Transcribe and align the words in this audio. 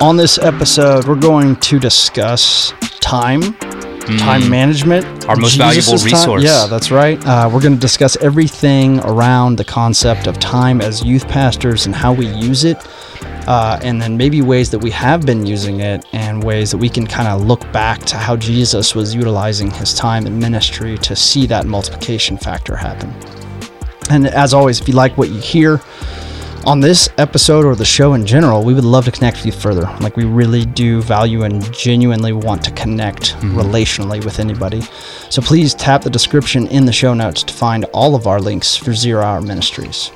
On 0.00 0.16
this 0.16 0.38
episode, 0.38 1.06
we're 1.06 1.14
going 1.14 1.56
to 1.56 1.78
discuss 1.78 2.72
time, 3.00 3.52
time 4.18 4.48
management, 4.48 5.04
Mm. 5.04 5.28
Our 5.28 5.36
most 5.36 5.58
valuable 5.58 5.74
Jesus's 5.92 6.10
time- 6.12 6.20
resource. 6.20 6.42
Yeah, 6.42 6.66
that's 6.66 6.90
right. 6.90 7.24
Uh, 7.26 7.48
we're 7.52 7.60
going 7.60 7.74
to 7.74 7.78
discuss 7.80 8.16
everything 8.16 8.98
around 9.00 9.56
the 9.56 9.64
concept 9.64 10.26
of 10.26 10.38
time 10.38 10.80
as 10.80 11.04
youth 11.04 11.28
pastors 11.28 11.84
and 11.86 11.94
how 11.94 12.12
we 12.14 12.26
use 12.26 12.64
it, 12.64 12.78
uh, 13.46 13.78
and 13.82 14.00
then 14.00 14.16
maybe 14.16 14.40
ways 14.42 14.70
that 14.70 14.78
we 14.78 14.90
have 14.90 15.26
been 15.26 15.44
using 15.46 15.80
it 15.80 16.04
and 16.12 16.42
ways 16.42 16.70
that 16.70 16.78
we 16.78 16.88
can 16.88 17.06
kind 17.06 17.28
of 17.28 17.42
look 17.46 17.70
back 17.72 18.00
to 18.06 18.16
how 18.16 18.34
Jesus 18.36 18.94
was 18.94 19.14
utilizing 19.14 19.70
his 19.70 19.92
time 19.94 20.26
in 20.26 20.38
ministry 20.38 20.96
to 20.98 21.14
see 21.14 21.46
that 21.46 21.66
multiplication 21.66 22.38
factor 22.38 22.74
happen. 22.74 23.14
And 24.08 24.26
as 24.26 24.52
always, 24.54 24.80
if 24.80 24.88
you 24.88 24.94
like 24.94 25.16
what 25.18 25.28
you 25.28 25.40
hear 25.40 25.80
on 26.66 26.80
this 26.80 27.08
episode 27.18 27.64
or 27.64 27.74
the 27.74 27.84
show 27.84 28.14
in 28.14 28.26
general, 28.26 28.62
we 28.62 28.74
would 28.74 28.84
love 28.84 29.04
to 29.06 29.10
connect 29.10 29.38
with 29.38 29.46
you 29.46 29.52
further. 29.52 29.82
Like, 30.00 30.16
we 30.16 30.24
really 30.24 30.64
do 30.64 31.00
value 31.02 31.44
and 31.44 31.72
genuinely 31.72 32.32
want 32.32 32.62
to 32.64 32.70
connect 32.72 33.32
relationally 33.40 34.24
with 34.24 34.40
anybody. 34.40 34.82
So 35.30 35.40
please 35.40 35.74
tap 35.74 36.02
the 36.02 36.10
description 36.10 36.66
in 36.68 36.84
the 36.84 36.92
show 36.92 37.14
notes 37.14 37.42
to 37.44 37.54
find 37.54 37.84
all 37.86 38.14
of 38.14 38.26
our 38.26 38.40
links 38.40 38.76
for 38.76 38.92
Zero 38.92 39.22
Hour 39.22 39.40
Ministries. 39.40 40.10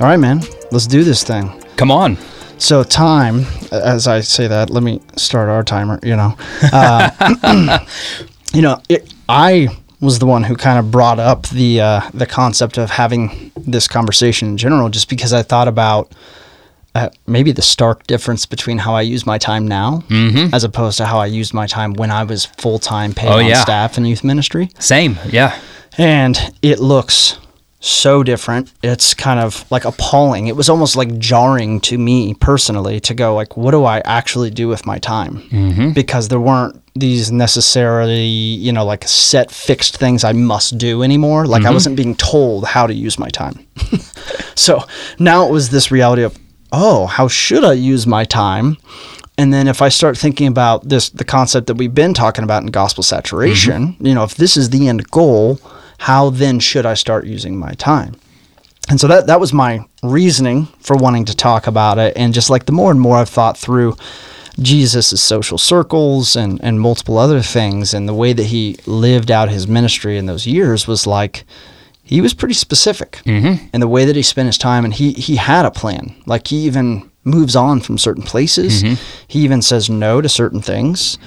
All 0.00 0.06
right, 0.06 0.18
man, 0.18 0.42
let's 0.70 0.86
do 0.86 1.04
this 1.04 1.22
thing. 1.24 1.62
Come 1.76 1.90
on. 1.90 2.16
So, 2.58 2.82
time, 2.82 3.46
as 3.72 4.06
I 4.06 4.20
say 4.20 4.46
that, 4.46 4.68
let 4.68 4.82
me 4.82 5.00
start 5.16 5.48
our 5.48 5.64
timer, 5.64 5.98
you 6.02 6.14
know. 6.14 6.36
Uh, 6.72 7.78
you 8.52 8.60
know, 8.60 8.82
it, 8.90 9.12
I 9.28 9.68
was 10.00 10.18
the 10.18 10.26
one 10.26 10.44
who 10.44 10.56
kind 10.56 10.78
of 10.78 10.90
brought 10.90 11.18
up 11.18 11.48
the 11.48 11.80
uh, 11.80 12.00
the 12.14 12.26
concept 12.26 12.78
of 12.78 12.90
having 12.90 13.52
this 13.56 13.86
conversation 13.88 14.48
in 14.48 14.56
general, 14.56 14.88
just 14.88 15.08
because 15.08 15.32
I 15.32 15.42
thought 15.42 15.68
about 15.68 16.12
uh, 16.94 17.10
maybe 17.26 17.52
the 17.52 17.62
stark 17.62 18.06
difference 18.06 18.46
between 18.46 18.78
how 18.78 18.94
I 18.94 19.02
use 19.02 19.24
my 19.26 19.38
time 19.38 19.68
now, 19.68 20.02
as 20.52 20.64
opposed 20.64 20.98
to 20.98 21.06
how 21.06 21.18
I 21.18 21.26
used 21.26 21.54
my 21.54 21.66
time 21.66 21.92
when 21.94 22.10
I 22.10 22.24
was 22.24 22.46
full 22.46 22.78
time 22.78 23.12
paid 23.14 23.28
Oh, 23.28 23.38
on 23.38 23.46
yeah. 23.46 23.62
staff 23.62 23.96
in 23.98 24.04
youth 24.04 24.24
ministry 24.24 24.70
Same. 24.78 25.18
Yeah. 25.28 25.56
and 25.98 26.36
it 26.62 26.78
looks 26.80 27.38
so 27.82 28.22
different 28.22 28.70
it's 28.82 29.14
kind 29.14 29.40
of 29.40 29.64
like 29.70 29.86
appalling 29.86 30.48
it 30.48 30.54
was 30.54 30.68
almost 30.68 30.96
like 30.96 31.16
jarring 31.18 31.80
to 31.80 31.96
me 31.96 32.34
personally 32.34 33.00
to 33.00 33.14
go 33.14 33.34
like 33.34 33.56
what 33.56 33.70
do 33.70 33.86
i 33.86 34.00
actually 34.04 34.50
do 34.50 34.68
with 34.68 34.84
my 34.84 34.98
time 34.98 35.38
mm-hmm. 35.48 35.90
because 35.92 36.28
there 36.28 36.38
weren't 36.40 36.79
these 36.94 37.30
necessarily 37.30 38.24
you 38.24 38.72
know 38.72 38.84
like 38.84 39.06
set 39.06 39.50
fixed 39.50 39.96
things 39.98 40.24
i 40.24 40.32
must 40.32 40.76
do 40.78 41.02
anymore. 41.02 41.46
Like 41.46 41.62
i 41.62 41.66
mm-hmm. 41.66 41.74
wasn't 41.74 41.96
being 41.96 42.14
told 42.16 42.64
how 42.64 42.86
to 42.86 42.94
use 42.94 43.18
my 43.18 43.28
time. 43.28 43.66
So 44.56 44.84
now 45.18 45.46
it 45.48 45.50
was 45.50 45.70
this 45.70 45.90
reality 45.90 46.22
of 46.22 46.36
oh 46.70 47.06
how 47.06 47.28
should 47.28 47.64
i 47.64 47.72
use 47.72 48.06
my 48.06 48.24
time? 48.24 48.76
And 49.38 49.54
then 49.54 49.68
if 49.68 49.80
I 49.80 49.88
start 49.88 50.18
thinking 50.18 50.48
about 50.48 50.86
this, 50.86 51.08
the 51.08 51.24
concept 51.24 51.66
that 51.68 51.76
we've 51.76 51.94
been 51.94 52.12
talking 52.12 52.44
about 52.44 52.62
in 52.62 52.68
gospel 52.68 53.02
saturation, 53.02 53.94
mm-hmm. 53.94 54.06
you 54.06 54.14
know, 54.14 54.22
if 54.22 54.34
this 54.34 54.54
is 54.54 54.68
the 54.68 54.86
end 54.86 55.10
goal, 55.10 55.58
how 55.96 56.28
then 56.28 56.60
should 56.60 56.84
I 56.84 56.92
start 56.92 57.24
using 57.24 57.58
my 57.58 57.72
time? 57.72 58.16
And 58.90 59.00
so 59.00 59.06
that 59.06 59.28
that 59.28 59.40
was 59.40 59.54
my 59.54 59.86
reasoning 60.02 60.66
for 60.80 60.94
wanting 60.94 61.24
to 61.24 61.34
talk 61.34 61.66
about 61.66 61.96
it. 61.98 62.14
And 62.16 62.34
just 62.34 62.50
like 62.50 62.66
the 62.66 62.72
more 62.72 62.90
and 62.90 63.00
more 63.00 63.16
I've 63.16 63.30
thought 63.30 63.56
through 63.56 63.96
Jesus' 64.62 65.20
social 65.22 65.58
circles 65.58 66.36
and, 66.36 66.60
and 66.62 66.80
multiple 66.80 67.18
other 67.18 67.40
things 67.42 67.94
and 67.94 68.08
the 68.08 68.14
way 68.14 68.32
that 68.32 68.44
he 68.46 68.76
lived 68.86 69.30
out 69.30 69.48
his 69.48 69.66
ministry 69.66 70.18
in 70.18 70.26
those 70.26 70.46
years 70.46 70.86
was 70.86 71.06
like 71.06 71.44
he 72.02 72.20
was 72.20 72.34
pretty 72.34 72.54
specific 72.54 73.20
Mm-hmm. 73.24 73.66
in 73.72 73.80
the 73.80 73.88
way 73.88 74.04
that 74.04 74.16
he 74.16 74.22
spent 74.22 74.46
his 74.46 74.58
time 74.58 74.84
and 74.84 74.94
he 74.94 75.12
he 75.12 75.36
had 75.36 75.64
a 75.64 75.70
plan. 75.70 76.14
Like 76.26 76.48
he 76.48 76.56
even 76.66 77.08
moves 77.24 77.54
on 77.54 77.80
from 77.80 77.98
certain 77.98 78.22
places. 78.24 78.82
Mm-hmm. 78.82 78.94
He 79.28 79.40
even 79.40 79.62
says 79.62 79.88
no 79.90 80.20
to 80.20 80.28
certain 80.28 80.62
things 80.62 81.18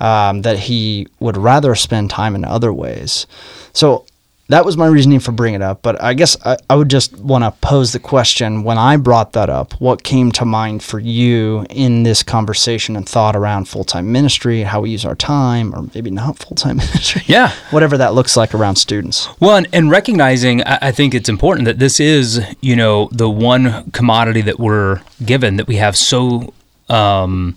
um, 0.00 0.42
that 0.42 0.58
he 0.58 1.08
would 1.20 1.36
rather 1.36 1.74
spend 1.74 2.10
time 2.10 2.34
in 2.34 2.44
other 2.44 2.72
ways. 2.72 3.26
So 3.72 4.04
that 4.48 4.64
was 4.64 4.78
my 4.78 4.86
reasoning 4.86 5.20
for 5.20 5.32
bringing 5.32 5.60
it 5.60 5.64
up. 5.64 5.82
But 5.82 6.02
I 6.02 6.14
guess 6.14 6.36
I, 6.44 6.56
I 6.70 6.76
would 6.76 6.88
just 6.88 7.16
want 7.18 7.44
to 7.44 7.50
pose 7.60 7.92
the 7.92 7.98
question 7.98 8.64
when 8.64 8.78
I 8.78 8.96
brought 8.96 9.32
that 9.34 9.50
up, 9.50 9.74
what 9.74 10.02
came 10.02 10.32
to 10.32 10.44
mind 10.44 10.82
for 10.82 10.98
you 10.98 11.66
in 11.68 12.02
this 12.02 12.22
conversation 12.22 12.96
and 12.96 13.06
thought 13.06 13.36
around 13.36 13.68
full 13.68 13.84
time 13.84 14.10
ministry, 14.10 14.62
how 14.62 14.80
we 14.80 14.90
use 14.90 15.04
our 15.04 15.14
time, 15.14 15.74
or 15.74 15.88
maybe 15.94 16.10
not 16.10 16.38
full 16.38 16.54
time 16.54 16.76
ministry? 16.78 17.22
Yeah. 17.26 17.52
Whatever 17.70 17.98
that 17.98 18.14
looks 18.14 18.36
like 18.36 18.54
around 18.54 18.76
students. 18.76 19.28
Well, 19.38 19.56
and, 19.56 19.68
and 19.72 19.90
recognizing, 19.90 20.62
I, 20.62 20.78
I 20.82 20.92
think 20.92 21.14
it's 21.14 21.28
important 21.28 21.66
that 21.66 21.78
this 21.78 22.00
is, 22.00 22.40
you 22.60 22.74
know, 22.74 23.08
the 23.12 23.28
one 23.28 23.90
commodity 23.90 24.40
that 24.42 24.58
we're 24.58 25.02
given 25.24 25.56
that 25.56 25.66
we 25.66 25.76
have 25.76 25.96
so 25.96 26.54
um, 26.88 27.56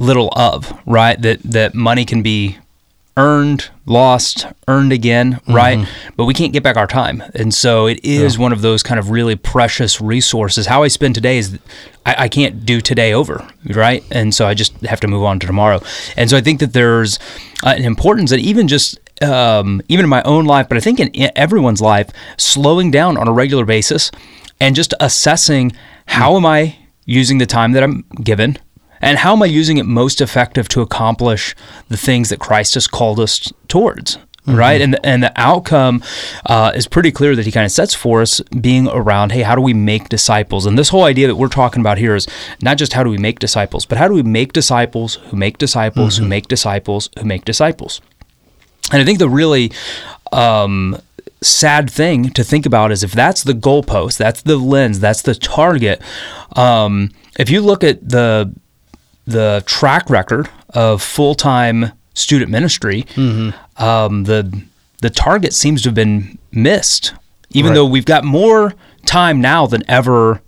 little 0.00 0.30
of, 0.34 0.76
right? 0.84 1.20
That 1.22 1.42
that 1.44 1.74
money 1.74 2.04
can 2.04 2.22
be 2.22 2.58
earned, 3.16 3.70
lost, 3.84 4.46
earned 4.68 4.92
again, 4.92 5.40
right? 5.46 5.86
But 6.16 6.24
we 6.24 6.34
can't 6.34 6.52
get 6.52 6.62
back 6.62 6.76
our 6.76 6.86
time, 6.86 7.22
and 7.34 7.52
so 7.52 7.86
it 7.86 8.04
is 8.04 8.38
one 8.38 8.52
of 8.52 8.62
those 8.62 8.82
kind 8.82 8.98
of 8.98 9.10
really 9.10 9.36
precious 9.36 10.00
resources. 10.00 10.66
How 10.66 10.82
I 10.82 10.88
spend 10.88 11.14
today 11.14 11.38
is. 11.38 11.58
I, 12.04 12.24
I 12.24 12.28
can't 12.28 12.66
do 12.66 12.80
today 12.80 13.12
over, 13.12 13.48
right? 13.64 14.02
And 14.10 14.34
so 14.34 14.44
I 14.48 14.54
just 14.54 14.72
have 14.80 14.98
to 15.00 15.06
move 15.06 15.22
on 15.22 15.38
to 15.38 15.46
tomorrow. 15.46 15.80
And 16.16 16.28
so 16.28 16.36
I 16.36 16.40
think 16.40 16.58
that 16.58 16.72
there's 16.72 17.20
an 17.62 17.84
importance 17.84 18.30
that 18.30 18.40
even 18.40 18.66
just 18.66 18.98
um, 19.22 19.80
even 19.88 20.04
in 20.04 20.10
my 20.10 20.22
own 20.22 20.44
life, 20.44 20.68
but 20.68 20.76
I 20.76 20.80
think 20.80 20.98
in 20.98 21.30
everyone's 21.36 21.80
life, 21.80 22.10
slowing 22.36 22.90
down 22.90 23.16
on 23.16 23.28
a 23.28 23.32
regular 23.32 23.64
basis 23.64 24.10
and 24.60 24.74
just 24.74 24.94
assessing 25.00 25.72
how 26.06 26.36
am 26.36 26.44
I 26.44 26.76
using 27.04 27.38
the 27.38 27.46
time 27.46 27.72
that 27.72 27.82
I'm 27.82 28.04
given 28.22 28.58
and 29.02 29.18
how 29.18 29.32
am 29.34 29.42
I 29.42 29.46
using 29.46 29.76
it 29.76 29.84
most 29.84 30.20
effective 30.20 30.68
to 30.68 30.80
accomplish 30.80 31.54
the 31.88 31.96
things 31.96 32.30
that 32.30 32.40
Christ 32.40 32.74
has 32.74 32.86
called 32.86 33.20
us 33.20 33.52
towards. 33.68 34.18
Right, 34.44 34.80
and 34.80 34.94
the, 34.94 35.06
and 35.06 35.22
the 35.22 35.32
outcome 35.36 36.02
uh, 36.46 36.72
is 36.74 36.88
pretty 36.88 37.12
clear 37.12 37.36
that 37.36 37.46
he 37.46 37.52
kind 37.52 37.64
of 37.64 37.70
sets 37.70 37.94
for 37.94 38.22
us, 38.22 38.40
being 38.40 38.88
around, 38.88 39.30
hey, 39.30 39.42
how 39.42 39.54
do 39.54 39.60
we 39.60 39.72
make 39.72 40.08
disciples? 40.08 40.66
And 40.66 40.76
this 40.76 40.88
whole 40.88 41.04
idea 41.04 41.28
that 41.28 41.36
we're 41.36 41.46
talking 41.46 41.80
about 41.80 41.96
here 41.96 42.16
is 42.16 42.26
not 42.60 42.76
just 42.76 42.92
how 42.92 43.04
do 43.04 43.10
we 43.10 43.18
make 43.18 43.38
disciples, 43.38 43.86
but 43.86 43.98
how 43.98 44.08
do 44.08 44.14
we 44.14 44.24
make 44.24 44.52
disciples 44.52 45.14
who 45.28 45.36
make 45.36 45.58
disciples 45.58 46.16
who 46.16 46.26
make 46.26 46.48
disciples 46.48 47.08
who 47.20 47.24
make 47.24 47.44
disciples. 47.44 48.00
And 48.90 49.00
I 49.00 49.04
think 49.04 49.20
the 49.20 49.28
really 49.28 49.70
um, 50.32 51.00
sad 51.40 51.88
thing 51.88 52.30
to 52.30 52.42
think 52.42 52.66
about 52.66 52.90
is 52.90 53.04
if 53.04 53.12
that's 53.12 53.44
the 53.44 53.52
goalpost, 53.52 54.16
that's 54.16 54.42
the 54.42 54.56
lens, 54.56 54.98
that's 54.98 55.22
the 55.22 55.36
target. 55.36 56.02
Um, 56.56 57.10
if 57.38 57.48
you 57.48 57.60
look 57.60 57.84
at 57.84 58.08
the 58.08 58.52
the 59.26 59.62
track 59.66 60.08
record 60.10 60.48
of 60.70 61.02
full 61.02 61.34
time 61.34 61.92
student 62.14 62.50
ministry, 62.50 63.06
um, 63.76 64.24
the 64.24 64.62
the 65.00 65.10
target 65.10 65.52
seems 65.52 65.82
to 65.82 65.88
have 65.88 65.94
been 65.94 66.38
missed, 66.52 67.14
even 67.50 67.70
Right. 67.70 67.74
though 67.76 67.86
we've 67.86 68.04
got 68.04 68.24
more 68.24 68.74
time 69.04 69.40
now 69.40 69.66
than 69.66 69.82
ever 69.88 70.40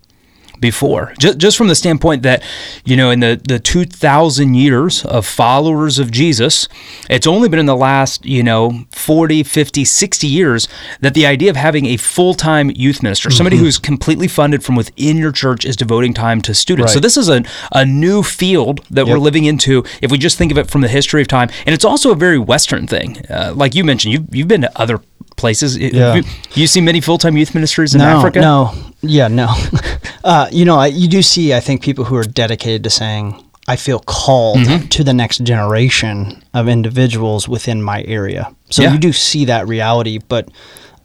before. 0.65 1.13
Just, 1.19 1.37
just 1.37 1.59
from 1.59 1.69
the 1.69 1.75
standpoint 1.75 2.23
that, 2.23 2.43
you 2.87 2.97
know, 2.97 3.11
in 3.11 3.21
the, 3.21 3.39
the 3.47 3.59
2,000 3.59 4.55
years 4.55 5.05
of 5.05 5.27
followers 5.27 5.99
of 5.99 6.11
Jesus, 6.11 6.69
it's 7.11 7.27
only 7.27 7.51
been 7.51 7.59
in 7.59 7.67
the 7.67 7.77
last, 7.77 8.25
you 8.25 8.43
know, 8.43 8.87
40, 8.93 9.43
50, 9.43 9.85
60 9.85 10.27
years 10.27 10.67
that 11.01 11.13
the 11.13 11.27
idea 11.27 11.51
of 11.51 11.57
having 11.57 11.85
a 11.85 11.99
full 11.99 12.33
time 12.33 12.71
youth 12.71 13.03
minister, 13.03 13.29
somebody 13.31 13.59
who's 13.59 13.79
completely 13.79 14.27
funded 14.27 14.65
from 14.65 14.75
within 14.75 15.19
your 15.19 15.33
church, 15.33 15.67
is 15.67 15.77
devoting 15.77 16.15
time 16.15 16.41
to 16.41 16.55
students. 16.55 16.93
So 16.95 17.01
this 17.01 17.19
is 17.19 17.29
a, 17.29 17.45
a 17.73 17.85
new 17.85 18.23
field 18.23 18.81
that 18.91 19.07
we're 19.07 19.19
living 19.19 19.45
into 19.45 19.85
if 20.01 20.11
we 20.11 20.17
just 20.17 20.39
think 20.39 20.51
of 20.51 20.57
it 20.57 20.71
from 20.71 20.81
the 20.81 20.89
history 20.89 21.21
of 21.21 21.29
time. 21.29 21.51
And 21.67 21.75
it's 21.75 21.85
also 21.85 22.11
a 22.11 22.17
very 22.17 22.39
Western 22.39 22.87
thing. 22.87 23.19
Uh, 23.29 23.53
like 23.55 23.75
you 23.75 23.85
mentioned, 23.85 24.15
you've, 24.15 24.35
you've 24.35 24.49
been 24.49 24.63
to 24.63 24.81
other 24.81 25.03
places. 25.37 25.77
Yeah. 25.77 26.15
You, 26.15 26.22
you 26.55 26.67
see 26.67 26.81
many 26.81 27.00
full 27.00 27.19
time 27.19 27.37
youth 27.37 27.55
ministers 27.55 27.95
in 27.95 28.00
no, 28.00 28.06
Africa? 28.19 28.41
No, 28.41 28.72
yeah, 29.03 29.28
no. 29.28 29.49
uh, 30.25 30.49
you 30.53 30.65
know, 30.65 30.77
I, 30.77 30.87
you 30.89 31.09
do 31.09 31.22
see, 31.22 31.55
I 31.55 31.61
think, 31.61 31.83
people 31.83 32.05
who 32.05 32.17
are 32.17 32.25
dedicated 32.25 32.84
to 32.84 32.91
saying, 32.91 33.41
I 33.66 33.77
feel 33.77 34.01
called 34.01 34.59
Mm-hmm. 34.59 34.89
to 34.89 35.04
the 35.04 35.15
next 35.15 35.42
generation 35.42 36.42
of 36.53 36.69
individuals 36.69 37.48
within 37.48 37.83
my 37.83 38.03
area. 38.04 38.54
So 38.71 38.83
Yeah. 38.83 38.92
you 38.92 38.98
do 38.98 39.13
see 39.13 39.47
that 39.47 39.66
reality, 39.69 40.19
but 40.28 40.48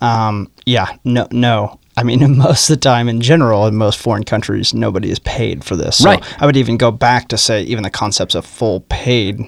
um, 0.01 0.51
yeah, 0.65 0.95
no, 1.03 1.27
no. 1.31 1.79
I 1.97 2.03
mean, 2.03 2.37
most 2.37 2.69
of 2.69 2.75
the 2.77 2.79
time, 2.81 3.09
in 3.09 3.19
general, 3.21 3.65
in 3.67 3.75
most 3.75 3.97
foreign 3.99 4.23
countries, 4.23 4.73
nobody 4.73 5.09
is 5.09 5.19
paid 5.19 5.63
for 5.63 5.75
this. 5.75 5.97
So 5.97 6.05
Right. 6.09 6.41
I 6.41 6.45
would 6.45 6.55
even 6.57 6.77
go 6.77 6.91
back 6.91 7.27
to 7.29 7.37
say, 7.37 7.63
even 7.63 7.83
the 7.83 7.89
concepts 7.89 8.35
of 8.35 8.45
full 8.45 8.81
paid 8.89 9.39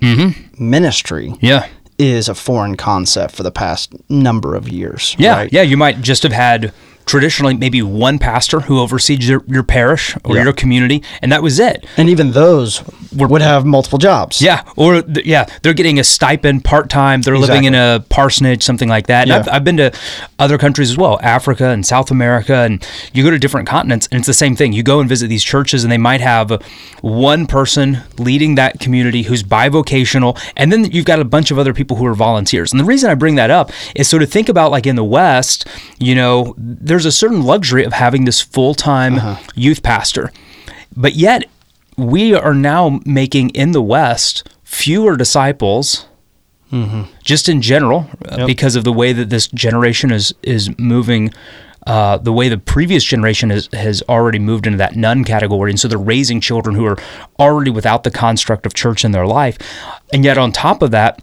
ministry 0.60 1.30
Mm-hmm. 1.30 1.46
Yeah. 1.46 1.68
Is 2.02 2.28
a 2.28 2.36
foreign 2.36 2.76
concept 2.76 3.36
for 3.36 3.44
the 3.44 3.52
past 3.52 3.94
number 4.10 4.56
of 4.56 4.68
years. 4.68 5.16
Yeah, 5.20 5.36
right? 5.36 5.54
yeah. 5.54 5.62
You 5.62 5.78
might 5.78 6.02
just 6.02 6.24
have 6.24 6.32
had 6.32 6.74
traditionally 7.06 7.56
maybe 7.56 7.82
one 7.82 8.20
pastor 8.20 8.62
who 8.62 8.80
oversees 8.80 9.28
your, 9.28 9.44
your 9.48 9.64
parish 9.64 10.16
or 10.24 10.36
Yeah. 10.36 10.44
your 10.44 10.54
community, 10.54 11.04
and 11.22 11.32
that 11.32 11.42
was 11.44 11.60
it. 11.60 11.86
And 11.98 12.10
even 12.10 12.32
those 12.32 12.84
were 13.16 13.28
would 13.28 13.42
have 13.42 13.66
multiple 13.66 13.98
jobs. 13.98 14.42
yeah, 14.42 14.64
or 14.76 15.02
th- 15.02 15.26
yeah, 15.26 15.46
they're 15.62 15.74
getting 15.74 16.00
a 16.00 16.04
stipend 16.04 16.64
part 16.64 16.90
time. 16.90 17.22
They're 17.22 17.38
living 17.38 17.64
in 17.66 17.76
a 17.76 18.04
parsonage, 18.10 18.64
something 18.64 18.90
like 18.90 19.08
that. 19.08 19.22
And 19.24 19.30
Yeah. 19.30 19.38
I've, 19.40 19.48
I've 19.50 19.64
been 19.64 19.78
to 19.78 19.92
other 20.40 20.58
countries 20.58 20.90
as 20.92 20.98
well, 20.98 21.20
Africa 21.22 21.68
and 21.70 21.86
South 21.86 22.12
America, 22.12 22.56
and 22.56 22.86
you 23.14 23.24
go 23.24 23.30
to 23.32 23.40
different 23.40 23.68
continents, 23.68 24.08
and 24.12 24.20
it's 24.20 24.28
the 24.28 24.34
same 24.34 24.56
thing. 24.56 24.74
You 24.74 24.84
go 24.84 25.00
and 25.00 25.08
visit 25.10 25.28
these 25.28 25.44
churches, 25.44 25.84
and 25.84 25.92
they 25.92 25.98
might 25.98 26.22
have 26.22 26.52
one 27.02 27.48
person 27.48 28.00
leading 28.18 28.56
that 28.56 28.80
community 28.80 29.24
who's 29.24 29.44
bivocational, 29.44 30.40
and 30.58 30.72
then 30.72 30.86
you've 30.92 31.06
got 31.06 31.20
a 31.20 31.26
bunch 31.26 31.52
of 31.52 31.58
other 31.60 31.74
people 31.74 31.98
who 31.98 32.06
are 32.06 32.14
volunteers. 32.14 32.72
And 32.72 32.80
the 32.80 32.86
reason 32.86 33.10
I 33.10 33.16
bring 33.16 33.36
that 33.36 33.50
up 33.52 33.72
is 33.96 34.08
so 34.10 34.18
to 34.20 34.26
think 34.26 34.50
about 34.50 34.72
like 34.72 34.86
in 34.86 34.96
the 34.96 35.04
West, 35.04 35.68
you 36.00 36.16
know, 36.16 36.54
there's 36.92 37.06
a 37.06 37.12
certain 37.12 37.42
luxury 37.42 37.86
of 37.86 37.94
having 37.94 38.26
this 38.26 38.42
full 38.42 38.74
time 38.76 39.38
youth 39.56 39.82
pastor, 39.82 40.30
but 40.98 41.16
yet 41.16 41.46
we 41.96 42.34
are 42.34 42.54
now 42.54 43.00
making 43.06 43.50
in 43.52 43.72
the 43.72 43.82
West 43.82 44.50
fewer 44.66 45.16
disciples. 45.16 46.06
Just 47.24 47.48
in 47.50 47.62
general, 47.62 48.10
uh, 48.30 48.36
Yep. 48.40 48.48
because 48.48 48.76
of 48.76 48.84
the 48.84 48.92
way 48.94 49.14
that 49.14 49.30
this 49.30 49.48
generation 49.48 50.12
is 50.12 50.34
is 50.44 50.70
moving, 50.78 51.34
uh, 51.88 52.18
the 52.18 52.32
way 52.34 52.50
the 52.50 52.58
previous 52.58 53.04
generation 53.06 53.50
has 53.52 53.70
has 53.74 54.04
already 54.10 54.40
moved 54.40 54.66
into 54.68 54.78
that 54.78 54.96
nun 54.98 55.24
category, 55.24 55.70
and 55.72 55.80
so 55.80 55.88
they're 55.88 55.98
raising 56.16 56.42
children 56.42 56.76
who 56.76 56.86
are 56.86 56.98
already 57.40 57.72
without 57.72 58.04
the 58.04 58.12
construct 58.12 58.66
of 58.66 58.74
church 58.74 59.04
in 59.06 59.12
their 59.12 59.26
life, 59.28 59.58
and 60.14 60.24
yet 60.26 60.38
on 60.38 60.52
top 60.52 60.82
of 60.82 60.92
that, 60.92 61.22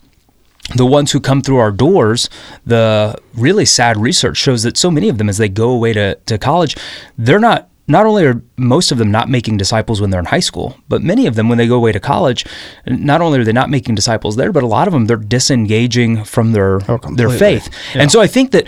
the 0.75 0.87
ones 0.87 1.13
who 1.13 1.21
come 1.21 1.41
through 1.41 1.57
our 1.57 1.71
doors, 1.71 2.29
the 2.67 3.17
really 3.35 3.65
sad 3.65 3.97
research 3.97 4.37
shows 4.37 4.63
that 4.65 4.77
so 4.77 4.91
many 4.91 5.09
of 5.09 5.19
them, 5.19 5.29
as 5.29 5.39
they 5.39 5.49
go 5.49 5.71
away 5.71 5.93
to, 5.95 6.15
to 6.27 6.39
college, 6.39 6.77
they're 7.17 7.39
not, 7.39 7.71
not 7.87 8.05
only 8.05 8.27
are 8.27 8.43
most 8.59 8.93
of 8.93 8.99
them 8.99 9.11
not 9.11 9.31
making 9.31 9.57
disciples 9.57 9.99
when 10.01 10.11
they're 10.11 10.21
in 10.21 10.27
high 10.27 10.41
school, 10.41 10.77
but 10.89 11.03
many 11.03 11.27
of 11.27 11.37
them, 11.37 11.49
when 11.49 11.57
they 11.57 11.67
go 11.67 11.77
away 11.77 11.91
to 11.91 12.01
college, 12.01 12.45
not 12.87 13.23
only 13.23 13.39
are 13.39 13.45
they 13.45 13.53
not 13.53 13.71
making 13.71 13.95
disciples 13.95 14.37
there, 14.37 14.53
but 14.53 14.63
a 14.63 14.67
lot 14.67 14.87
of 14.87 14.93
them, 14.93 15.07
they're 15.07 15.17
disengaging 15.17 16.23
from 16.25 16.53
their, 16.53 16.75
oh, 16.75 16.81
their 16.87 16.99
completely. 16.99 17.39
faith. 17.39 17.71
And 17.95 18.13
so 18.13 18.21
I 18.21 18.27
think 18.27 18.51
that, 18.51 18.67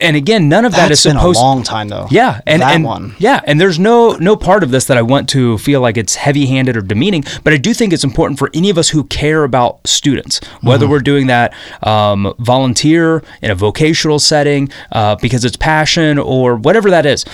and 0.00 0.16
again, 0.16 0.48
none 0.48 0.64
of 0.64 0.72
that 0.72 0.88
That's 0.88 1.04
been 1.04 1.16
supposed 1.16 1.38
a 1.38 1.42
long 1.42 1.62
time 1.62 1.88
though. 1.88 2.06
yeah, 2.10 2.40
and 2.46 2.62
that 2.62 2.74
and 2.74 2.84
one. 2.84 3.14
yeah, 3.18 3.40
and 3.46 3.60
there's 3.60 3.78
no 3.78 4.12
no 4.20 4.36
part 4.36 4.62
of 4.62 4.70
this 4.70 4.84
that 4.86 4.96
I 4.96 5.02
want 5.02 5.28
to 5.30 5.58
feel 5.58 5.80
like 5.80 5.96
it's 5.96 6.14
heavy-handed 6.16 6.76
or 6.76 6.82
demeaning, 6.82 7.24
but 7.44 7.52
I 7.52 7.56
do 7.56 7.72
think 7.74 7.92
it's 7.92 8.04
important 8.04 8.38
for 8.38 8.50
any 8.54 8.70
of 8.70 8.78
us 8.78 8.90
who 8.90 9.04
care 9.04 9.44
about 9.44 9.86
students, 9.86 10.40
whether 10.62 10.84
Mm-hmm. 10.84 10.92
we're 10.92 11.00
doing 11.00 11.26
that 11.28 11.52
um, 11.86 12.34
volunteer 12.38 13.22
in 13.42 13.50
a 13.50 13.54
vocational 13.54 14.18
setting 14.18 14.70
uh, 14.92 15.16
because 15.16 15.44
it's 15.44 15.56
passion 15.56 16.18
or 16.18 16.56
whatever 16.56 16.90
that 16.90 17.06
is, 17.06 17.24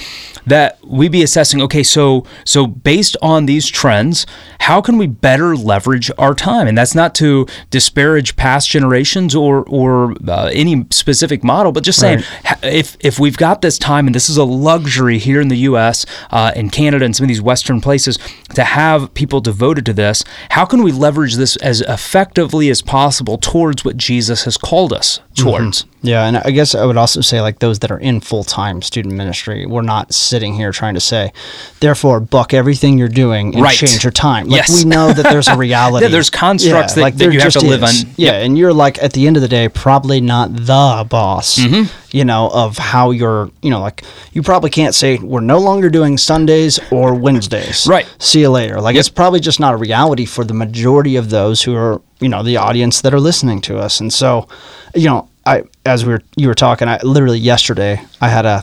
that 0.46 0.78
we 0.84 1.08
be 1.08 1.22
assessing. 1.22 1.60
Okay, 1.62 1.82
so 1.82 2.24
so 2.44 2.66
based 2.66 3.16
on 3.22 3.46
these 3.46 3.66
trends, 3.68 4.26
how 4.60 4.80
can 4.80 4.98
we 4.98 5.06
better 5.06 5.56
leverage 5.56 6.10
our 6.18 6.34
time? 6.34 6.66
And 6.68 6.76
that's 6.78 6.94
not 6.94 7.14
to 7.16 7.46
disparage 7.70 8.36
past 8.36 8.68
generations 8.70 9.34
or 9.34 9.64
or 9.68 10.14
uh, 10.28 10.50
any 10.52 10.86
specific 10.90 11.42
model, 11.44 11.72
but 11.72 11.82
just 11.84 11.98
saying 12.00 12.20
ha- 12.20 12.35
if 12.62 12.96
if 13.00 13.18
we've 13.18 13.36
got 13.36 13.62
this 13.62 13.78
time 13.78 14.06
and 14.06 14.14
this 14.14 14.28
is 14.28 14.36
a 14.36 14.44
luxury 14.44 15.18
here 15.18 15.40
in 15.40 15.48
the 15.48 15.56
U.S. 15.58 16.06
Uh, 16.30 16.52
and 16.54 16.72
Canada 16.72 17.04
and 17.04 17.14
some 17.14 17.24
of 17.24 17.28
these 17.28 17.42
Western 17.42 17.80
places 17.80 18.18
to 18.54 18.64
have 18.64 19.12
people 19.14 19.40
devoted 19.40 19.86
to 19.86 19.92
this, 19.92 20.24
how 20.50 20.64
can 20.64 20.82
we 20.82 20.92
leverage 20.92 21.36
this 21.36 21.56
as 21.56 21.80
effectively 21.82 22.70
as 22.70 22.82
possible 22.82 23.38
towards 23.38 23.84
what 23.84 23.96
Jesus 23.96 24.44
has 24.44 24.56
called 24.56 24.92
us 24.92 25.20
towards? 25.34 25.84
Yeah, 26.06 26.26
and 26.26 26.36
I 26.38 26.50
guess 26.50 26.74
I 26.74 26.84
would 26.84 26.96
also 26.96 27.20
say 27.20 27.40
like 27.40 27.58
those 27.58 27.80
that 27.80 27.90
are 27.90 27.98
in 27.98 28.20
full 28.20 28.44
time 28.44 28.80
student 28.82 29.14
ministry, 29.14 29.66
we're 29.66 29.82
not 29.82 30.14
sitting 30.14 30.54
here 30.54 30.72
trying 30.72 30.94
to 30.94 31.00
say, 31.00 31.32
therefore 31.80 32.20
buck 32.20 32.54
everything 32.54 32.96
you're 32.98 33.08
doing 33.08 33.54
and 33.54 33.62
Right. 33.62 33.76
change 33.76 34.04
your 34.04 34.10
time. 34.12 34.48
Like 34.48 34.68
Yes. 34.68 34.84
we 34.84 34.88
know 34.88 35.12
that 35.12 35.24
there's 35.30 35.48
a 35.48 35.56
reality. 35.66 36.06
Yeah, 36.06 36.10
there's 36.12 36.30
constructs 36.30 36.94
that- 36.94 37.02
that 37.02 37.18
there 37.18 37.32
you 37.32 37.40
have 37.40 37.52
to 37.54 37.60
live 37.60 37.82
is. 37.82 38.04
on. 38.04 38.10
Yeah, 38.16 38.32
and 38.32 38.56
you're 38.56 38.72
like 38.72 39.02
at 39.02 39.12
the 39.12 39.26
end 39.26 39.36
of 39.36 39.42
the 39.42 39.48
day 39.48 39.68
probably 39.68 40.20
not 40.20 40.54
the 40.54 41.06
boss. 41.08 41.58
Mm-hmm. 41.58 41.90
You 42.16 42.24
know 42.24 42.48
of 42.54 42.78
how 42.78 43.10
you're. 43.10 43.50
You 43.60 43.70
know, 43.70 43.80
like 43.80 44.02
you 44.32 44.42
probably 44.42 44.70
can't 44.70 44.94
say 44.94 45.18
we're 45.18 45.40
no 45.40 45.58
longer 45.58 45.90
doing 45.90 46.16
Sundays 46.16 46.78
or 46.90 47.14
Wednesdays. 47.14 47.86
Right. 47.86 48.06
See 48.18 48.40
you 48.40 48.48
later. 48.50 48.80
Like 48.80 48.96
it's 48.96 49.08
probably 49.10 49.40
just 49.40 49.60
not 49.60 49.74
a 49.74 49.76
reality 49.76 50.24
for 50.24 50.44
the 50.44 50.54
majority 50.54 51.16
of 51.16 51.28
those 51.30 51.62
who 51.62 51.74
are 51.74 52.00
you 52.20 52.28
know 52.28 52.42
the 52.42 52.56
audience 52.56 53.02
that 53.02 53.12
are 53.12 53.20
listening 53.20 53.60
to 53.62 53.78
us, 53.78 54.00
and 54.00 54.10
so 54.12 54.48
you 54.94 55.06
know 55.08 55.28
I 55.46 55.62
as 55.84 56.04
we 56.04 56.12
were 56.12 56.22
you 56.36 56.48
were 56.48 56.54
talking, 56.54 56.88
I 56.88 56.98
literally 57.02 57.38
yesterday 57.38 58.02
I 58.20 58.28
had 58.28 58.44
a 58.44 58.62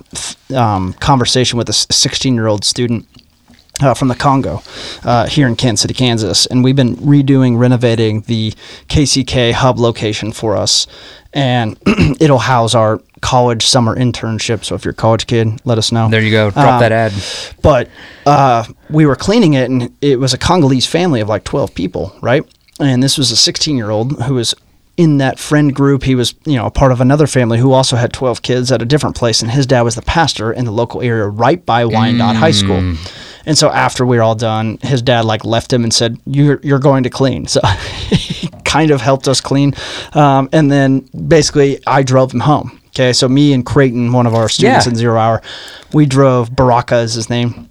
um, 0.55 0.93
conversation 0.93 1.57
with 1.57 1.69
a 1.69 1.73
16 1.73 2.35
year 2.35 2.47
old 2.47 2.63
student. 2.63 3.07
Uh, 3.81 3.95
from 3.95 4.07
the 4.07 4.13
Congo, 4.15 4.61
uh, 5.03 5.25
here 5.25 5.47
in 5.47 5.55
Kansas 5.55 5.81
City, 5.81 5.95
Kansas, 5.95 6.45
and 6.45 6.63
we've 6.63 6.75
been 6.75 6.95
redoing, 6.97 7.57
renovating 7.57 8.21
the 8.21 8.51
KCK 8.87 9.51
hub 9.51 9.79
location 9.79 10.31
for 10.31 10.55
us, 10.55 10.85
and 11.33 11.75
it'll 12.21 12.37
house 12.37 12.75
our 12.75 13.01
college 13.21 13.65
summer 13.65 13.95
internship. 13.95 14.63
So 14.63 14.75
if 14.75 14.85
you're 14.85 14.91
a 14.91 14.95
college 14.95 15.25
kid, 15.25 15.59
let 15.65 15.79
us 15.79 15.91
know. 15.91 16.07
There 16.07 16.21
you 16.21 16.29
go. 16.29 16.51
Drop 16.51 16.73
Um, 16.75 16.79
that 16.81 16.91
ad. 16.91 17.13
But 17.63 17.89
uh, 18.27 18.65
we 18.91 19.07
were 19.07 19.15
cleaning 19.15 19.55
it, 19.55 19.71
and 19.71 19.91
it 20.01 20.19
was 20.19 20.35
a 20.35 20.37
Congolese 20.37 20.85
family 20.85 21.19
of 21.19 21.27
like 21.27 21.43
12 21.43 21.73
people, 21.73 22.15
right? 22.21 22.43
And 22.79 23.01
this 23.01 23.17
was 23.17 23.31
a 23.31 23.35
16 23.35 23.75
year 23.75 23.89
old 23.89 24.21
who 24.23 24.35
was 24.35 24.53
in 24.97 25.17
that 25.17 25.39
friend 25.39 25.73
group. 25.73 26.03
He 26.03 26.15
was, 26.15 26.35
you 26.45 26.55
know, 26.55 26.65
a 26.65 26.71
part 26.71 26.91
of 26.91 27.01
another 27.01 27.27
family 27.27 27.57
who 27.59 27.71
also 27.71 27.95
had 27.95 28.13
12 28.13 28.41
kids 28.41 28.71
at 28.71 28.81
a 28.81 28.85
different 28.85 29.15
place, 29.15 29.41
and 29.41 29.49
his 29.51 29.65
dad 29.65 29.81
was 29.81 29.95
the 29.95 30.01
pastor 30.01 30.51
in 30.51 30.65
the 30.65 30.71
local 30.71 31.01
area 31.01 31.25
right 31.27 31.65
by 31.65 31.85
Wyandotte 31.85 32.35
High 32.35 32.51
School. 32.51 32.95
And 33.45 33.57
so 33.57 33.69
after 33.69 34.05
we 34.05 34.17
were 34.17 34.23
all 34.23 34.35
done, 34.35 34.77
his 34.81 35.01
dad 35.01 35.25
like 35.25 35.43
left 35.43 35.73
him 35.73 35.83
and 35.83 35.93
said, 35.93 36.17
"You're 36.25 36.59
you're 36.63 36.79
going 36.79 37.03
to 37.03 37.09
clean." 37.09 37.45
So 37.47 37.59
he 38.09 38.47
kind 38.63 38.89
of 38.91 39.01
helped 39.01 39.27
us 39.27 39.41
clean, 39.41 39.73
um, 40.13 40.47
and 40.53 40.71
then 40.71 40.99
basically 41.27 41.79
I 41.85 42.03
drove 42.03 42.31
him 42.33 42.39
home. 42.39 42.79
Okay, 42.89 43.11
so 43.11 43.27
me 43.27 43.51
and 43.53 43.65
Creighton, 43.65 44.13
one 44.13 44.27
of 44.27 44.35
our 44.35 44.47
students 44.47 44.85
Yeah. 44.85 44.91
in 44.91 44.95
Zero 44.95 45.17
Hour, 45.19 45.41
we 45.93 46.05
drove. 46.05 46.55
Baraka 46.55 46.97
is 46.99 47.15
his 47.15 47.29
name. 47.29 47.67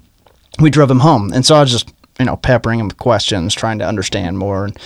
We 0.60 0.68
drove 0.68 0.90
him 0.90 0.98
home, 1.00 1.32
and 1.32 1.46
so 1.46 1.54
I 1.54 1.60
was 1.60 1.70
just 1.70 1.90
you 2.18 2.26
know 2.26 2.36
peppering 2.36 2.78
him 2.80 2.88
with 2.88 2.98
questions, 2.98 3.54
trying 3.54 3.78
to 3.78 3.86
understand 3.86 4.36
more. 4.38 4.66
And 4.66 4.78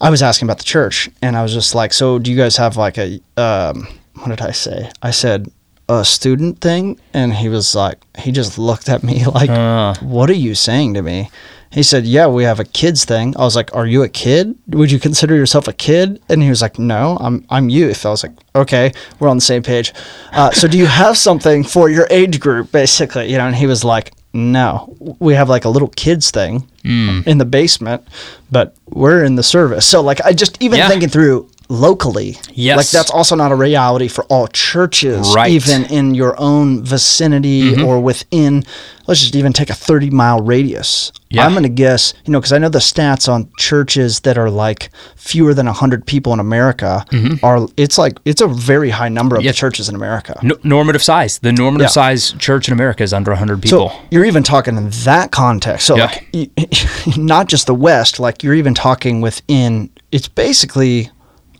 I 0.00 0.10
was 0.10 0.22
asking 0.22 0.46
about 0.46 0.58
the 0.58 0.64
church, 0.64 1.10
and 1.20 1.36
I 1.36 1.42
was 1.42 1.52
just 1.52 1.74
like, 1.74 1.92
"So 1.92 2.18
do 2.18 2.30
you 2.30 2.36
guys 2.36 2.56
have 2.56 2.76
like 2.76 2.96
a 2.98 3.20
um, 3.36 3.86
what 4.14 4.28
did 4.28 4.40
I 4.40 4.52
say?" 4.52 4.90
I 5.02 5.10
said 5.10 5.50
a 5.88 6.04
student 6.04 6.60
thing, 6.60 6.98
and 7.12 7.34
he 7.34 7.48
was 7.48 7.74
like, 7.74 7.98
he 8.16 8.30
just 8.32 8.58
looked 8.58 8.88
at 8.88 9.02
me 9.02 9.24
like, 9.38 9.50
Uh. 9.50 9.94
"What 10.00 10.30
are 10.30 10.34
you 10.46 10.54
saying 10.54 10.94
to 10.94 11.02
me?" 11.02 11.28
He 11.72 11.82
said, 11.84 12.04
"Yeah, 12.06 12.26
we 12.26 12.44
have 12.44 12.58
a 12.58 12.64
kids 12.64 13.04
thing." 13.04 13.36
I 13.36 13.42
was 13.42 13.54
like, 13.56 13.74
"Are 13.76 13.86
you 13.86 14.02
a 14.02 14.08
kid? 14.08 14.56
Would 14.68 14.90
you 14.90 14.98
consider 14.98 15.36
yourself 15.36 15.68
a 15.68 15.72
kid?" 15.72 16.20
And 16.28 16.42
he 16.42 16.48
was 16.48 16.62
like, 16.62 16.78
"No, 16.78 17.16
I'm 17.20 17.44
I'm 17.50 17.68
youth." 17.68 18.04
I 18.06 18.10
was 18.10 18.22
like, 18.24 18.32
"Okay, 18.56 18.92
we're 19.18 19.28
on 19.28 19.36
the 19.36 19.42
same 19.52 19.62
page." 19.62 19.92
Uh, 20.32 20.50
so, 20.50 20.66
do 20.66 20.78
you 20.78 20.86
have 20.86 21.16
something 21.18 21.62
for 21.62 21.88
your 21.90 22.06
age 22.10 22.40
group, 22.40 22.72
basically? 22.72 23.30
You 23.30 23.38
know? 23.38 23.46
And 23.46 23.54
he 23.56 23.66
was 23.66 23.84
like, 23.84 24.12
"No, 24.32 24.94
we 25.18 25.34
have 25.34 25.48
like 25.48 25.64
a 25.64 25.68
little 25.68 25.88
kids 25.88 26.30
thing 26.30 26.68
hmm. 26.82 27.20
in 27.26 27.38
the 27.38 27.44
basement, 27.44 28.02
but 28.50 28.74
we're 28.88 29.24
in 29.24 29.36
the 29.36 29.42
service." 29.42 29.86
So, 29.86 30.00
like, 30.00 30.20
I 30.24 30.32
just 30.32 30.56
even 30.60 30.78
Yeah. 30.78 30.88
thinking 30.88 31.08
through 31.08 31.48
locally, 31.70 32.36
Yes. 32.52 32.76
like 32.76 32.90
that's 32.90 33.10
also 33.10 33.36
not 33.36 33.52
a 33.52 33.54
reality 33.54 34.08
for 34.08 34.24
all 34.24 34.48
churches, 34.48 35.34
Right. 35.34 35.50
even 35.50 35.84
in 35.84 36.14
your 36.14 36.38
own 36.38 36.82
vicinity 36.84 37.72
mm-hmm. 37.72 37.84
or 37.84 38.00
within. 38.00 38.64
Let's 39.06 39.20
just 39.20 39.34
even 39.34 39.52
take 39.52 39.70
a 39.70 39.74
thirty 39.74 40.10
mile 40.10 40.40
radius. 40.40 41.12
Yeah. 41.30 41.46
I'm 41.46 41.52
going 41.52 41.62
to 41.62 41.68
guess, 41.68 42.12
you 42.24 42.32
know, 42.32 42.40
because 42.40 42.52
I 42.52 42.58
know 42.58 42.68
the 42.68 42.80
stats 42.80 43.32
on 43.32 43.48
churches 43.56 44.20
that 44.20 44.36
are 44.36 44.50
like 44.50 44.90
fewer 45.14 45.54
than 45.54 45.66
100 45.66 46.04
people 46.06 46.32
in 46.32 46.40
America 46.40 47.04
mm-hmm. 47.10 47.44
are, 47.44 47.68
it's 47.76 47.98
like, 47.98 48.18
it's 48.24 48.40
a 48.40 48.48
very 48.48 48.90
high 48.90 49.08
number 49.08 49.36
of 49.36 49.42
Yeah. 49.42 49.52
the 49.52 49.56
churches 49.56 49.88
in 49.88 49.94
America. 49.94 50.38
No, 50.42 50.56
normative 50.64 51.02
size. 51.04 51.38
The 51.38 51.52
normative 51.52 51.84
Yeah. 51.86 51.88
size 51.88 52.32
church 52.38 52.66
in 52.66 52.74
America 52.74 53.04
is 53.04 53.12
under 53.12 53.30
100 53.30 53.62
people. 53.62 53.90
So 53.90 53.96
you're 54.10 54.24
even 54.24 54.42
talking 54.42 54.76
in 54.76 54.90
that 55.04 55.30
context. 55.30 55.86
So 55.86 55.94
like, 55.94 56.26
not 57.16 57.46
just 57.46 57.66
the 57.68 57.74
West, 57.74 58.18
like 58.18 58.42
you're 58.42 58.54
even 58.54 58.74
talking 58.74 59.20
within, 59.20 59.88
it's 60.10 60.26
basically 60.26 61.10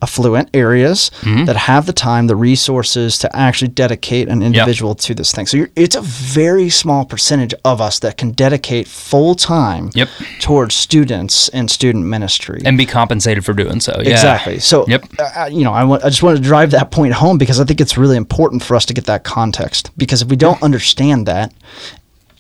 affluent 0.03 0.49
areas 0.55 1.11
Mm-hmm. 1.21 1.45
that 1.45 1.57
have 1.57 1.87
the 1.87 1.93
time, 1.93 2.27
the 2.27 2.37
resources 2.37 3.19
to 3.19 3.37
actually 3.37 3.69
dedicate 3.69 4.29
an 4.29 4.43
individual 4.43 4.95
to 4.95 5.15
this 5.15 5.33
thing. 5.33 5.47
So 5.47 5.57
you're, 5.57 5.71
it's 5.77 5.95
a 5.97 6.01
very 6.01 6.71
small 6.71 7.05
percentage 7.05 7.55
of 7.65 7.81
us 7.81 7.99
that 8.01 8.17
can 8.17 8.31
dedicate 8.33 8.87
full 8.89 9.35
time 9.35 9.91
Yep. 9.95 10.09
towards 10.41 10.75
students 10.75 11.49
and 11.51 11.71
student 11.71 12.05
ministry. 12.07 12.61
and 12.65 12.77
be 12.79 12.87
compensated 12.87 13.45
for 13.45 13.53
doing 13.53 13.81
so. 13.81 13.93
Yeah. 14.03 14.11
Exactly. 14.13 14.59
So, 14.61 14.85
Yep. 14.89 15.05
uh, 15.19 15.49
you 15.51 15.65
know, 15.65 15.73
I 15.73 15.85
want- 15.85 16.05
I 16.05 16.09
just 16.09 16.23
wanted 16.23 16.39
to 16.39 16.43
drive 16.43 16.71
that 16.73 16.91
point 16.91 17.13
home 17.15 17.37
because 17.39 17.61
I 17.61 17.65
think 17.65 17.81
it's 17.81 17.97
really 17.99 18.17
important 18.17 18.63
for 18.63 18.75
us 18.77 18.85
to 18.87 18.95
get 18.95 19.07
that 19.07 19.25
context. 19.25 19.91
Because 19.97 20.23
if 20.23 20.29
we 20.29 20.37
don't 20.37 20.63
understand 20.63 21.27
that, 21.27 21.53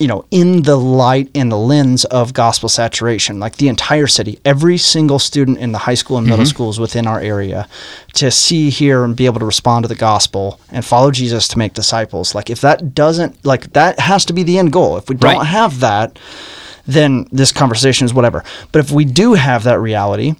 you 0.00 0.09
know, 0.09 0.25
in 0.30 0.62
the 0.62 0.76
light 0.76 1.28
and 1.35 1.52
the 1.52 1.59
lens 1.59 2.07
of 2.07 2.33
gospel 2.33 2.69
saturation, 2.71 3.38
like 3.38 3.57
the 3.59 3.69
entire 3.69 4.07
city, 4.07 4.40
every 4.47 4.78
single 4.78 5.19
student 5.19 5.59
in 5.59 5.73
the 5.73 5.78
high 5.78 5.95
school 5.95 6.16
and 6.16 6.25
Mm-hmm. 6.26 6.30
middle 6.33 6.47
schools 6.47 6.80
within 6.80 7.07
our 7.07 7.21
area, 7.21 7.69
to 8.14 8.30
see, 8.30 8.71
hear, 8.71 9.04
and 9.04 9.14
be 9.14 9.26
able 9.26 9.38
to 9.40 9.45
respond 9.47 9.85
to 9.85 9.88
the 9.88 9.95
gospel 9.95 10.59
and 10.73 10.85
follow 10.85 11.11
Jesus 11.11 11.47
to 11.49 11.59
make 11.59 11.75
disciples. 11.75 12.35
Like, 12.35 12.49
if 12.50 12.61
that 12.62 12.95
doesn't, 12.95 13.45
like, 13.45 13.73
that 13.75 14.00
has 14.00 14.25
to 14.25 14.33
be 14.33 14.42
the 14.42 14.59
end 14.59 14.73
goal. 14.73 14.97
If 14.97 15.09
we 15.11 15.16
don't 15.16 15.37
Right. 15.37 15.47
have 15.47 15.80
that, 15.80 16.19
then 16.87 17.26
this 17.30 17.52
conversation 17.52 18.07
is 18.07 18.14
whatever. 18.14 18.42
But 18.73 18.78
if 18.80 18.90
we 18.90 19.04
do 19.04 19.35
have 19.35 19.64
that 19.64 19.80
reality, 19.80 20.35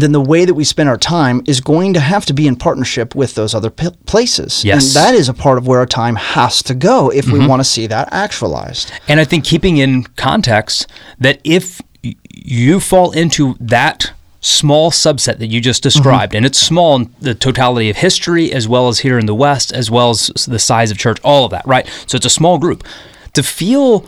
then 0.00 0.12
the 0.12 0.20
way 0.20 0.44
that 0.44 0.54
we 0.54 0.64
spend 0.64 0.88
our 0.88 0.96
time 0.96 1.42
is 1.46 1.60
going 1.60 1.92
to 1.94 2.00
have 2.00 2.24
to 2.26 2.32
be 2.32 2.46
in 2.46 2.56
partnership 2.56 3.14
with 3.14 3.34
those 3.34 3.54
other 3.54 3.70
p- 3.70 3.90
places. 4.06 4.64
Yes. 4.64 4.86
And 4.86 5.04
that 5.04 5.14
is 5.14 5.28
a 5.28 5.34
part 5.34 5.58
of 5.58 5.66
where 5.66 5.80
our 5.80 5.86
time 5.86 6.16
has 6.16 6.62
to 6.64 6.74
go 6.74 7.10
if 7.10 7.26
we 7.26 7.32
mm-hmm. 7.32 7.48
want 7.48 7.60
to 7.60 7.64
see 7.64 7.86
that 7.88 8.08
actualized. 8.12 8.92
And 9.08 9.20
I 9.20 9.24
think 9.24 9.44
keeping 9.44 9.76
in 9.76 10.04
context 10.04 10.86
that 11.18 11.40
if 11.44 11.82
you 12.30 12.80
fall 12.80 13.12
into 13.12 13.54
that 13.60 14.12
small 14.40 14.90
subset 14.90 15.38
that 15.38 15.48
you 15.48 15.60
just 15.60 15.82
mm-hmm. 15.82 15.88
described, 15.88 16.34
and 16.34 16.46
it's 16.46 16.58
small 16.58 16.96
in 16.96 17.14
the 17.20 17.34
totality 17.34 17.90
of 17.90 17.96
history 17.96 18.52
as 18.52 18.66
well 18.66 18.88
as 18.88 19.00
here 19.00 19.18
in 19.18 19.26
the 19.26 19.34
West, 19.34 19.72
as 19.72 19.90
well 19.90 20.10
as 20.10 20.28
the 20.48 20.58
size 20.58 20.90
of 20.90 20.98
church, 20.98 21.18
all 21.22 21.44
of 21.44 21.50
that, 21.50 21.66
right? 21.66 21.86
So 22.06 22.16
it's 22.16 22.26
a 22.26 22.30
small 22.30 22.58
group. 22.58 22.84
To 23.34 23.42
feel 23.42 24.06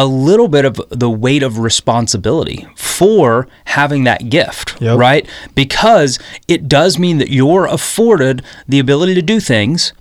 a 0.00 0.06
little 0.06 0.48
bit 0.48 0.64
of 0.64 0.80
the 0.88 1.10
weight 1.10 1.42
of 1.42 1.58
responsibility 1.58 2.66
for 2.74 3.46
having 3.66 4.04
that 4.04 4.30
gift, 4.30 4.80
Yep. 4.80 4.98
right? 4.98 5.28
Because 5.54 6.18
it 6.48 6.68
does 6.68 6.98
mean 6.98 7.18
that 7.18 7.28
you're 7.28 7.66
afforded 7.66 8.42
the 8.66 8.78
ability 8.78 9.14
to 9.14 9.22
do 9.22 9.40
things 9.40 9.92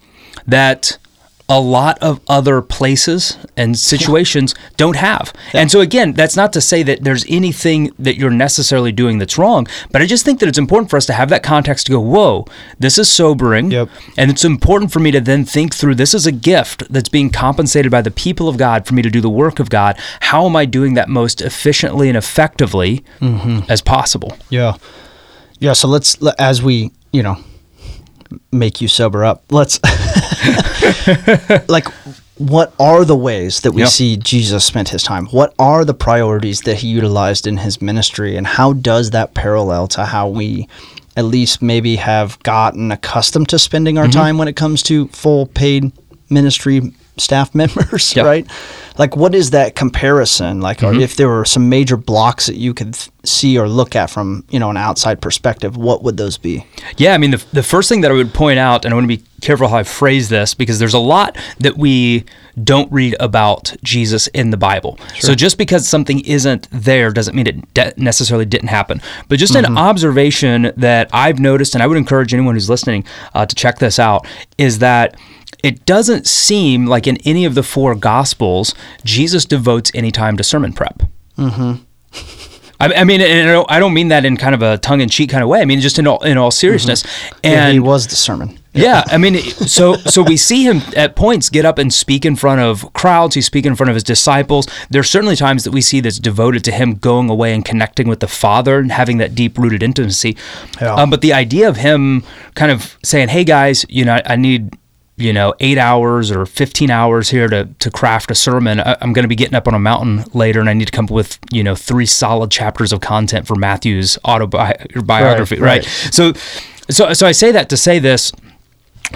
that 0.48 0.98
a 1.50 1.60
lot 1.60 1.98
of 2.00 2.22
other 2.28 2.62
places 2.62 3.38
and 3.58 3.78
situations 3.78 4.54
don't 4.78 4.96
have. 4.96 5.34
And 5.52 5.72
so 5.72 5.82
again, 5.82 6.14
that's 6.14 6.38
not 6.38 6.54
to 6.54 6.62
say 6.62 6.84
that 6.84 7.04
there's 7.04 7.26
anything 7.28 7.92
that 7.98 8.18
you're 8.18 8.30
necessarily 8.30 8.92
doing 8.92 9.18
that's 9.18 9.38
wrong, 9.38 9.68
but 9.92 10.02
I 10.02 10.06
just 10.06 10.24
think 10.24 10.40
that 10.40 10.48
it's 10.48 10.60
important 10.60 10.92
for 10.92 10.98
us 10.98 11.08
to 11.08 11.14
have 11.14 11.30
that 11.30 11.42
context 11.42 11.88
to 11.88 11.94
go, 11.94 12.00
"Whoa, 12.00 12.46
this 12.78 13.00
is 13.00 13.10
sobering." 13.10 13.72
Yep. 13.72 13.90
And 14.16 14.30
it's 14.30 14.46
important 14.46 14.92
for 14.92 15.00
me 15.00 15.10
to 15.12 15.20
then 15.20 15.44
think 15.44 15.74
through 15.74 15.96
this 15.96 16.14
is 16.14 16.28
a 16.28 16.32
gift 16.32 16.84
that's 16.92 17.10
being 17.10 17.32
compensated 17.32 17.92
by 17.92 18.02
the 18.02 18.12
people 18.12 18.48
of 18.48 18.58
God 18.58 18.86
for 18.86 18.94
me 18.94 19.02
to 19.02 19.10
do 19.10 19.20
the 19.20 19.30
work 19.30 19.60
of 19.60 19.70
God. 19.70 19.98
How 20.20 20.46
am 20.46 20.56
I 20.56 20.66
doing 20.66 20.94
that 20.94 21.10
most 21.10 21.42
efficiently 21.42 22.10
and 22.10 22.18
effectively 22.18 23.04
mm-hmm. 23.20 23.70
as 23.70 23.82
possible? 23.82 24.38
Yeah. 24.50 24.76
Yeah. 25.60 25.74
So 25.74 25.88
let's, 25.88 26.16
as 26.38 26.62
we, 26.62 26.92
you 27.12 27.24
know, 27.24 27.38
make 28.52 28.82
you 28.82 28.88
sober 28.88 29.24
up, 29.24 29.44
let's, 29.50 29.80
like, 31.70 31.88
what 32.38 32.74
are 32.80 33.04
the 33.04 33.16
ways 33.16 33.62
that 33.62 33.74
we 33.74 33.82
Yep. 33.82 33.92
see 33.92 34.18
Jesus 34.18 34.64
spent 34.64 34.90
his 34.90 35.04
time? 35.04 35.26
What 35.28 35.54
are 35.60 35.84
the 35.84 35.94
priorities 35.94 36.62
that 36.62 36.78
he 36.78 36.88
utilized 36.88 37.46
in 37.46 37.58
his 37.58 37.82
ministry? 37.82 38.38
And 38.38 38.48
how 38.48 38.74
does 38.74 39.12
that 39.12 39.34
parallel 39.34 39.88
to 39.90 40.06
how 40.06 40.30
we 40.30 40.68
at 41.18 41.26
least 41.26 41.62
maybe 41.62 41.98
have 41.98 42.42
gotten 42.44 42.92
accustomed 42.92 43.50
to 43.50 43.60
spending 43.60 43.98
our 43.98 44.06
mm-hmm. 44.06 44.20
time 44.20 44.38
when 44.38 44.48
it 44.48 44.56
comes 44.56 44.82
to 44.84 45.10
full 45.10 45.48
paid 45.48 45.92
ministry 46.30 46.94
staff 47.20 47.54
members, 47.56 48.16
right? 48.16 48.48
Like, 48.98 49.16
what 49.16 49.34
is 49.34 49.52
that 49.52 49.76
comparison? 49.76 50.60
Like, 50.60 50.84
or 50.84 50.94
if 50.94 51.16
there 51.16 51.30
were 51.30 51.46
some 51.46 51.70
major 51.70 51.96
blocks 51.96 52.48
that 52.48 52.56
you 52.56 52.74
could 52.74 52.96
th- 52.96 53.10
see 53.24 53.58
or 53.58 53.70
look 53.70 53.96
at 53.96 54.10
from, 54.10 54.44
you 54.50 54.60
know, 54.60 54.70
an 54.70 54.76
outside 54.76 55.22
perspective, 55.22 55.78
what 55.78 56.04
would 56.04 56.18
those 56.18 56.38
be? 56.38 56.66
Yeah, 56.98 57.14
I 57.14 57.18
mean, 57.18 57.32
the, 57.32 57.46
the 57.54 57.64
first 57.64 57.88
thing 57.88 58.02
that 58.02 58.12
I 58.12 58.14
would 58.14 58.34
point 58.34 58.60
out, 58.60 58.84
and 58.84 58.94
I 58.94 58.96
want 58.98 59.10
to 59.10 59.18
be 59.18 59.24
careful 59.40 59.70
how 59.70 59.78
I 59.78 59.84
phrase 59.84 60.28
this 60.28 60.54
because 60.54 60.80
there's 60.80 60.94
a 60.94 61.00
lot 61.00 61.38
that 61.60 61.78
we 61.78 62.26
don't 62.62 62.92
read 62.92 63.16
about 63.22 63.74
Jesus 63.84 64.28
in 64.28 64.50
the 64.50 64.58
Bible. 64.58 65.00
So 65.20 65.34
just 65.34 65.58
because 65.58 65.88
something 65.88 66.20
isn't 66.22 66.68
there 66.72 67.12
doesn't 67.12 67.36
mean 67.36 67.48
it 67.48 67.74
de- 67.74 67.94
necessarily 67.96 68.46
didn't 68.46 68.68
happen. 68.68 69.02
But 69.30 69.40
just 69.40 69.56
an 69.56 69.78
observation 69.78 70.74
that 70.76 71.10
I've 71.14 71.40
noticed, 71.40 71.74
and 71.74 71.82
I 71.82 71.88
would 71.88 71.98
encourage 71.98 72.34
anyone 72.34 72.56
who's 72.56 72.70
listening 72.70 73.06
uh, 73.34 73.46
to 73.46 73.56
check 73.56 73.80
this 73.80 73.98
out, 73.98 74.28
is 74.58 74.80
that 74.80 75.16
it 75.64 75.86
doesn't 75.86 76.26
seem 76.28 76.86
like 76.86 77.08
in 77.08 77.18
any 77.26 77.46
of 77.46 77.56
the 77.56 77.64
four 77.64 77.96
Gospels, 77.96 78.74
Jesus 79.04 79.46
devotes 79.46 79.92
any 79.94 80.12
time 80.12 80.38
to 80.38 80.44
sermon 80.44 80.74
prep. 80.74 81.04
I, 82.82 82.94
I 82.94 83.04
mean, 83.04 83.20
and 83.20 83.50
I 83.50 83.52
don't, 83.52 83.72
I 83.72 83.80
don't 83.80 83.94
mean 83.94 84.08
that 84.08 84.24
in 84.26 84.38
kind 84.38 84.56
of 84.56 84.62
a 84.62 84.78
tongue-in-cheek 84.78 85.30
kind 85.30 85.44
of 85.44 85.50
way. 85.50 85.60
I 85.62 85.66
mean, 85.66 85.82
just 85.82 86.00
in 86.00 86.08
all 86.08 86.24
in 86.24 86.38
all 86.38 86.50
seriousness. 86.52 87.04
Yeah, 87.44 87.66
And 87.66 87.74
he 87.74 87.80
was 87.80 88.08
the 88.08 88.16
sermon. 88.16 88.58
yeah, 88.74 89.04
I 89.08 89.18
mean, 89.18 89.36
so 89.42 89.96
so 89.96 90.22
we 90.24 90.38
see 90.38 90.64
him 90.64 90.82
at 90.96 91.18
points 91.18 91.50
get 91.50 91.66
up 91.66 91.78
and 91.78 91.94
speak 91.94 92.24
in 92.26 92.38
front 92.38 92.62
of 92.62 92.94
crowds. 92.94 93.36
He 93.36 93.42
speak 93.42 93.66
in 93.66 93.76
front 93.76 93.90
of 93.90 93.96
his 93.96 94.04
disciples. 94.04 94.66
There's 94.90 95.10
certainly 95.10 95.36
times 95.36 95.66
that 95.66 95.72
we 95.72 95.82
see 95.82 96.00
that's 96.00 96.20
devoted 96.20 96.64
to 96.66 96.72
him 96.72 96.94
going 96.96 97.30
away 97.30 97.54
and 97.54 97.66
connecting 97.66 98.08
with 98.08 98.22
the 98.22 98.30
Father 98.30 98.80
and 98.80 98.94
having 98.94 99.18
that 99.18 99.36
deep 99.36 99.58
rooted 99.58 99.84
intimacy. 99.84 100.38
Yeah. 100.80 100.94
Um, 100.96 101.10
but 101.10 101.20
the 101.20 101.34
idea 101.34 101.68
of 101.68 101.76
him 101.76 102.24
kind 102.56 102.72
of 102.72 102.98
saying, 103.04 103.28
"Hey 103.28 103.44
guys, 103.44 103.86
you 103.90 104.06
know, 104.06 104.14
I, 104.16 104.22
I 104.26 104.36
need." 104.38 104.74
You 105.20 105.34
know, 105.34 105.54
eight 105.60 105.78
hours 105.78 106.32
or 106.32 106.46
fifteen 106.46 106.90
hours 106.90 107.30
here 107.30 107.48
to 107.50 107.66
to 107.80 107.92
craft 107.92 108.32
a 108.32 108.36
sermon. 108.36 108.80
I, 108.80 108.96
I'm 109.02 109.12
going 109.12 109.24
to 109.24 109.28
be 109.30 109.36
getting 109.36 109.56
up 109.56 109.68
on 109.68 109.74
a 109.74 109.80
mountain 109.80 110.24
later, 110.34 110.60
and 110.62 110.70
I 110.70 110.74
need 110.74 110.86
to 110.86 110.92
come 110.94 111.06
up 111.06 111.12
with 111.12 111.38
you 111.52 111.64
know 111.64 111.76
three 111.76 112.06
solid 112.06 112.52
chapters 112.52 112.94
of 112.94 113.02
content 113.02 113.46
for 113.46 113.56
Matthew's 113.56 114.18
autobiography, 114.26 115.56
Right, 115.56 115.62
right? 115.62 115.86
right. 115.86 115.86
So, 116.14 116.34
so 116.90 117.14
so 117.14 117.28
I 117.28 117.34
say 117.34 117.52
that 117.52 117.68
to 117.70 117.78
say 117.78 118.00
this 118.00 118.32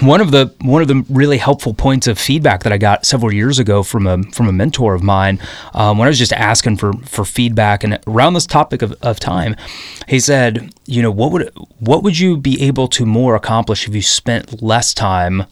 one 0.02 0.20
of 0.20 0.30
the 0.32 0.52
one 0.60 0.82
of 0.82 0.88
the 0.88 1.04
really 1.08 1.38
helpful 1.38 1.72
points 1.72 2.06
of 2.06 2.18
feedback 2.18 2.64
that 2.64 2.72
I 2.72 2.78
got 2.78 3.06
several 3.06 3.32
years 3.32 3.58
ago 3.58 3.82
from 3.82 4.06
a 4.06 4.22
from 4.24 4.48
a 4.48 4.52
mentor 4.52 4.94
of 4.94 5.02
mine 5.02 5.38
um, 5.72 5.98
when 5.98 6.06
I 6.06 6.10
was 6.10 6.18
just 6.18 6.32
asking 6.32 6.76
for 6.78 6.92
for 7.04 7.24
feedback 7.24 7.82
and 7.84 7.98
around 8.06 8.34
this 8.34 8.46
topic 8.46 8.82
of, 8.82 8.92
of 9.02 9.20
time, 9.20 9.54
he 10.08 10.18
said, 10.20 10.74
you 10.86 11.00
know, 11.00 11.10
what 11.10 11.30
would 11.32 11.50
what 11.78 12.02
would 12.02 12.18
you 12.18 12.36
be 12.36 12.60
able 12.62 12.88
to 12.88 13.06
more 13.06 13.34
accomplish 13.36 13.88
if 13.88 13.94
you 13.94 14.02
spent 14.02 14.62
less 14.62 14.92
time 14.92 15.44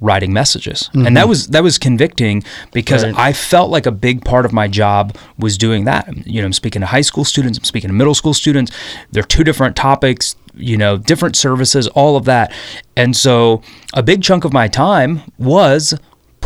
writing 0.00 0.32
messages. 0.32 0.90
And 0.92 1.02
mm-hmm. 1.02 1.14
that 1.14 1.28
was 1.28 1.48
that 1.48 1.62
was 1.62 1.78
convicting 1.78 2.42
because 2.72 3.04
Right. 3.04 3.14
i 3.16 3.32
felt 3.32 3.70
like 3.70 3.86
a 3.86 3.92
big 3.92 4.24
part 4.24 4.44
of 4.44 4.52
my 4.52 4.68
job 4.68 5.16
was 5.38 5.58
doing 5.58 5.84
that. 5.84 6.26
You 6.26 6.40
know 6.40 6.46
i'm 6.46 6.52
speaking 6.52 6.80
to 6.80 6.86
high 6.86 7.00
school 7.02 7.24
students 7.24 7.58
i'm 7.58 7.64
speaking 7.64 7.88
to 7.88 7.94
middle 7.94 8.14
school 8.14 8.34
students. 8.34 8.72
They're 9.12 9.22
two 9.22 9.44
different 9.44 9.76
topics 9.76 10.36
you 10.56 10.76
know 10.76 10.96
different 10.96 11.36
services 11.36 11.86
all 11.88 12.16
of 12.16 12.24
that. 12.24 12.52
And 12.96 13.16
so 13.16 13.62
a 13.94 14.02
big 14.02 14.22
chunk 14.22 14.44
of 14.44 14.52
my 14.52 14.68
time 14.68 15.22
was 15.38 15.94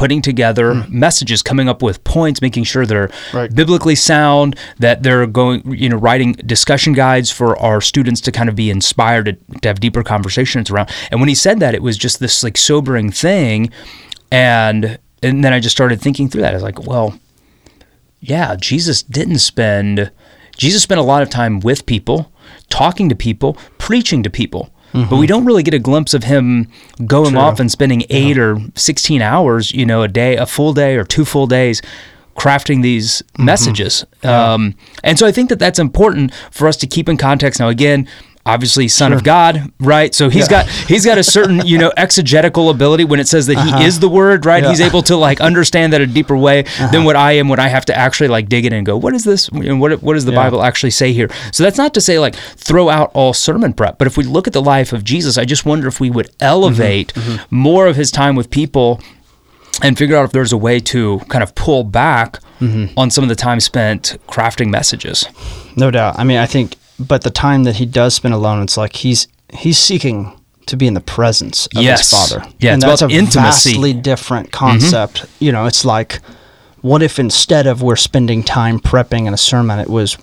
putting 0.04 0.20
together 0.20 0.74
hmm. 0.74 0.98
messages 0.98 1.42
coming 1.42 1.66
up 1.66 1.80
with 1.80 2.04
points 2.04 2.42
making 2.42 2.62
sure 2.62 2.84
they're 2.84 3.08
Right. 3.32 3.54
biblically 3.54 3.94
sound 3.94 4.54
that 4.78 5.02
they're 5.02 5.26
going 5.26 5.62
you 5.74 5.88
know 5.88 5.96
writing 5.96 6.32
discussion 6.32 6.92
guides 6.92 7.30
for 7.30 7.58
our 7.58 7.80
students 7.80 8.20
to 8.20 8.30
kind 8.30 8.50
of 8.50 8.54
be 8.54 8.68
inspired 8.68 9.24
to, 9.24 9.60
to 9.60 9.68
have 9.68 9.80
deeper 9.80 10.02
conversations 10.02 10.68
around. 10.70 10.90
And 11.10 11.20
when 11.20 11.30
he 11.30 11.34
said 11.34 11.58
that 11.60 11.74
it 11.74 11.82
was 11.82 11.96
just 11.96 12.20
this 12.20 12.42
like 12.42 12.58
sobering 12.58 13.10
thing. 13.10 13.70
And 14.30 14.98
and 15.22 15.42
then 15.42 15.54
i 15.54 15.58
just 15.58 15.74
started 15.74 16.02
thinking 16.02 16.28
through 16.28 16.42
that. 16.42 16.50
I 16.50 16.54
was 16.54 16.62
like 16.62 16.86
well 16.86 17.18
yeah 18.20 18.54
jesus 18.60 19.02
didn't 19.02 19.38
spend 19.38 20.10
jesus 20.58 20.82
spent 20.82 21.00
a 21.00 21.04
lot 21.04 21.22
of 21.22 21.30
time 21.30 21.60
with 21.60 21.86
people 21.86 22.30
talking 22.68 23.08
to 23.08 23.14
people 23.14 23.56
preaching 23.78 24.22
to 24.22 24.28
people 24.28 24.70
but 24.94 25.16
we 25.16 25.26
don't 25.26 25.44
really 25.44 25.64
get 25.64 25.74
a 25.74 25.78
glimpse 25.80 26.14
of 26.14 26.22
him 26.24 26.68
going 27.04 27.32
True. 27.32 27.40
off 27.40 27.58
and 27.58 27.70
spending 27.70 28.04
eight 28.10 28.38
or 28.38 28.58
16 28.76 29.20
hours 29.20 29.72
you 29.72 29.84
know 29.84 30.02
a 30.02 30.08
day 30.08 30.36
a 30.36 30.46
full 30.46 30.72
day 30.72 30.96
or 30.96 31.04
two 31.04 31.24
full 31.24 31.46
days 31.48 31.82
crafting 32.36 32.82
these 32.82 33.22
messages. 33.38 34.04
Um, 34.24 34.74
and 35.04 35.18
so 35.18 35.26
i 35.26 35.32
think 35.32 35.48
that 35.50 35.58
that's 35.58 35.78
important 35.78 36.32
for 36.50 36.66
us 36.66 36.76
to 36.78 36.86
keep 36.86 37.08
in 37.08 37.16
context. 37.16 37.60
Now 37.60 37.68
again 37.68 38.08
obviously 38.46 38.88
son 38.88 39.12
of 39.12 39.24
god 39.24 39.72
right? 39.80 40.14
So 40.14 40.28
he's 40.28 40.48
got 40.48 40.68
he's 40.68 41.04
got 41.04 41.18
a 41.18 41.24
certain 41.24 41.66
you 41.66 41.78
know 41.78 41.92
exegetical 41.96 42.70
ability 42.70 43.04
when 43.04 43.20
it 43.20 43.28
says 43.28 43.46
that 43.46 43.54
he 43.54 43.70
uh-huh. 43.70 43.82
is 43.82 44.00
the 44.00 44.08
word 44.08 44.46
right? 44.46 44.62
Yeah. 44.62 44.70
he's 44.70 44.80
able 44.80 45.02
to 45.02 45.16
like 45.16 45.40
understand 45.40 45.92
that 45.92 46.00
a 46.00 46.06
deeper 46.06 46.36
way 46.36 46.60
uh-huh. 46.60 46.88
than 46.88 47.04
what 47.04 47.16
i 47.16 47.32
am 47.32 47.48
when 47.48 47.58
i 47.58 47.68
have 47.68 47.84
to 47.86 47.96
actually 47.96 48.28
like 48.28 48.48
dig 48.48 48.66
in 48.66 48.72
and 48.72 48.86
go 48.86 48.96
what 48.96 49.14
is 49.14 49.24
this? 49.24 49.48
And 49.48 49.80
what, 49.80 50.02
what 50.02 50.14
does 50.14 50.24
the 50.24 50.32
Yeah. 50.32 50.44
bible 50.44 50.62
actually 50.62 50.90
say 50.90 51.12
here? 51.12 51.28
So 51.52 51.62
that's 51.62 51.78
not 51.78 51.94
to 51.94 52.00
say 52.00 52.18
like 52.18 52.34
throw 52.34 52.88
out 52.88 53.10
all 53.14 53.32
sermon 53.32 53.72
prep 53.72 53.98
but 53.98 54.06
if 54.06 54.16
we 54.16 54.24
look 54.24 54.46
at 54.46 54.52
the 54.52 54.62
life 54.62 54.92
of 54.92 55.04
jesus 55.04 55.38
i 55.38 55.44
just 55.44 55.64
wonder 55.64 55.88
if 55.88 56.00
we 56.00 56.10
would 56.10 56.26
mm-hmm. 56.26 56.44
elevate 56.44 57.12
mm-hmm. 57.14 57.54
more 57.54 57.86
of 57.86 57.96
his 57.96 58.10
time 58.10 58.36
with 58.36 58.50
people 58.50 59.00
and 59.82 59.98
figure 59.98 60.16
out 60.16 60.24
if 60.24 60.32
there's 60.32 60.52
a 60.52 60.56
way 60.56 60.80
to 60.80 61.18
kind 61.28 61.42
of 61.42 61.54
pull 61.54 61.84
back 61.84 62.38
mm-hmm. 62.60 62.98
on 62.98 63.10
some 63.10 63.24
of 63.24 63.28
the 63.28 63.34
time 63.34 63.60
spent 63.60 64.16
crafting 64.28 64.70
messages. 64.70 65.26
No 65.76 65.90
doubt. 65.90 66.18
I 66.18 66.24
mean, 66.24 66.38
I 66.38 66.46
think, 66.46 66.76
but 66.98 67.22
the 67.22 67.30
time 67.30 67.64
that 67.64 67.76
he 67.76 67.86
does 67.86 68.14
spend 68.14 68.34
alone, 68.34 68.62
it's 68.62 68.76
like 68.76 68.96
he's 68.96 69.28
he's 69.52 69.78
seeking 69.78 70.38
to 70.66 70.76
be 70.76 70.86
in 70.86 70.94
the 70.94 71.00
presence 71.00 71.66
of 71.76 71.82
Yes. 71.82 72.10
his 72.10 72.10
father. 72.10 72.46
Yeah, 72.58 72.72
and 72.74 72.82
it's 72.82 73.00
that's 73.00 73.02
a 73.02 73.14
intimacy. 73.14 73.70
vastly 73.70 73.92
different 73.92 74.50
concept. 74.52 75.26
You 75.38 75.52
know, 75.52 75.66
it's 75.66 75.84
like, 75.84 76.20
what 76.80 77.02
if 77.02 77.18
instead 77.18 77.66
of 77.66 77.82
we're 77.82 77.96
spending 77.96 78.42
time 78.42 78.80
prepping 78.80 79.26
in 79.26 79.34
a 79.34 79.36
sermon, 79.36 79.78
it 79.78 79.90
was 79.90 80.16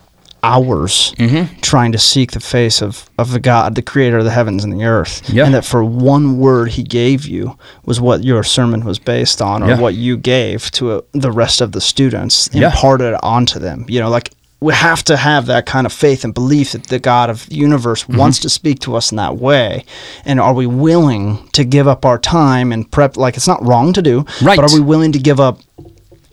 hours 0.43 1.13
Mm-hmm. 1.19 1.59
trying 1.61 1.91
to 1.91 1.99
seek 1.99 2.31
the 2.31 2.39
face 2.39 2.81
of, 2.81 3.07
of 3.19 3.31
the 3.31 3.39
God, 3.39 3.75
the 3.75 3.83
creator 3.83 4.17
of 4.17 4.23
the 4.25 4.31
heavens 4.31 4.63
and 4.63 4.73
the 4.73 4.83
earth. 4.83 5.21
Yeah. 5.29 5.45
And 5.45 5.53
that 5.53 5.63
for 5.65 5.83
one 5.83 6.39
word 6.39 6.69
he 6.71 6.81
gave 6.83 7.27
you 7.27 7.55
was 7.85 8.01
what 8.01 8.23
your 8.23 8.43
sermon 8.43 8.83
was 8.83 8.97
based 8.97 9.39
on 9.41 9.61
or 9.61 9.67
Yeah. 9.69 9.79
what 9.79 9.93
you 9.93 10.17
gave 10.17 10.71
to 10.71 10.91
uh 10.93 11.01
the 11.11 11.31
rest 11.31 11.61
of 11.61 11.73
the 11.73 11.81
students, 11.81 12.49
Yeah. 12.53 12.71
imparted 12.71 13.13
onto 13.21 13.59
them. 13.59 13.85
You 13.87 13.99
know, 13.99 14.09
like 14.09 14.31
we 14.62 14.74
have 14.74 15.03
to 15.06 15.18
have 15.18 15.48
that 15.48 15.65
kind 15.65 15.86
of 15.88 15.91
faith 15.91 16.24
and 16.24 16.34
belief 16.34 16.72
that 16.74 16.84
the 16.88 17.00
God 17.00 17.30
of 17.30 17.48
the 17.48 17.56
universe 17.56 18.03
Mm-hmm. 18.03 18.18
wants 18.18 18.39
to 18.39 18.50
speak 18.50 18.80
to 18.82 18.96
us 18.96 19.12
in 19.12 19.18
that 19.18 19.38
way. 19.38 19.84
And 20.24 20.39
are 20.39 20.53
we 20.53 20.68
willing 20.68 21.48
to 21.53 21.63
give 21.63 21.88
up 21.88 22.06
our 22.06 22.20
time 22.20 22.72
and 22.72 22.89
prep? 22.89 23.18
Like, 23.18 23.36
it's 23.38 23.48
not 23.48 23.65
wrong 23.65 23.91
to 23.94 24.01
do, 24.01 24.24
Right. 24.41 24.56
but 24.56 24.72
are 24.72 24.74
we 24.74 24.80
willing 24.82 25.12
to 25.13 25.20
give 25.20 25.39
up 25.39 25.60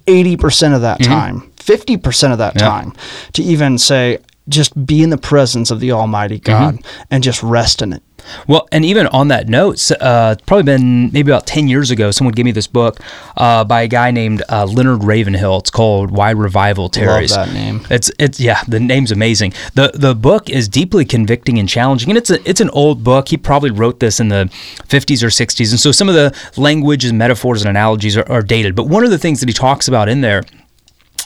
80% 0.06 0.74
of 0.74 0.82
that 0.82 1.02
time, 1.02 1.50
50% 1.56 2.32
of 2.32 2.38
that 2.38 2.54
Yeah. 2.54 2.60
time 2.68 2.92
to 3.32 3.42
even 3.42 3.78
say, 3.78 4.18
just 4.48 4.86
be 4.86 5.02
in 5.02 5.10
the 5.10 5.18
presence 5.18 5.70
of 5.70 5.80
the 5.80 5.92
Almighty 5.92 6.38
God 6.38 6.78
and 7.10 7.22
just 7.22 7.42
rest 7.42 7.82
in 7.82 7.92
it. 7.92 8.02
Well, 8.46 8.68
and 8.72 8.84
even 8.84 9.06
on 9.08 9.28
that 9.28 9.48
note, 9.48 9.90
uh, 10.00 10.36
probably 10.46 10.64
been 10.64 11.12
maybe 11.12 11.30
about 11.30 11.46
10 11.46 11.68
years 11.68 11.90
ago, 11.90 12.10
someone 12.10 12.32
gave 12.32 12.44
me 12.44 12.52
this 12.52 12.66
book 12.66 13.00
uh, 13.36 13.64
by 13.64 13.82
a 13.82 13.88
guy 13.88 14.10
named 14.10 14.42
uh, 14.48 14.64
Leonard 14.66 15.04
Ravenhill. 15.04 15.58
It's 15.58 15.70
called 15.70 16.10
Why 16.10 16.30
Revival 16.30 16.88
Tarries. 16.88 17.34
that 17.34 17.52
name. 17.52 17.86
It's 17.90 18.10
it's 18.18 18.40
yeah, 18.40 18.62
the 18.66 18.80
name's 18.80 19.12
amazing. 19.12 19.52
The 19.74 19.90
the 19.94 20.14
book 20.14 20.50
is 20.50 20.68
deeply 20.68 21.04
convicting 21.04 21.58
and 21.58 21.68
challenging, 21.68 22.10
and 22.10 22.18
it's 22.18 22.30
a 22.30 22.48
it's 22.48 22.60
an 22.60 22.70
old 22.70 23.04
book. 23.04 23.28
He 23.28 23.36
probably 23.36 23.70
wrote 23.70 24.00
this 24.00 24.20
in 24.20 24.28
the 24.28 24.48
50s 24.88 25.22
or 25.22 25.28
60s, 25.28 25.70
and 25.70 25.80
so 25.80 25.92
some 25.92 26.08
of 26.08 26.14
the 26.14 26.34
language 26.56 27.04
and 27.04 27.18
metaphors 27.18 27.62
and 27.62 27.70
analogies 27.70 28.16
are, 28.16 28.30
are 28.30 28.42
dated. 28.42 28.74
But 28.74 28.88
one 28.88 29.04
of 29.04 29.10
the 29.10 29.18
things 29.18 29.40
that 29.40 29.48
he 29.48 29.52
talks 29.52 29.88
about 29.88 30.08
in 30.08 30.20
there 30.20 30.44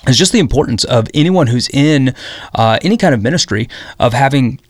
is 0.09 0.19
just 0.19 0.33
the 0.33 0.39
importance 0.39 0.85
of 0.85 1.09
anyone 1.15 1.47
who's 1.47 1.69
in 1.69 2.15
uh, 2.55 2.79
any 2.83 2.97
kind 2.97 3.15
of 3.15 3.23
ministry 3.23 3.69
of 3.99 4.13
having 4.13 4.61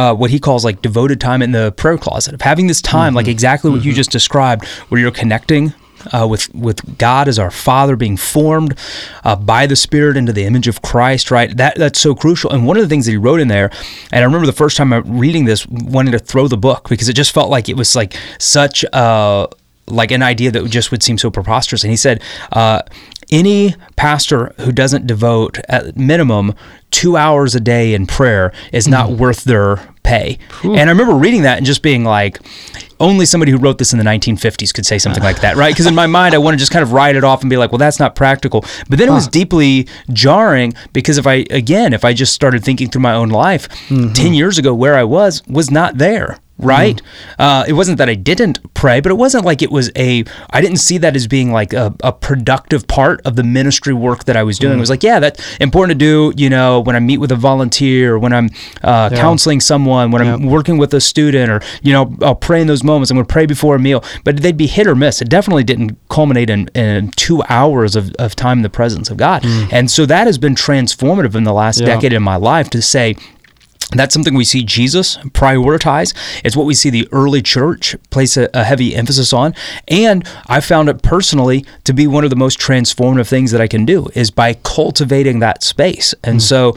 uh, 0.00 0.14
what 0.14 0.30
he 0.30 0.38
calls 0.38 0.64
like 0.64 0.80
devoted 0.80 1.20
time 1.20 1.42
in 1.42 1.52
the 1.52 1.72
prayer 1.72 1.98
closet 1.98 2.32
of 2.32 2.40
having 2.40 2.66
this 2.68 2.80
time 2.80 3.12
like 3.12 3.28
exactly 3.28 3.70
what 3.70 3.84
you 3.84 3.92
just 3.92 4.10
described 4.10 4.64
where 4.88 4.98
you're 4.98 5.10
connecting 5.10 5.74
uh, 6.12 6.26
with 6.26 6.54
with 6.54 6.96
God 6.96 7.28
as 7.28 7.38
our 7.38 7.50
Father, 7.50 7.94
being 7.94 8.16
formed 8.16 8.74
uh, 9.22 9.36
by 9.36 9.66
the 9.66 9.76
Spirit 9.76 10.16
into 10.16 10.32
the 10.32 10.44
image 10.44 10.66
of 10.66 10.80
Christ, 10.80 11.30
right? 11.30 11.54
That 11.54 11.76
that's 11.76 12.00
so 12.00 12.14
crucial. 12.14 12.50
And 12.50 12.66
one 12.66 12.78
of 12.78 12.82
the 12.82 12.88
things 12.88 13.04
that 13.04 13.12
he 13.12 13.18
wrote 13.18 13.38
in 13.38 13.48
there, 13.48 13.70
and 14.10 14.22
I 14.22 14.24
remember 14.24 14.46
the 14.46 14.52
first 14.54 14.78
time 14.78 14.94
I 14.94 14.98
reading 14.98 15.44
this, 15.44 15.66
wanting 15.66 16.12
to 16.12 16.18
throw 16.18 16.48
the 16.48 16.56
book 16.56 16.88
because 16.88 17.10
it 17.10 17.12
just 17.12 17.32
felt 17.32 17.50
like 17.50 17.68
it 17.68 17.76
was 17.76 17.94
like 17.94 18.16
such 18.38 18.82
uh, 18.94 19.46
like 19.88 20.10
an 20.10 20.22
idea 20.22 20.50
that 20.50 20.64
just 20.70 20.90
would 20.90 21.02
seem 21.02 21.18
so 21.18 21.30
preposterous. 21.30 21.84
And 21.84 21.90
he 21.90 21.98
said, 21.98 22.22
uh, 22.52 22.80
any 23.30 23.74
pastor 23.96 24.54
who 24.58 24.72
doesn't 24.72 25.06
devote 25.06 25.58
at 25.68 25.96
minimum 25.96 26.54
two 26.90 27.16
hours 27.16 27.54
a 27.54 27.60
day 27.60 27.94
in 27.94 28.06
prayer 28.06 28.52
is 28.72 28.88
not 28.88 29.10
worth 29.10 29.44
their 29.44 29.89
pay. 30.10 30.38
And 30.64 30.88
I 30.88 30.92
remember 30.92 31.14
reading 31.14 31.42
that 31.42 31.58
and 31.58 31.66
just 31.66 31.82
being 31.82 32.04
like, 32.04 32.40
only 32.98 33.24
somebody 33.24 33.50
who 33.50 33.58
wrote 33.58 33.78
this 33.78 33.92
in 33.92 33.98
the 33.98 34.04
1950s 34.04 34.74
could 34.74 34.84
say 34.84 34.98
something 34.98 35.22
like 35.22 35.40
that, 35.40 35.56
right? 35.56 35.72
Because 35.72 35.86
in 35.86 35.94
my 35.94 36.06
mind, 36.18 36.34
I 36.34 36.38
want 36.38 36.54
to 36.54 36.58
just 36.58 36.72
kind 36.72 36.82
of 36.82 36.92
write 36.92 37.16
it 37.16 37.24
off 37.24 37.40
and 37.40 37.48
be 37.48 37.56
like, 37.56 37.72
well, 37.72 37.78
that's 37.78 37.98
not 37.98 38.14
practical. 38.14 38.64
But 38.88 38.98
then 38.98 39.08
it 39.08 39.12
was 39.12 39.26
deeply 39.26 39.88
jarring 40.12 40.74
because 40.92 41.16
if 41.16 41.26
I, 41.26 41.46
again, 41.50 41.92
if 41.92 42.04
I 42.04 42.12
just 42.12 42.34
started 42.34 42.62
thinking 42.62 42.90
through 42.90 43.02
my 43.02 43.14
own 43.14 43.30
life, 43.30 43.68
mm-hmm. 43.88 44.12
10 44.12 44.34
years 44.34 44.58
ago, 44.58 44.74
where 44.74 44.96
I 44.96 45.04
was, 45.04 45.42
was 45.46 45.70
not 45.70 45.96
there 45.98 46.38
right? 46.60 47.00
Uh, 47.38 47.64
it 47.66 47.72
wasn't 47.74 47.98
that 47.98 48.08
I 48.08 48.14
didn't 48.14 48.58
pray, 48.74 49.00
but 49.00 49.10
it 49.10 49.16
wasn't 49.16 49.44
like 49.44 49.62
it 49.62 49.70
was 49.70 49.90
a. 49.96 50.24
I 50.50 50.60
didn't 50.60 50.78
see 50.78 50.98
that 50.98 51.16
as 51.16 51.26
being 51.26 51.52
like 51.52 51.72
a, 51.72 51.94
a 52.02 52.12
productive 52.12 52.86
part 52.86 53.20
of 53.24 53.36
the 53.36 53.42
ministry 53.42 53.92
work 53.94 54.24
that 54.24 54.36
I 54.36 54.42
was 54.42 54.58
doing. 54.58 54.76
It 54.76 54.80
was 54.80 54.90
like, 54.90 55.02
yeah, 55.02 55.20
that's 55.20 55.56
important 55.58 55.98
to 55.98 56.04
do. 56.04 56.32
You 56.42 56.50
know, 56.50 56.80
when 56.80 56.96
I 56.96 57.00
meet 57.00 57.18
with 57.18 57.32
a 57.32 57.36
volunteer, 57.36 58.14
or 58.14 58.18
when 58.18 58.32
I'm 58.32 58.50
uh, 58.82 59.10
counseling 59.10 59.60
someone, 59.60 60.10
when 60.10 60.22
I'm 60.22 60.46
working 60.46 60.78
with 60.78 60.94
a 60.94 61.00
student, 61.00 61.50
or 61.50 61.60
you 61.82 61.92
know, 61.92 62.14
I'll 62.22 62.34
pray 62.34 62.60
in 62.60 62.66
those 62.66 62.84
moments. 62.84 63.10
I'm 63.10 63.16
going 63.16 63.26
to 63.26 63.32
pray 63.32 63.46
before 63.46 63.74
a 63.76 63.78
meal, 63.78 64.04
but 64.24 64.36
they'd 64.38 64.56
be 64.56 64.66
hit 64.66 64.86
or 64.86 64.94
miss. 64.94 65.20
It 65.20 65.28
definitely 65.28 65.64
didn't 65.64 65.98
culminate 66.08 66.50
in, 66.50 66.68
in 66.74 67.10
two 67.12 67.42
hours 67.48 67.96
of, 67.96 68.12
of 68.18 68.36
time 68.36 68.58
in 68.58 68.62
the 68.62 68.70
presence 68.70 69.10
of 69.10 69.16
God, 69.16 69.44
and 69.72 69.90
so 69.90 70.06
that 70.06 70.26
has 70.26 70.38
been 70.38 70.54
transformative 70.54 71.34
in 71.34 71.44
the 71.44 71.52
last 71.52 71.80
Yeah. 71.80 71.86
decade 71.86 72.12
in 72.12 72.22
my 72.22 72.36
life 72.36 72.70
to 72.70 72.82
say. 72.82 73.16
That's 73.92 74.14
something 74.14 74.34
we 74.34 74.44
see 74.44 74.62
Jesus 74.62 75.16
prioritize. 75.18 76.14
It's 76.44 76.56
what 76.56 76.66
we 76.66 76.74
see 76.74 76.90
the 76.90 77.08
early 77.12 77.42
church 77.42 77.96
place 78.10 78.36
a, 78.36 78.48
a 78.54 78.64
heavy 78.64 78.94
emphasis 78.94 79.32
on. 79.32 79.54
And 79.88 80.26
I 80.46 80.60
found 80.60 80.88
it 80.88 81.02
personally 81.02 81.64
to 81.84 81.92
be 81.92 82.06
one 82.06 82.24
of 82.24 82.30
the 82.30 82.36
most 82.36 82.58
transformative 82.58 83.28
things 83.28 83.50
that 83.50 83.60
I 83.60 83.66
can 83.66 83.84
do 83.84 84.08
is 84.14 84.30
by 84.30 84.54
cultivating 84.54 85.40
that 85.40 85.62
space. 85.62 86.14
And 86.22 86.36
hmm. 86.36 86.40
so 86.40 86.76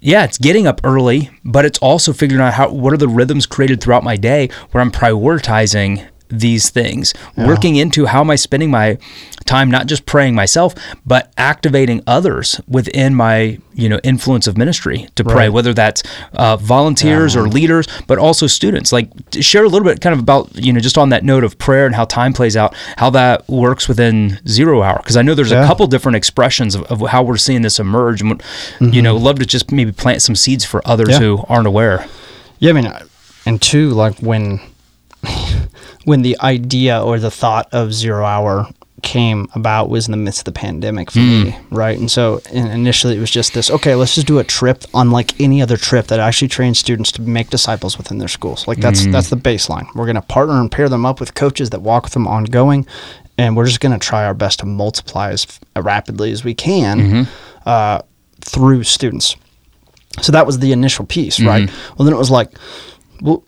yeah, 0.00 0.24
it's 0.24 0.36
getting 0.36 0.66
up 0.66 0.82
early, 0.84 1.30
but 1.44 1.64
it's 1.64 1.78
also 1.78 2.12
figuring 2.12 2.42
out 2.42 2.52
how 2.52 2.70
what 2.70 2.92
are 2.92 2.98
the 2.98 3.08
rhythms 3.08 3.46
created 3.46 3.80
throughout 3.80 4.04
my 4.04 4.16
day 4.16 4.50
where 4.70 4.82
I'm 4.82 4.90
prioritizing 4.90 6.06
these 6.40 6.70
things, 6.70 7.14
working 7.36 7.76
into 7.76 8.06
how 8.06 8.20
am 8.20 8.30
I 8.30 8.36
spending 8.36 8.70
my 8.70 8.98
time 9.44 9.70
not 9.70 9.86
just 9.86 10.06
praying 10.06 10.34
myself, 10.34 10.74
but 11.04 11.32
activating 11.36 12.02
others 12.06 12.60
within 12.66 13.14
my 13.14 13.58
you 13.74 13.88
know 13.88 13.98
influence 14.04 14.46
of 14.46 14.56
ministry 14.56 15.08
to 15.16 15.24
pray, 15.24 15.34
Right. 15.34 15.52
whether 15.52 15.74
that's 15.74 16.02
uh, 16.32 16.56
volunteers 16.56 17.34
or 17.36 17.48
leaders, 17.48 17.86
but 18.06 18.18
also 18.18 18.46
students. 18.46 18.92
Like 18.92 19.08
share 19.40 19.64
a 19.64 19.68
little 19.68 19.86
bit, 19.86 20.00
kind 20.00 20.14
of 20.14 20.20
about 20.20 20.54
you 20.56 20.72
know 20.72 20.80
just 20.80 20.96
on 20.96 21.08
that 21.10 21.24
note 21.24 21.44
of 21.44 21.58
prayer 21.58 21.86
and 21.86 21.94
how 21.94 22.04
time 22.04 22.32
plays 22.32 22.56
out, 22.56 22.74
how 22.96 23.10
that 23.10 23.46
works 23.48 23.88
within 23.88 24.38
zero 24.48 24.82
hour. 24.82 24.98
Because 24.98 25.16
I 25.16 25.22
know 25.22 25.34
there's 25.34 25.52
a 25.52 25.66
couple 25.66 25.86
different 25.88 26.16
expressions 26.16 26.74
of, 26.74 26.82
of 26.84 27.00
how 27.08 27.22
we're 27.22 27.36
seeing 27.36 27.62
this 27.62 27.78
emerge, 27.80 28.22
and 28.22 28.42
you 28.80 29.02
know, 29.02 29.16
love 29.16 29.38
to 29.40 29.46
just 29.46 29.72
maybe 29.72 29.92
plant 29.92 30.22
some 30.22 30.36
seeds 30.36 30.64
for 30.64 30.80
others 30.86 31.08
Yeah. 31.10 31.18
who 31.18 31.44
aren't 31.48 31.66
aware. 31.66 32.06
Yeah, 32.60 32.70
I 32.70 32.72
mean, 32.74 32.92
and 33.44 33.60
two, 33.60 33.90
like 33.90 34.18
when 34.20 34.60
when 36.04 36.22
the 36.22 36.38
idea 36.40 37.02
or 37.02 37.18
the 37.18 37.30
thought 37.30 37.68
of 37.72 37.92
zero 37.92 38.24
hour 38.24 38.68
came 39.04 39.46
about 39.54 39.90
was 39.90 40.08
in 40.08 40.12
the 40.12 40.16
midst 40.16 40.40
of 40.40 40.44
the 40.46 40.52
pandemic 40.52 41.10
for 41.10 41.18
me, 41.18 41.50
hmm. 41.50 41.74
right? 41.74 41.98
And 41.98 42.10
so 42.10 42.40
in, 42.50 42.66
initially 42.66 43.16
it 43.16 43.20
was 43.20 43.30
just 43.30 43.52
this, 43.52 43.70
okay, 43.70 43.94
let's 43.94 44.14
just 44.14 44.26
do 44.26 44.38
a 44.38 44.44
trip 44.44 44.84
unlike 44.94 45.38
any 45.40 45.60
other 45.60 45.76
trip 45.76 46.06
that 46.06 46.20
actually 46.20 46.48
trains 46.48 46.78
students 46.78 47.12
to 47.12 47.22
make 47.22 47.50
disciples 47.50 47.98
within 47.98 48.18
their 48.18 48.28
schools. 48.28 48.66
Like 48.66 48.78
that's 48.78 49.04
hmm. 49.04 49.12
that's 49.12 49.28
the 49.28 49.36
baseline. 49.36 49.86
We're 49.94 50.06
going 50.06 50.16
to 50.16 50.22
partner 50.22 50.60
and 50.60 50.72
pair 50.72 50.88
them 50.88 51.04
up 51.04 51.20
with 51.20 51.34
coaches 51.34 51.70
that 51.70 51.82
walk 51.82 52.04
with 52.04 52.14
them 52.14 52.26
ongoing, 52.26 52.86
and 53.36 53.56
we're 53.56 53.66
just 53.66 53.80
going 53.80 53.92
to 53.92 54.04
try 54.04 54.24
our 54.24 54.34
best 54.34 54.60
to 54.60 54.66
multiply 54.66 55.30
as 55.30 55.46
uh, 55.76 55.82
rapidly 55.82 56.32
as 56.32 56.42
we 56.42 56.54
can 56.54 56.98
mm-hmm. 56.98 57.68
uh, 57.68 58.00
through 58.40 58.84
students. 58.84 59.36
So 60.22 60.32
that 60.32 60.46
was 60.46 60.60
the 60.60 60.72
initial 60.72 61.04
piece, 61.04 61.38
mm-hmm. 61.38 61.48
right? 61.48 61.70
Well, 61.98 62.06
then 62.06 62.14
it 62.14 62.18
was 62.18 62.30
like, 62.30 62.50
well, 63.20 63.44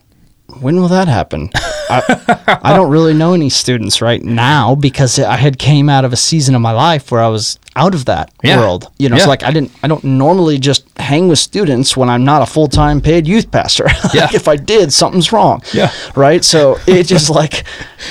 when 0.59 0.75
will 0.79 0.89
that 0.89 1.07
happen? 1.07 1.49
I, 1.89 2.59
I 2.63 2.73
don't 2.75 2.89
really 2.89 3.13
know 3.13 3.33
any 3.33 3.49
students 3.49 4.01
right 4.01 4.21
now 4.23 4.75
because 4.75 5.19
I 5.19 5.35
had 5.37 5.57
came 5.57 5.89
out 5.89 6.05
of 6.05 6.13
a 6.13 6.17
season 6.17 6.55
of 6.55 6.61
my 6.61 6.71
life 6.71 7.11
where 7.11 7.21
I 7.21 7.27
was 7.27 7.59
out 7.75 7.93
of 7.93 8.05
that 8.05 8.31
Yeah. 8.43 8.59
world. 8.59 8.89
You 8.97 9.09
know, 9.09 9.15
Yeah. 9.17 9.23
so 9.23 9.29
like 9.29 9.43
I 9.43 9.51
didn't, 9.51 9.71
I 9.83 9.87
don't 9.87 10.03
normally 10.03 10.57
just 10.59 10.85
hang 10.97 11.27
with 11.27 11.39
students 11.39 11.95
when 11.95 12.09
I'm 12.09 12.25
not 12.25 12.41
a 12.41 12.45
full 12.45 12.67
time 12.67 13.01
paid 13.01 13.27
youth 13.27 13.51
pastor. 13.51 13.85
Like, 14.03 14.13
Yeah. 14.13 14.29
if 14.33 14.47
I 14.47 14.55
did, 14.55 14.91
something's 14.93 15.31
wrong. 15.31 15.61
Yeah. 15.73 15.91
Right. 16.15 16.43
So 16.43 16.77
it 16.87 17.03
just 17.03 17.29
like 17.29 17.63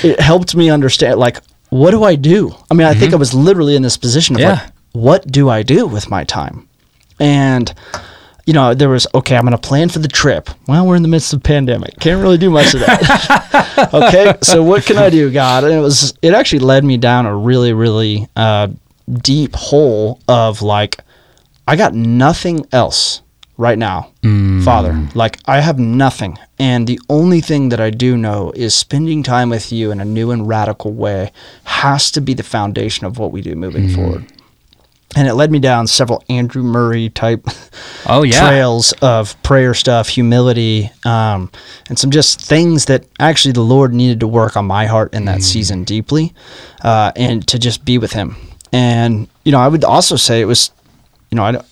it 0.03 0.19
helped 0.19 0.55
me 0.55 0.69
understand 0.69 1.19
like 1.19 1.39
what 1.69 1.91
do 1.91 2.03
I 2.03 2.15
do? 2.15 2.55
I 2.71 2.73
mean, 2.75 2.87
I 2.87 2.93
think 2.93 3.11
I 3.13 3.17
was 3.17 3.33
literally 3.33 3.75
in 3.75 3.81
this 3.81 3.97
position 3.97 4.35
of 4.35 4.41
Mm-hmm. 4.41 4.49
Yeah. 4.49 4.63
like, 4.63 4.71
what 4.93 5.27
do 5.31 5.49
I 5.49 5.63
do 5.63 5.85
with 5.85 6.09
my 6.09 6.23
time? 6.23 6.67
And 7.19 7.73
you 8.47 8.53
know, 8.53 8.73
there 8.73 8.87
was 8.87 9.05
okay. 9.13 9.35
I'm 9.35 9.43
going 9.43 9.51
to 9.51 9.57
plan 9.57 9.89
for 9.89 9.99
the 9.99 10.07
trip. 10.07 10.49
Well, 10.67 10.87
we're 10.87 10.95
in 10.95 11.01
the 11.01 11.09
midst 11.09 11.33
of 11.33 11.43
pandemic. 11.43 11.99
Can't 11.99 12.21
really 12.21 12.37
do 12.37 12.49
much 12.49 12.73
of 12.73 12.79
that. 12.79 13.89
okay, 13.93 14.33
so 14.41 14.63
what 14.63 14.85
can 14.85 14.97
I 14.97 15.09
do, 15.09 15.29
God? 15.29 15.65
And 15.65 15.73
it 15.73 15.81
was. 15.81 16.17
It 16.21 16.33
actually 16.33 16.59
led 16.59 16.85
me 16.85 16.95
down 16.95 17.25
a 17.25 17.35
really, 17.35 17.73
really 17.73 18.25
uh, 18.37 18.69
deep 19.21 19.53
hole 19.53 20.21
of 20.29 20.61
like, 20.61 20.97
I 21.67 21.75
got 21.75 21.93
nothing 21.93 22.65
else 22.71 23.21
right 23.57 23.77
now, 23.77 24.11
Father. 24.63 25.09
Like 25.13 25.39
I 25.45 25.59
have 25.59 25.77
nothing, 25.77 26.37
and 26.57 26.87
the 26.87 27.01
only 27.09 27.41
thing 27.41 27.67
that 27.69 27.81
I 27.81 27.89
do 27.89 28.15
know 28.15 28.53
is 28.55 28.73
spending 28.73 29.23
time 29.23 29.49
with 29.49 29.73
you 29.73 29.91
in 29.91 29.99
a 29.99 30.05
new 30.05 30.31
and 30.31 30.47
radical 30.47 30.93
way 30.93 31.33
has 31.65 32.11
to 32.11 32.21
be 32.21 32.33
the 32.33 32.43
foundation 32.43 33.05
of 33.05 33.17
what 33.17 33.33
we 33.33 33.41
do 33.41 33.55
moving 33.55 33.89
forward. 33.95 34.25
And 35.17 35.27
it 35.27 35.33
led 35.33 35.51
me 35.51 35.59
down 35.59 35.87
several 35.87 36.23
Andrew 36.29 36.61
Murray 36.61 37.09
type 37.09 37.45
Oh 38.05 38.23
yeah, 38.23 38.39
trails 38.47 38.93
of 39.01 39.41
prayer 39.41 39.73
stuff, 39.73 40.07
humility, 40.09 40.91
um, 41.05 41.51
and 41.89 41.97
some 41.97 42.11
just 42.11 42.39
things 42.39 42.85
that 42.85 43.05
actually 43.19 43.53
the 43.53 43.61
Lord 43.61 43.93
needed 43.93 44.19
to 44.19 44.27
work 44.27 44.55
on 44.55 44.65
my 44.65 44.85
heart 44.85 45.13
in 45.13 45.25
that 45.25 45.41
season 45.41 45.83
deeply, 45.83 46.33
uh, 46.83 47.11
and 47.15 47.45
to 47.47 47.57
just 47.57 47.83
be 47.83 47.97
with 47.97 48.13
Him. 48.13 48.35
And 48.71 49.27
you 49.43 49.51
know, 49.51 49.59
I 49.59 49.67
would 49.67 49.83
also 49.83 50.15
say 50.17 50.39
it 50.39 50.45
was, 50.45 50.71
you 51.31 51.35
know, 51.35 51.43
I, 51.43 51.51
don't- 51.53 51.65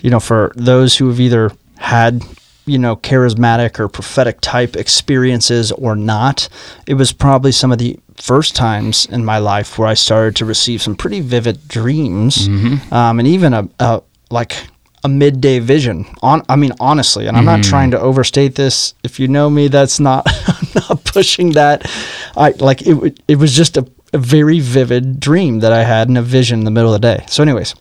you 0.00 0.10
know, 0.10 0.20
for 0.20 0.50
those 0.56 0.96
who 0.96 1.08
have 1.08 1.20
either 1.20 1.52
had 1.78 2.22
you 2.66 2.78
know 2.78 2.96
charismatic 2.96 3.78
or 3.78 3.88
prophetic 3.88 4.40
type 4.40 4.74
experiences 4.76 5.70
or 5.72 5.94
not, 5.94 6.48
it 6.86 6.94
was 6.94 7.12
probably 7.12 7.52
some 7.52 7.70
of 7.72 7.78
the 7.78 7.98
first 8.20 8.54
times 8.54 9.06
in 9.06 9.24
my 9.24 9.38
life 9.38 9.78
where 9.78 9.88
I 9.88 9.94
started 9.94 10.36
to 10.36 10.44
receive 10.44 10.82
some 10.82 10.94
pretty 10.94 11.20
vivid 11.20 11.66
dreams, 11.68 12.46
um, 12.92 13.18
and 13.18 13.26
even 13.26 13.54
a, 13.54 13.68
a 13.78 14.02
like 14.30 14.66
a 15.02 15.08
midday 15.08 15.58
vision. 15.58 16.06
On, 16.22 16.42
I 16.48 16.56
mean, 16.56 16.72
honestly, 16.78 17.26
and 17.26 17.36
I'm 17.36 17.44
not 17.46 17.62
trying 17.64 17.90
to 17.92 18.00
overstate 18.00 18.54
this. 18.54 18.94
If 19.02 19.18
you 19.18 19.28
know 19.28 19.48
me, 19.48 19.68
that's 19.68 19.98
not 19.98 20.26
I'm 20.46 20.68
not 20.88 21.04
pushing 21.04 21.52
that. 21.52 21.90
I 22.36 22.50
like 22.50 22.82
it. 22.82 23.20
It 23.26 23.36
was 23.36 23.54
just 23.54 23.76
a, 23.76 23.86
a 24.12 24.18
very 24.18 24.60
vivid 24.60 25.18
dream 25.20 25.60
that 25.60 25.72
I 25.72 25.84
had 25.84 26.08
in 26.08 26.16
a 26.16 26.22
vision 26.22 26.58
in 26.60 26.64
the 26.64 26.70
middle 26.70 26.94
of 26.94 27.00
the 27.00 27.16
day. 27.16 27.24
So, 27.28 27.42
anyways, 27.42 27.74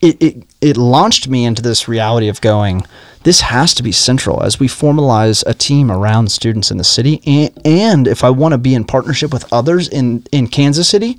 it, 0.00 0.20
it 0.20 0.44
it 0.60 0.76
launched 0.76 1.28
me 1.28 1.44
into 1.44 1.62
this 1.62 1.86
reality 1.88 2.28
of 2.28 2.40
going 2.40 2.82
this 3.22 3.40
has 3.42 3.74
to 3.74 3.82
be 3.82 3.92
central 3.92 4.42
as 4.42 4.58
we 4.58 4.66
formalize 4.66 5.44
a 5.46 5.54
team 5.54 5.90
around 5.90 6.30
students 6.32 6.70
in 6.70 6.78
the 6.78 6.84
city 6.84 7.20
and, 7.26 7.50
and 7.66 8.08
if 8.08 8.24
i 8.24 8.30
want 8.30 8.52
to 8.52 8.58
be 8.58 8.74
in 8.74 8.84
partnership 8.84 9.32
with 9.32 9.50
others 9.52 9.88
in 9.88 10.24
in 10.32 10.46
kansas 10.46 10.88
city 10.88 11.18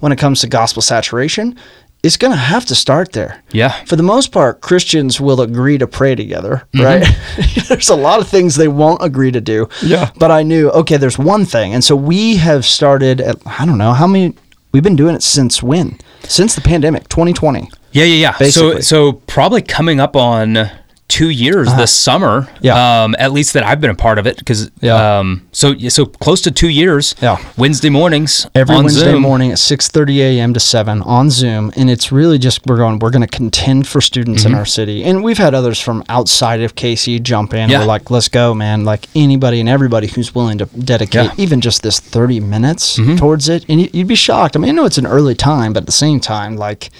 when 0.00 0.12
it 0.12 0.18
comes 0.18 0.40
to 0.40 0.46
gospel 0.46 0.80
saturation 0.82 1.56
it's 2.02 2.18
going 2.18 2.32
to 2.32 2.36
have 2.36 2.66
to 2.66 2.74
start 2.74 3.12
there. 3.12 3.42
Yeah. 3.50 3.70
For 3.86 3.96
the 3.96 4.02
most 4.02 4.30
part, 4.30 4.60
Christians 4.60 5.22
will 5.22 5.40
agree 5.40 5.78
to 5.78 5.86
pray 5.86 6.14
together, 6.14 6.66
Mm-hmm. 6.74 6.84
right? 6.84 7.66
there's 7.68 7.88
a 7.88 7.96
lot 7.96 8.20
of 8.20 8.28
things 8.28 8.56
they 8.56 8.68
won't 8.68 9.02
agree 9.02 9.30
to 9.30 9.40
do. 9.40 9.70
Yeah. 9.82 10.10
But 10.18 10.30
I 10.30 10.42
knew, 10.42 10.68
okay, 10.72 10.98
there's 10.98 11.18
one 11.18 11.46
thing. 11.46 11.72
And 11.72 11.82
so 11.82 11.96
we 11.96 12.36
have 12.36 12.66
started, 12.66 13.22
at, 13.22 13.36
I 13.46 13.64
don't 13.64 13.78
know, 13.78 13.94
how 13.94 14.06
many, 14.06 14.34
we've 14.70 14.82
been 14.82 14.96
doing 14.96 15.14
it 15.14 15.22
since 15.22 15.62
when? 15.62 15.98
Since 16.24 16.54
the 16.54 16.60
pandemic, 16.60 17.08
2020. 17.08 17.70
Yeah, 17.92 18.04
yeah, 18.04 18.14
yeah. 18.16 18.36
Basically. 18.38 18.82
So, 18.82 19.12
so 19.12 19.12
probably 19.26 19.62
coming 19.62 19.98
up 19.98 20.14
on 20.14 20.70
two 21.06 21.28
years 21.28 21.72
this 21.76 21.92
summer. 21.94 22.38
Uh-huh. 22.38 22.58
Yeah. 22.62 23.02
Um, 23.04 23.14
at 23.18 23.30
least 23.32 23.52
that 23.52 23.62
I've 23.62 23.80
been 23.80 23.90
a 23.90 23.94
part 23.94 24.18
of 24.18 24.26
it 24.26 24.36
because. 24.38 24.70
Yeah. 24.80 25.18
Um, 25.18 25.46
so 25.52 25.76
so 25.88 26.06
close 26.06 26.40
to 26.42 26.50
two 26.50 26.68
years. 26.68 27.14
Yeah. 27.22 27.36
Wednesday 27.56 27.90
mornings. 27.90 28.46
Every 28.54 28.74
Wednesday 28.76 29.12
Zoom. 29.12 29.22
morning 29.22 29.50
at 29.52 29.58
6:30 29.58 30.16
a.m. 30.18 30.54
to 30.54 30.60
7 30.60 31.02
on 31.02 31.30
Zoom, 31.30 31.72
and 31.76 31.90
it's 31.90 32.10
really 32.10 32.38
just 32.38 32.66
we're 32.66 32.78
going. 32.78 32.98
We're 32.98 33.10
going 33.10 33.22
to 33.26 33.36
contend 33.36 33.86
for 33.86 34.00
students 34.00 34.42
Mm-hmm. 34.44 34.52
in 34.52 34.58
our 34.58 34.64
city, 34.66 35.04
and 35.04 35.22
we've 35.22 35.38
had 35.38 35.54
others 35.54 35.78
from 35.78 36.02
outside 36.08 36.60
of 36.62 36.74
KC 36.74 37.22
jump 37.22 37.54
in. 37.54 37.70
Yeah. 37.70 37.80
We're 37.80 37.86
like, 37.86 38.10
let's 38.10 38.28
go, 38.28 38.54
man! 38.54 38.84
Like 38.84 39.06
anybody 39.14 39.60
and 39.60 39.68
everybody 39.68 40.06
who's 40.06 40.34
willing 40.34 40.58
to 40.58 40.66
dedicate 40.66 41.14
Yeah. 41.14 41.30
Mm-hmm. 41.30 41.40
even 41.42 41.60
just 41.60 41.82
this 41.82 42.00
30 42.00 42.40
minutes 42.40 42.98
towards 43.18 43.48
it, 43.48 43.64
and 43.68 43.80
you- 43.80 43.90
you'd 43.92 44.08
be 44.08 44.14
shocked. 44.14 44.56
I 44.56 44.58
mean, 44.58 44.70
I 44.70 44.72
know 44.72 44.84
it's 44.86 44.98
an 44.98 45.06
early 45.06 45.34
time, 45.34 45.72
but 45.74 45.82
at 45.82 45.86
the 45.86 45.92
same 45.92 46.18
time, 46.18 46.56
like 46.56 46.90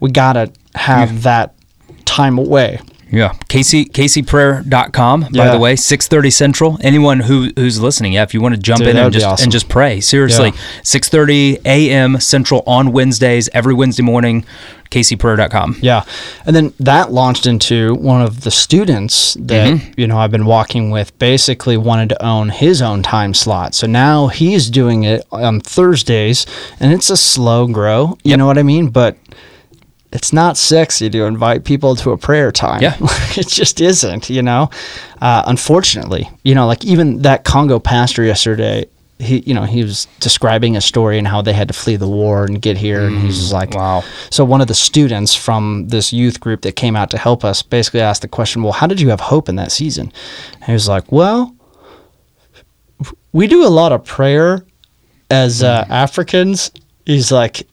we 0.00 0.10
gotta 0.10 0.50
have 0.74 1.22
that 1.22 1.54
time 2.04 2.38
away. 2.38 2.80
Yeah. 3.10 3.32
Casey 3.48 3.84
KCPrayer.com, 3.84 5.20
by 5.20 5.28
Yeah. 5.32 5.52
the 5.52 5.58
way, 5.58 5.76
630 5.76 6.30
Central. 6.30 6.78
Anyone 6.82 7.20
who 7.20 7.50
who's 7.56 7.80
listening, 7.80 8.14
yeah, 8.14 8.22
if 8.22 8.34
you 8.34 8.40
want 8.40 8.54
to 8.54 8.60
jump 8.60 8.80
Dude, 8.80 8.88
in 8.88 8.96
and 8.96 9.12
just 9.12 9.26
awesome. 9.26 9.44
and 9.44 9.52
just 9.52 9.68
pray. 9.68 10.00
Seriously. 10.00 10.48
Yeah. 10.54 10.60
630 10.82 11.58
a.m. 11.64 12.18
Central 12.20 12.62
on 12.66 12.92
Wednesdays, 12.92 13.48
every 13.52 13.74
Wednesday 13.74 14.02
morning, 14.02 14.44
KCPrayer.com. 14.90 15.76
Yeah. 15.80 16.02
And 16.46 16.54
then 16.56 16.72
that 16.80 17.12
launched 17.12 17.46
into 17.46 17.94
one 17.94 18.22
of 18.22 18.42
the 18.42 18.50
students 18.50 19.36
that, 19.40 19.66
Mm-hmm. 19.74 20.00
you 20.00 20.06
know, 20.06 20.18
I've 20.18 20.30
been 20.30 20.44
walking 20.46 20.90
with 20.90 21.16
basically 21.18 21.76
wanted 21.76 22.08
to 22.10 22.24
own 22.24 22.48
his 22.50 22.80
own 22.82 23.02
time 23.02 23.34
slot. 23.34 23.74
So 23.74 23.86
now 23.86 24.28
he's 24.28 24.68
doing 24.70 25.04
it 25.04 25.24
on 25.32 25.60
Thursdays 25.60 26.46
and 26.80 26.92
it's 26.92 27.10
a 27.10 27.16
slow 27.16 27.66
grow. 27.66 28.18
You 28.22 28.30
Yep. 28.30 28.38
know 28.38 28.46
what 28.46 28.58
I 28.58 28.62
mean? 28.62 28.88
But 28.88 29.16
it's 30.12 30.32
not 30.32 30.56
sexy 30.56 31.10
to 31.10 31.24
invite 31.24 31.64
people 31.64 31.96
to 31.96 32.10
a 32.12 32.16
prayer 32.18 32.52
time. 32.52 32.80
Yeah. 32.82 32.96
it 33.36 33.48
just 33.48 33.80
isn't, 33.80 34.30
you 34.30 34.42
know. 34.42 34.70
Uh, 35.20 35.42
unfortunately, 35.46 36.28
you 36.44 36.54
know, 36.54 36.66
like 36.66 36.84
even 36.84 37.22
that 37.22 37.44
Congo 37.44 37.78
pastor 37.78 38.22
yesterday, 38.24 38.86
he, 39.18 39.40
you 39.40 39.54
know, 39.54 39.64
he 39.64 39.82
was 39.82 40.06
describing 40.20 40.76
a 40.76 40.80
story 40.80 41.18
and 41.18 41.26
how 41.26 41.40
they 41.42 41.52
had 41.54 41.68
to 41.68 41.74
flee 41.74 41.96
the 41.96 42.06
war 42.08 42.44
and 42.44 42.60
get 42.60 42.76
here, 42.76 43.06
and 43.06 43.18
he's 43.18 43.38
just 43.38 43.52
like, 43.52 43.74
Wow. 43.74 44.04
So 44.30 44.44
one 44.44 44.60
of 44.60 44.68
the 44.68 44.74
students 44.74 45.34
from 45.34 45.88
this 45.88 46.12
youth 46.12 46.38
group 46.38 46.60
that 46.62 46.76
came 46.76 46.94
out 46.96 47.10
to 47.10 47.18
help 47.18 47.44
us 47.44 47.62
basically 47.62 48.00
asked 48.02 48.22
the 48.22 48.28
question, 48.28 48.62
"Well, 48.62 48.72
how 48.74 48.86
did 48.86 49.00
you 49.00 49.08
have 49.08 49.20
hope 49.20 49.48
in 49.48 49.56
that 49.56 49.72
season?" 49.72 50.12
And 50.56 50.64
he 50.64 50.72
was 50.72 50.86
like, 50.86 51.10
"Well, 51.10 51.54
we 53.32 53.46
do 53.46 53.66
a 53.66 53.68
lot 53.68 53.92
of 53.92 54.04
prayer 54.04 54.64
as 55.30 55.62
uh, 55.62 55.82
Mm-hmm. 55.84 55.92
Africans." 55.92 56.70
He's 57.06 57.30
like, 57.32 57.66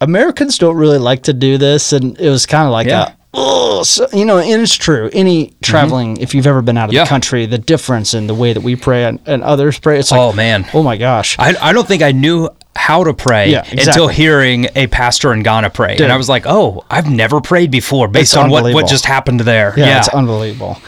Americans 0.00 0.58
don't 0.58 0.76
really 0.76 0.98
like 0.98 1.22
to 1.24 1.32
do 1.32 1.58
this, 1.58 1.92
and 1.92 2.18
it 2.20 2.28
was 2.28 2.46
kind 2.46 2.66
of 2.66 2.72
like 2.72 2.86
Yeah. 2.86 3.08
a, 3.08 3.12
oh, 3.32 3.82
so, 3.82 4.06
you 4.12 4.24
know, 4.24 4.38
and 4.38 4.62
it's 4.62 4.74
true. 4.74 5.08
Any 5.12 5.54
traveling, 5.62 6.16
if 6.18 6.34
you've 6.34 6.46
ever 6.46 6.62
been 6.62 6.76
out 6.76 6.84
of 6.84 6.88
Mm-hmm. 6.90 6.96
Yeah. 6.96 7.04
the 7.04 7.08
country, 7.08 7.46
the 7.46 7.58
difference 7.58 8.14
in 8.14 8.26
the 8.26 8.34
way 8.34 8.52
that 8.52 8.60
we 8.62 8.76
pray 8.76 9.04
and, 9.04 9.18
and 9.26 9.42
others 9.42 9.78
pray, 9.78 9.98
it's 9.98 10.10
like, 10.10 10.20
Oh, 10.20 10.32
man. 10.32 10.66
oh 10.74 10.82
my 10.82 10.96
gosh, 10.96 11.36
I, 11.38 11.54
I 11.60 11.72
don't 11.72 11.86
think 11.88 12.02
I 12.02 12.12
knew 12.12 12.48
how 12.76 13.04
to 13.04 13.14
pray 13.14 13.50
Yeah, 13.52 13.64
until 13.70 14.08
hearing 14.08 14.66
a 14.74 14.88
pastor 14.88 15.32
in 15.32 15.42
Ghana 15.44 15.70
pray. 15.70 15.92
Dude. 15.96 16.02
And 16.04 16.12
I 16.12 16.16
was 16.16 16.28
like, 16.28 16.44
oh, 16.46 16.84
I've 16.90 17.08
never 17.08 17.40
prayed 17.40 17.70
before 17.70 18.08
based 18.08 18.32
It's 18.32 18.36
on 18.36 18.50
what, 18.50 18.74
what 18.74 18.88
just 18.88 19.06
happened 19.06 19.40
there. 19.40 19.72
yeah, 19.76 19.98
it's 19.98 20.08
unbelievable. 20.08 20.78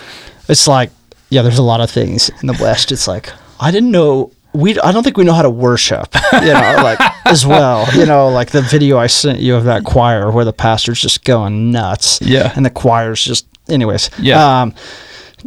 It's 0.49 0.67
like, 0.67 0.91
yeah, 1.31 1.43
there's 1.43 1.59
a 1.59 1.63
lot 1.63 1.81
of 1.81 1.91
things 1.91 2.29
in 2.41 2.47
the 2.49 2.59
West. 2.61 2.91
It's 2.93 3.09
like 3.09 3.33
I 3.59 3.71
didn't 3.71 3.91
know. 3.91 4.31
We, 4.57 4.79
I 4.81 4.93
don't 4.93 5.03
think 5.03 5.17
we 5.17 5.25
know 5.25 5.33
how 5.35 5.43
to 5.43 5.51
worship, 5.51 6.09
you 6.33 6.53
know, 6.53 6.75
like 6.83 6.99
as 7.27 7.45
well, 7.47 7.87
you 7.95 8.07
know, 8.07 8.29
like 8.29 8.51
the 8.51 8.63
video 8.63 8.99
I 8.99 9.07
sent 9.07 9.39
you 9.41 9.55
of 9.55 9.65
that 9.65 9.85
choir 9.85 10.31
where 10.31 10.45
the 10.45 10.53
pastor's 10.53 11.01
just 11.01 11.25
going 11.25 11.71
nuts, 11.71 12.21
Yeah. 12.23 12.53
and 12.57 12.65
the 12.65 12.71
choir's 12.71 13.23
just, 13.23 13.47
anyways, 13.69 14.11
Yeah. 14.19 14.63
Um, 14.63 14.75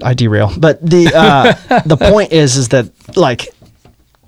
I 0.03 0.13
derail, 0.13 0.51
but 0.57 0.79
the 0.87 1.11
uh, 1.13 1.79
the 1.85 1.97
point 1.97 2.31
is, 2.31 2.55
is 2.55 2.69
that 2.69 2.89
like 3.17 3.49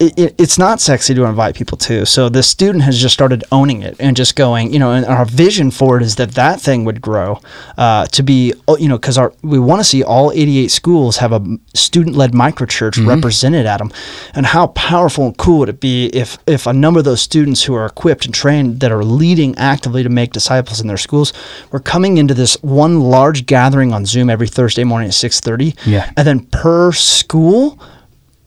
it, 0.02 0.18
it, 0.20 0.36
it's 0.40 0.58
not 0.58 0.82
sexy 0.82 1.14
to 1.14 1.26
invite 1.26 1.56
people 1.56 1.78
to. 1.78 2.06
So 2.06 2.28
the 2.28 2.42
student 2.42 2.84
has 2.84 3.00
just 3.00 3.14
started 3.14 3.44
owning 3.52 3.84
it 3.84 3.96
and 4.00 4.18
just 4.18 4.36
going, 4.36 4.74
you 4.74 4.80
know, 4.80 4.92
and 4.92 5.06
our 5.06 5.26
vision 5.26 5.70
for 5.70 5.98
it 5.98 6.04
is 6.04 6.16
that 6.16 6.32
that 6.32 6.60
thing 6.60 6.86
would 6.86 7.02
grow 7.02 7.40
uh, 7.78 8.08
to 8.08 8.24
be, 8.24 8.54
oh, 8.68 8.78
you 8.78 8.90
know, 8.90 8.98
because 8.98 9.18
our 9.18 9.32
we 9.44 9.60
want 9.60 9.80
to 9.80 9.84
see 9.84 10.04
all 10.04 10.32
88 10.32 10.70
schools 10.72 11.18
have 11.18 11.32
a 11.32 11.42
student-led 11.76 12.32
microchurch 12.32 13.06
represented 13.08 13.66
at 13.66 13.78
them, 13.78 13.92
and 14.34 14.46
how 14.48 14.68
powerful 14.68 15.26
and 15.28 15.38
cool 15.38 15.60
would 15.60 15.70
it 15.70 15.80
be 15.80 16.08
if 16.08 16.38
if 16.48 16.66
a 16.66 16.74
number 16.74 16.98
of 17.00 17.06
those 17.06 17.22
students 17.22 17.64
who 17.64 17.76
are 17.76 17.86
equipped 17.86 18.26
and 18.26 18.34
trained 18.34 18.80
that 18.80 18.92
are 18.92 19.04
leading 19.04 19.56
actively 19.58 20.02
to 20.04 20.10
make 20.10 20.32
disciples 20.34 20.82
in 20.82 20.88
their 20.88 20.98
schools 20.98 21.32
were 21.72 21.80
coming 21.80 22.18
into 22.18 22.34
this 22.34 22.56
one 22.64 23.00
large 23.02 23.46
gathering 23.46 23.94
on 23.94 24.06
Zoom 24.06 24.30
every 24.30 24.48
Thursday 24.48 24.84
morning 24.84 25.08
at 25.10 25.14
6:30, 25.14 25.76
Yeah. 25.86 26.10
and 26.18 26.26
then 26.28 26.40
per 26.40 26.92
school 26.92 27.78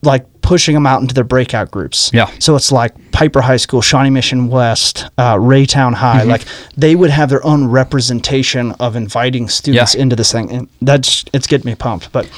like 0.03 0.27
pushing 0.45 0.75
them 0.75 0.87
out 0.87 1.01
into 1.01 1.15
their 1.15 1.25
breakout 1.25 1.71
groups. 1.71 2.11
Yeah. 2.13 2.31
So 2.39 2.55
it's 2.55 2.71
like 2.71 2.93
Piper 3.13 3.41
High 3.41 3.57
School, 3.57 3.81
Shawnee 3.83 4.11
Mission 4.11 4.49
West, 4.49 5.07
uh, 5.19 5.35
Raytown 5.37 5.95
High. 5.95 6.21
Mm-hmm. 6.21 6.29
Like 6.31 6.45
they 6.77 6.95
would 6.95 7.11
have 7.11 7.31
their 7.31 7.45
own 7.45 7.65
representation 7.67 8.73
of 8.73 8.95
inviting 8.95 9.49
students 9.49 9.95
Yeah. 9.95 10.03
into 10.03 10.15
this 10.17 10.31
thing, 10.31 10.51
and 10.53 10.69
that's 10.83 11.25
it's 11.33 11.47
getting 11.47 11.69
me 11.71 11.75
pumped. 11.75 12.13
But 12.13 12.29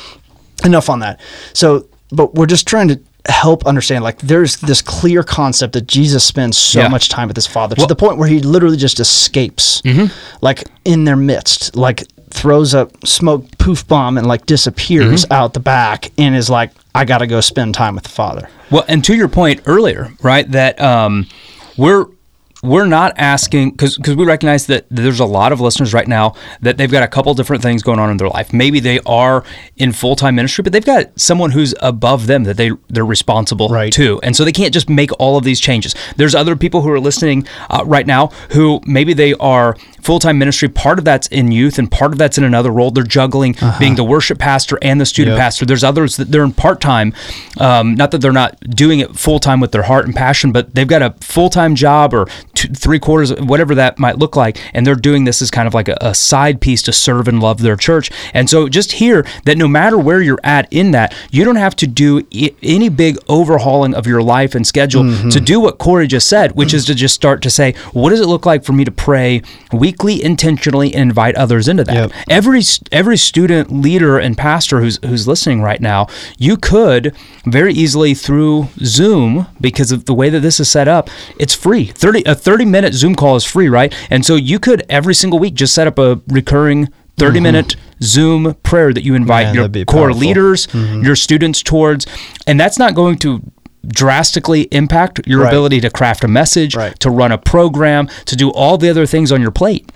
enough 0.65 0.89
on 0.89 1.01
that. 1.01 1.21
So, 1.53 1.87
but 2.13 2.35
we're 2.35 2.47
just 2.47 2.67
trying 2.67 2.89
to 2.89 3.01
help 3.29 3.67
understand 3.67 4.05
like 4.05 4.19
there's 4.19 4.57
this 4.59 4.81
clear 4.81 5.25
concept 5.25 5.73
that 5.73 5.89
Jesus 5.89 6.25
spends 6.25 6.57
so 6.57 6.79
Yeah. 6.83 6.89
much 6.89 7.09
time 7.09 7.27
with 7.27 7.37
his 7.37 7.47
father 7.47 7.75
Well- 7.77 7.89
to 7.89 7.93
the 7.93 7.97
point 7.99 8.19
where 8.19 8.29
he 8.29 8.39
literally 8.39 8.77
just 8.77 9.01
escapes 9.01 9.83
like 10.41 10.63
in 10.85 11.05
their 11.05 11.17
midst 11.17 11.75
like 11.75 12.05
throws 12.31 12.75
a 12.75 12.89
smoke 13.05 13.47
poof 13.59 13.87
bomb 13.87 14.19
and 14.19 14.27
like 14.27 14.47
disappears 14.47 15.25
out 15.31 15.55
the 15.55 15.61
back 15.61 16.11
and 16.19 16.35
is 16.35 16.51
like 16.51 16.71
I 16.95 17.05
got 17.05 17.19
to 17.19 17.27
go 17.27 17.41
spend 17.41 17.75
time 17.75 17.95
with 17.95 18.05
the 18.05 18.11
father. 18.11 18.49
Well, 18.71 18.85
and 18.89 19.05
to 19.05 19.15
your 19.15 19.29
point 19.29 19.63
earlier, 19.67 20.13
right, 20.23 20.51
that 20.53 20.81
um, 20.81 21.27
we're 21.77 22.07
we're 22.67 22.87
not 22.87 23.13
asking 23.17 23.71
because 23.71 23.97
because 23.97 24.17
we 24.17 24.25
recognize 24.25 24.67
that 24.67 24.87
there's 24.91 25.21
a 25.21 25.25
lot 25.25 25.53
of 25.53 25.61
listeners 25.61 25.95
right 25.95 26.09
now 26.09 26.35
that 26.61 26.77
they've 26.77 26.91
got 26.91 27.03
a 27.03 27.09
couple 27.09 27.33
different 27.35 27.63
things 27.63 27.83
going 27.83 27.99
on 27.99 28.11
in 28.11 28.17
their 28.17 28.29
life. 28.29 28.53
Maybe 28.53 28.81
they 28.81 29.01
are 29.07 29.45
in 29.77 29.93
full 29.93 30.17
time 30.17 30.35
ministry, 30.35 30.63
but 30.63 30.73
they've 30.73 30.85
got 30.85 31.19
someone 31.19 31.51
who's 31.53 31.75
above 31.81 32.27
them 32.27 32.45
that 32.45 32.57
they 32.57 32.71
they're 32.89 33.05
responsible 33.07 33.69
Right. 33.69 33.93
to, 33.95 34.21
and 34.23 34.35
so 34.37 34.45
they 34.45 34.53
can't 34.53 34.73
just 34.75 34.89
make 34.89 35.11
all 35.19 35.37
of 35.37 35.45
these 35.45 35.61
changes. 35.61 35.95
There's 36.17 36.35
other 36.35 36.57
people 36.57 36.83
who 36.83 36.91
are 36.91 37.01
listening 37.01 37.47
uh, 37.71 37.83
right 37.87 38.07
now 38.07 38.29
who 38.53 38.81
maybe 38.87 39.13
they 39.15 39.35
are 39.35 39.77
full 40.03 40.19
time 40.19 40.39
ministry. 40.39 40.69
Part 40.69 40.99
of 40.99 41.05
that's 41.05 41.27
in 41.29 41.53
youth, 41.53 41.79
and 41.79 41.91
part 41.91 42.13
of 42.13 42.19
that's 42.19 42.39
in 42.39 42.45
another 42.45 42.71
role. 42.71 42.91
They're 42.91 43.05
juggling 43.05 43.57
being 43.79 43.95
the 43.97 44.05
worship 44.05 44.39
pastor 44.39 44.79
and 44.83 45.01
the 45.01 45.07
student 45.07 45.33
Uh-huh. 45.35 45.37
Yep. 45.39 45.45
pastor. 45.45 45.67
There's 45.67 45.85
others 45.85 46.17
that 46.17 46.31
they're 46.33 46.45
in 46.45 46.53
part 46.53 46.81
time. 46.81 47.13
Um, 47.59 47.95
not 47.95 48.11
that 48.11 48.21
they're 48.21 48.33
not 48.33 48.59
doing 48.71 49.01
it 49.01 49.17
full 49.17 49.39
time 49.39 49.61
with 49.61 49.73
their 49.73 49.83
heart 49.83 50.05
and 50.07 50.15
passion, 50.15 50.53
but 50.53 50.75
they've 50.75 50.87
got 50.89 51.03
a 51.03 51.15
full 51.21 51.51
time 51.51 51.75
job 51.75 52.15
or 52.15 52.27
two, 52.57 52.69
three 52.69 52.99
quarters, 52.99 53.33
whatever 53.35 53.75
that 53.77 53.99
might 53.99 54.19
look 54.19 54.35
like, 54.37 54.59
and 54.75 54.87
they're 54.87 54.95
doing 54.95 55.25
this 55.25 55.41
as 55.43 55.51
kind 55.51 55.69
of 55.69 55.75
like 55.75 55.89
a, 55.89 55.97
a 56.01 56.15
side 56.15 56.61
piece 56.61 56.83
to 56.83 56.93
serve 56.93 57.29
and 57.29 57.41
love 57.41 57.61
their 57.63 57.77
church. 57.77 58.11
And 58.35 58.51
so 58.51 58.69
just 58.69 58.93
hear 58.93 59.25
that 59.45 59.57
no 59.57 59.69
matter 59.69 59.99
where 59.99 60.21
you're 60.21 60.41
at 60.43 60.67
in 60.73 60.91
that, 60.93 61.15
you 61.31 61.45
don't 61.45 61.57
have 61.57 61.77
to 61.77 61.87
do 61.87 62.27
I- 62.35 62.55
any 62.63 62.89
big 62.89 63.19
overhauling 63.29 63.95
of 63.95 64.07
your 64.07 64.23
life 64.23 64.55
and 64.55 64.67
schedule 64.67 64.97
Mm-hmm. 65.05 65.29
to 65.29 65.41
do 65.41 65.61
what 65.61 65.79
Cory 65.79 66.07
just 66.07 66.27
said, 66.29 66.53
which 66.53 66.73
is 66.75 66.85
to 66.87 66.95
just 66.95 67.15
start 67.15 67.43
to 67.43 67.51
say, 67.51 67.75
what 67.93 68.11
does 68.11 68.21
it 68.21 68.27
look 68.27 68.47
like 68.47 68.65
for 68.65 68.73
me 68.73 68.85
to 68.85 68.91
pray 68.91 69.43
weekly, 69.73 70.23
intentionally, 70.23 70.93
and 70.95 71.03
invite 71.11 71.35
others 71.37 71.69
into 71.69 71.85
that? 71.85 71.95
Yep. 71.95 72.13
every 72.31 72.63
every 72.93 73.17
student 73.17 73.71
leader 73.71 74.19
and 74.19 74.37
pastor 74.39 74.81
who's 74.81 74.99
who's 75.05 75.29
listening 75.29 75.61
right 75.63 75.81
now, 75.81 76.07
you 76.39 76.57
could 76.57 77.15
very 77.45 77.73
easily 77.75 78.15
through 78.15 78.69
Zoom 78.79 79.47
because 79.61 79.93
of 79.93 80.07
the 80.07 80.15
way 80.15 80.31
that 80.31 80.41
this 80.41 80.59
is 80.61 80.69
set 80.71 80.89
up, 80.89 81.11
it's 81.39 81.55
free. 81.55 81.87
30 81.87 82.23
a 82.25 82.35
30 82.47 82.65
minute 82.65 82.95
Zoom 82.95 83.17
call 83.17 83.35
is 83.35 83.45
free, 83.45 83.69
right? 83.69 83.93
And 84.09 84.25
so 84.25 84.37
you 84.37 84.61
could 84.61 84.85
every 84.89 85.15
single 85.17 85.41
week 85.41 85.55
just 85.55 85.75
set 85.75 85.89
up 85.89 85.99
a 85.99 86.21
recurring 86.29 86.89
30 87.19 87.41
minute 87.41 87.75
Zoom 88.01 88.55
prayer 88.63 88.93
that 88.93 89.03
you 89.03 89.15
invite 89.17 89.53
your 89.53 89.69
core 89.85 90.03
powerful. 90.11 90.21
leaders, 90.21 90.69
your 90.73 91.17
students 91.17 91.61
towards 91.61 92.07
and 92.47 92.61
that's 92.61 92.79
not 92.79 92.95
going 92.95 93.19
to 93.19 93.43
drastically 93.89 94.63
impact 94.71 95.21
your 95.27 95.41
Right. 95.43 95.49
ability 95.49 95.81
to 95.81 95.91
craft 95.91 96.23
a 96.25 96.29
message, 96.29 96.77
Right. 96.77 96.99
to 97.01 97.11
run 97.11 97.33
a 97.33 97.39
program, 97.39 98.09
to 98.27 98.37
do 98.37 98.51
all 98.51 98.79
the 98.79 98.89
other 98.91 99.07
things 99.07 99.33
on 99.33 99.41
your 99.43 99.51
plate. 99.51 99.91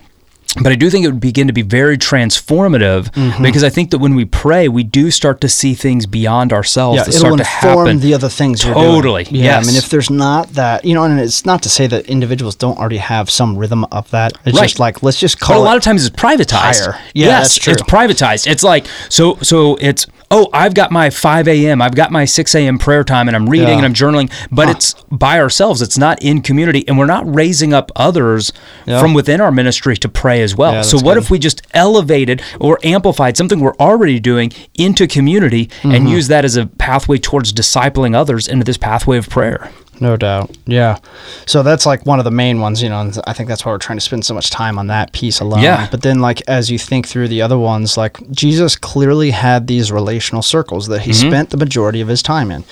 But 0.54 0.72
I 0.72 0.74
do 0.74 0.90
think 0.90 1.04
it 1.04 1.08
would 1.10 1.20
begin 1.20 1.46
to 1.46 1.52
be 1.52 1.62
very 1.62 1.96
transformative 1.98 3.10
Mm-hmm. 3.10 3.42
because 3.42 3.64
I 3.64 3.70
think 3.70 3.90
that 3.90 3.98
when 3.98 4.14
we 4.14 4.24
pray, 4.24 4.68
we 4.68 4.82
do 4.84 5.10
start 5.10 5.40
to 5.42 5.48
see 5.48 5.74
things 5.74 6.06
beyond 6.06 6.52
ourselves 6.52 6.96
yeah, 6.96 7.02
that 7.04 7.08
it'll 7.14 7.20
start 7.20 7.38
to 7.38 7.68
inform 7.68 7.86
happen. 7.86 8.00
the 8.00 8.14
other 8.14 8.28
things. 8.28 8.60
Totally. 8.60 9.24
Yeah, 9.30 9.58
I 9.58 9.60
mean, 9.64 9.76
if 9.76 9.88
there's 9.88 10.10
not 10.10 10.48
that, 10.54 10.84
you 10.84 10.94
know, 10.94 11.04
and 11.04 11.18
it's 11.20 11.44
not 11.44 11.62
to 11.64 11.68
say 11.68 11.86
that 11.88 12.06
individuals 12.06 12.54
don't 12.56 12.78
already 12.78 12.98
have 12.98 13.30
some 13.30 13.56
rhythm 13.56 13.84
of 13.86 14.10
that. 14.10 14.32
It's 14.44 14.56
Right. 14.56 14.64
just 14.68 14.78
like 14.78 15.02
let's 15.02 15.18
just 15.18 15.38
but 15.40 15.46
call 15.46 15.62
a 15.62 15.64
lot 15.64 15.76
of 15.76 15.82
times 15.82 16.04
it's 16.06 16.14
privatized. 16.16 16.84
higher. 16.86 16.98
Yeah, 17.14 17.26
yes, 17.26 17.42
that's 17.42 17.56
true. 17.58 17.72
it's 17.72 17.82
privatized. 17.82 18.46
It's 18.46 18.62
like 18.62 18.86
so. 19.08 19.36
So 19.42 19.76
it's 19.80 20.06
oh, 20.30 20.48
I've 20.52 20.74
got 20.74 20.90
my 20.92 21.10
5 21.10 21.48
a.m. 21.48 21.82
I've 21.82 21.94
got 21.94 22.12
my 22.12 22.24
6 22.24 22.54
a.m. 22.54 22.78
prayer 22.78 23.02
time, 23.04 23.28
and 23.28 23.36
I'm 23.36 23.48
reading 23.48 23.68
Yeah. 23.68 23.76
and 23.78 23.84
I'm 23.84 23.94
journaling. 23.94 24.30
But 24.50 24.68
it's 24.68 24.94
by 25.10 25.38
ourselves. 25.40 25.82
It's 25.82 25.98
not 25.98 26.22
in 26.22 26.40
community, 26.42 26.86
and 26.86 26.96
we're 26.98 27.06
not 27.06 27.32
raising 27.32 27.72
up 27.74 27.90
others 27.96 28.52
Yeah. 28.86 29.00
from 29.00 29.12
within 29.14 29.40
our 29.40 29.50
ministry 29.50 29.96
to 29.96 30.08
pray 30.08 30.42
as 30.42 30.54
well. 30.56 30.72
Yeah, 30.72 30.82
so 30.82 30.98
what 30.98 31.14
good. 31.14 31.24
if 31.24 31.30
we 31.30 31.38
just 31.38 31.62
elevated 31.74 32.42
or 32.60 32.78
amplified 32.84 33.36
something 33.36 33.60
we're 33.60 33.74
already 33.76 34.20
doing 34.20 34.52
into 34.74 35.06
community 35.06 35.68
and 35.82 35.92
Mm-hmm. 35.92 36.06
use 36.06 36.28
that 36.28 36.44
as 36.44 36.56
a 36.56 36.66
pathway 36.66 37.18
towards 37.18 37.52
discipling 37.52 38.14
others 38.14 38.46
into 38.48 38.64
this 38.64 38.76
pathway 38.76 39.18
of 39.18 39.28
prayer? 39.28 39.70
No 40.00 40.16
doubt. 40.16 40.56
Yeah. 40.66 40.98
So 41.46 41.62
that's 41.62 41.84
like 41.84 42.06
one 42.06 42.18
of 42.18 42.24
the 42.24 42.30
main 42.30 42.60
ones, 42.60 42.82
you 42.82 42.88
know, 42.88 43.00
and 43.02 43.18
I 43.26 43.34
think 43.34 43.48
that's 43.48 43.64
why 43.66 43.72
we're 43.72 43.78
trying 43.78 43.98
to 43.98 44.04
spend 44.04 44.24
so 44.24 44.32
much 44.34 44.48
time 44.50 44.78
on 44.78 44.86
that 44.86 45.12
piece 45.12 45.40
alone. 45.40 45.60
Yeah. 45.62 45.88
But 45.90 46.02
then 46.02 46.20
like 46.20 46.42
as 46.48 46.70
you 46.70 46.78
think 46.78 47.06
through 47.06 47.28
the 47.28 47.42
other 47.42 47.58
ones, 47.58 47.96
like 47.98 48.18
Jesus 48.30 48.76
clearly 48.76 49.30
had 49.30 49.66
these 49.66 49.92
relational 49.92 50.42
circles 50.42 50.86
that 50.88 51.02
he 51.02 51.10
Mm-hmm. 51.10 51.28
spent 51.28 51.50
the 51.50 51.56
majority 51.58 52.00
of 52.00 52.08
his 52.08 52.22
time 52.22 52.50
in. 52.50 52.64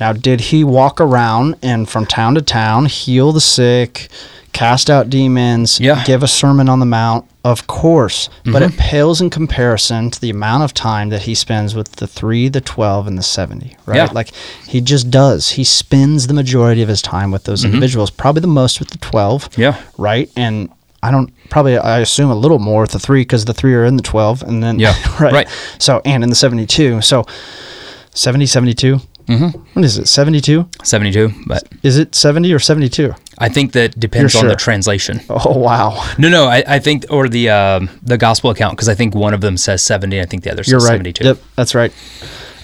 Now, 0.00 0.12
did 0.12 0.40
he 0.40 0.64
walk 0.64 1.00
around 1.00 1.54
and 1.62 1.88
from 1.88 2.04
town 2.04 2.34
to 2.34 2.42
town 2.42 2.86
heal 2.86 3.32
the 3.32 3.40
sick, 3.40 4.08
cast 4.54 4.88
out 4.88 5.10
demons, 5.10 5.78
Yeah. 5.80 6.02
give 6.04 6.22
a 6.22 6.28
sermon 6.28 6.68
on 6.70 6.78
the 6.80 6.86
mount? 6.86 7.26
Of 7.44 7.66
course, 7.66 8.30
but 8.44 8.62
Mm-hmm. 8.62 8.72
it 8.72 8.78
pales 8.78 9.20
in 9.20 9.28
comparison 9.28 10.10
to 10.10 10.18
the 10.18 10.30
amount 10.30 10.62
of 10.62 10.72
time 10.72 11.10
that 11.10 11.22
he 11.22 11.34
spends 11.34 11.74
with 11.74 11.92
the 11.96 12.06
3, 12.06 12.48
the 12.48 12.62
12 12.62 13.06
and 13.06 13.18
the 13.18 13.22
70, 13.22 13.76
right? 13.84 13.96
Yeah. 13.96 14.08
Like 14.12 14.30
he 14.66 14.80
just 14.80 15.10
does. 15.10 15.50
He 15.50 15.64
spends 15.64 16.26
the 16.26 16.32
majority 16.34 16.80
of 16.80 16.88
his 16.88 17.02
time 17.02 17.30
with 17.30 17.44
those 17.44 17.62
individuals, 17.62 18.10
probably 18.10 18.40
the 18.40 18.46
most 18.62 18.80
with 18.80 18.88
the 18.90 18.98
12. 18.98 19.50
Mm-hmm. 19.50 19.60
Yeah. 19.60 19.76
Right? 19.98 20.30
And 20.36 20.70
I 21.02 21.10
don't 21.10 21.30
probably 21.50 21.76
I 21.76 21.98
assume 22.00 22.30
a 22.30 22.34
little 22.34 22.58
more 22.58 22.80
with 22.80 22.92
the 22.92 22.98
3 22.98 23.26
cuz 23.26 23.44
the 23.44 23.52
3 23.52 23.74
are 23.74 23.84
in 23.84 23.96
the 23.96 24.02
12 24.02 24.42
and 24.42 24.62
then 24.62 24.78
Yeah, 24.78 24.94
right. 25.20 25.32
right. 25.34 25.48
So 25.78 26.00
and 26.06 26.22
in 26.24 26.30
the 26.30 26.36
72. 26.36 27.02
So 27.02 27.26
70 28.14 28.46
72. 28.46 29.00
Mm-hmm. 29.26 29.58
What 29.74 29.84
is 29.84 29.96
it? 29.98 30.06
72? 30.06 30.68
72, 30.82 31.32
but 31.46 31.64
Is 31.82 31.96
it 31.98 32.14
70 32.14 32.52
or 32.52 32.58
72? 32.58 33.14
I 33.38 33.48
think 33.48 33.72
that 33.72 33.98
depends 33.98 34.34
You're 34.34 34.42
on 34.44 34.48
the 34.48 34.56
translation. 34.56 35.20
Oh 35.30 35.58
wow. 35.58 36.02
No, 36.18 36.28
no, 36.28 36.46
I, 36.46 36.62
I 36.66 36.78
think, 36.78 37.04
or 37.10 37.28
the 37.28 37.50
um, 37.50 37.88
the 38.02 38.16
gospel 38.18 38.50
account, 38.50 38.76
because 38.76 38.88
I 38.88 38.94
think 38.94 39.14
one 39.14 39.34
of 39.34 39.40
them 39.40 39.56
says 39.56 39.82
70, 39.82 40.20
I 40.20 40.24
think 40.24 40.44
the 40.44 40.52
other 40.52 40.62
says 40.62 40.70
You're 40.72 40.80
right. 40.80 40.88
72. 40.92 41.24
Yep, 41.24 41.38
that's 41.56 41.74
right. 41.74 41.92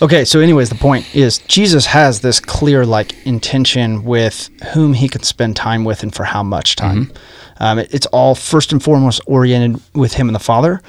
Okay, 0.02 0.24
so 0.24 0.40
anyways, 0.40 0.68
the 0.70 0.76
point 0.76 1.14
is 1.14 1.38
Jesus 1.40 1.86
has 1.86 2.20
this 2.20 2.40
clear 2.40 2.86
like 2.86 3.14
intention 3.26 4.04
with 4.04 4.48
whom 4.72 4.94
he 4.94 5.08
can 5.08 5.22
spend 5.22 5.56
time 5.56 5.84
with 5.84 6.02
and 6.02 6.14
for 6.14 6.24
how 6.24 6.42
much 6.42 6.76
time. 6.76 7.06
Mm-hmm. 7.06 7.62
Um, 7.62 7.78
it- 7.80 7.92
it's 7.92 8.06
all 8.06 8.34
first 8.34 8.72
and 8.72 8.82
foremost 8.82 9.20
oriented 9.26 9.82
with 9.94 10.14
him 10.14 10.28
and 10.28 10.34
the 10.34 10.38
Father, 10.40 10.80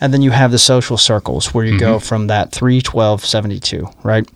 and 0.00 0.14
then 0.14 0.22
you 0.22 0.30
have 0.30 0.52
the 0.52 0.58
social 0.58 0.96
circles 0.96 1.52
where 1.52 1.64
you 1.64 1.78
go 1.80 1.96
Mm-hmm. 1.96 2.06
from 2.06 2.26
that 2.28 2.52
3, 2.52 2.80
12, 2.80 3.24
72, 3.24 3.88
right? 4.04 4.28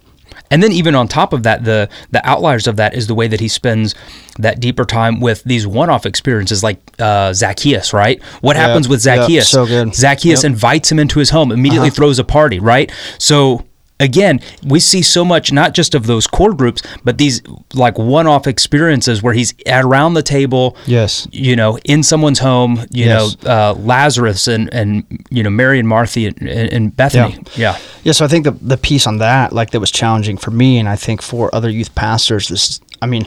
And 0.51 0.63
then 0.63 0.73
even 0.73 0.95
on 0.95 1.09
top 1.09 1.33
of 1.33 1.43
that, 1.45 1.65
the 1.65 1.89
the 2.11 2.25
outliers 2.29 2.67
of 2.67 2.77
that 2.77 2.95
is 2.95 3.07
the 3.07 3.15
way 3.15 3.27
that 3.29 3.41
he 3.41 3.49
spends 3.49 3.95
that 4.39 4.61
deeper 4.61 4.85
time 4.85 5.21
with 5.21 5.43
these 5.45 5.67
one-off 5.67 6.07
experiences, 6.07 6.63
like 6.63 6.79
uh, 6.99 7.33
Zacchaeus. 7.33 7.93
Right? 7.93 8.23
What 8.41 8.57
Yeah, 8.57 8.67
happens 8.69 8.89
with 8.89 9.01
Zacchaeus? 9.01 9.49
so 9.51 9.67
good. 9.67 9.95
Zacchaeus 9.95 10.43
Yep. 10.43 10.51
Uh-huh. 10.51 10.53
invites 10.55 10.93
him 10.93 10.99
into 10.99 11.19
his 11.19 11.31
home, 11.31 11.51
immediately 11.51 11.91
throws 11.91 12.19
a 12.19 12.25
party. 12.25 12.61
Right? 12.61 12.93
So 13.19 13.65
again, 14.05 14.41
we 14.65 14.79
see 14.81 15.03
so 15.03 15.25
much 15.25 15.51
not 15.53 15.75
just 15.75 15.95
of 15.95 16.07
those 16.07 16.27
core 16.27 16.53
groups, 16.55 16.83
but 17.03 17.19
these 17.19 17.43
like 17.75 17.99
one-off 17.99 18.47
experiences 18.47 19.23
where 19.23 19.35
he's 19.35 19.55
around 19.67 20.15
the 20.15 20.23
table. 20.23 20.77
Yes. 20.87 21.27
You 21.33 21.57
know, 21.57 21.79
in 21.85 22.03
someone's 22.03 22.39
home. 22.39 22.77
You 22.91 23.07
Yes. 23.07 23.43
know, 23.43 23.51
uh, 23.51 23.75
Lazarus 23.75 24.47
and 24.49 24.73
and 24.73 25.05
you 25.31 25.43
know 25.43 25.51
Mary 25.51 25.79
and 25.79 25.89
Martha 25.89 26.21
and, 26.27 26.49
and 26.49 26.97
Bethany. 26.97 27.39
Yeah. 27.57 27.77
Yeah, 28.05 28.13
so 28.13 28.25
I 28.25 28.29
think 28.29 28.45
the 28.45 28.53
the 28.53 28.77
piece 28.77 29.07
on 29.07 29.19
that, 29.19 29.53
like 29.53 29.71
that 29.71 29.81
was 29.81 29.91
challenging 29.91 30.37
for 30.37 30.51
me, 30.51 30.79
and 30.79 30.89
I 30.89 30.97
think 30.97 31.23
for 31.23 31.53
other 31.55 31.71
youth 31.71 31.95
pastors, 31.95 32.49
this, 32.49 32.81
I 33.03 33.07
mean, 33.07 33.27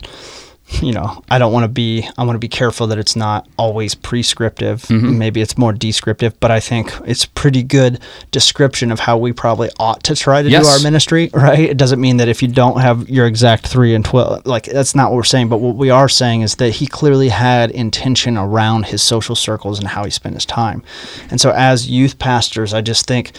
you 0.69 0.91
know, 0.91 1.23
I 1.29 1.39
don't 1.39 1.53
want 1.53 1.63
to 1.63 1.69
be, 1.69 2.07
I 2.17 2.23
want 2.25 2.35
to 2.35 2.39
be 2.39 2.49
careful 2.49 2.87
that 2.87 2.97
it's 2.97 3.15
not 3.15 3.47
always 3.57 3.95
prescriptive. 3.95 4.81
Mm-hmm. 4.83 5.17
Maybe 5.17 5.39
it's 5.41 5.57
more 5.57 5.71
descriptive, 5.71 6.37
but 6.41 6.51
I 6.51 6.59
think 6.59 6.91
it's 7.05 7.25
pretty 7.25 7.63
good 7.63 8.01
description 8.31 8.91
of 8.91 8.99
how 8.99 9.17
we 9.17 9.31
probably 9.31 9.69
ought 9.79 10.03
to 10.03 10.15
try 10.15 10.41
to 10.41 10.49
Yes. 10.49 10.63
do 10.65 10.69
our 10.69 10.79
ministry, 10.79 11.29
right? 11.33 11.57
It 11.59 11.77
doesn't 11.77 12.01
mean 12.01 12.17
that 12.17 12.27
if 12.27 12.41
you 12.41 12.49
don't 12.49 12.81
have 12.81 13.07
your 13.09 13.25
exact 13.27 13.65
three 13.67 13.95
and 13.95 14.03
twelve, 14.03 14.45
like 14.45 14.65
that's 14.65 14.93
not 14.93 15.09
what 15.11 15.15
we're 15.15 15.23
saying. 15.23 15.47
But 15.47 15.59
what 15.59 15.75
we 15.77 15.89
are 15.89 16.09
saying 16.09 16.41
is 16.41 16.55
that 16.55 16.71
he 16.71 16.85
clearly 16.85 17.29
had 17.29 17.71
intention 17.71 18.37
around 18.37 18.87
his 18.87 19.01
social 19.01 19.35
circles 19.35 19.79
and 19.79 19.87
how 19.87 20.03
he 20.03 20.11
spent 20.11 20.35
his 20.35 20.45
time. 20.45 20.83
And 21.31 21.39
so, 21.39 21.51
as 21.51 21.89
youth 21.89 22.19
pastors, 22.19 22.73
I 22.73 22.81
just 22.81 23.05
think 23.07 23.31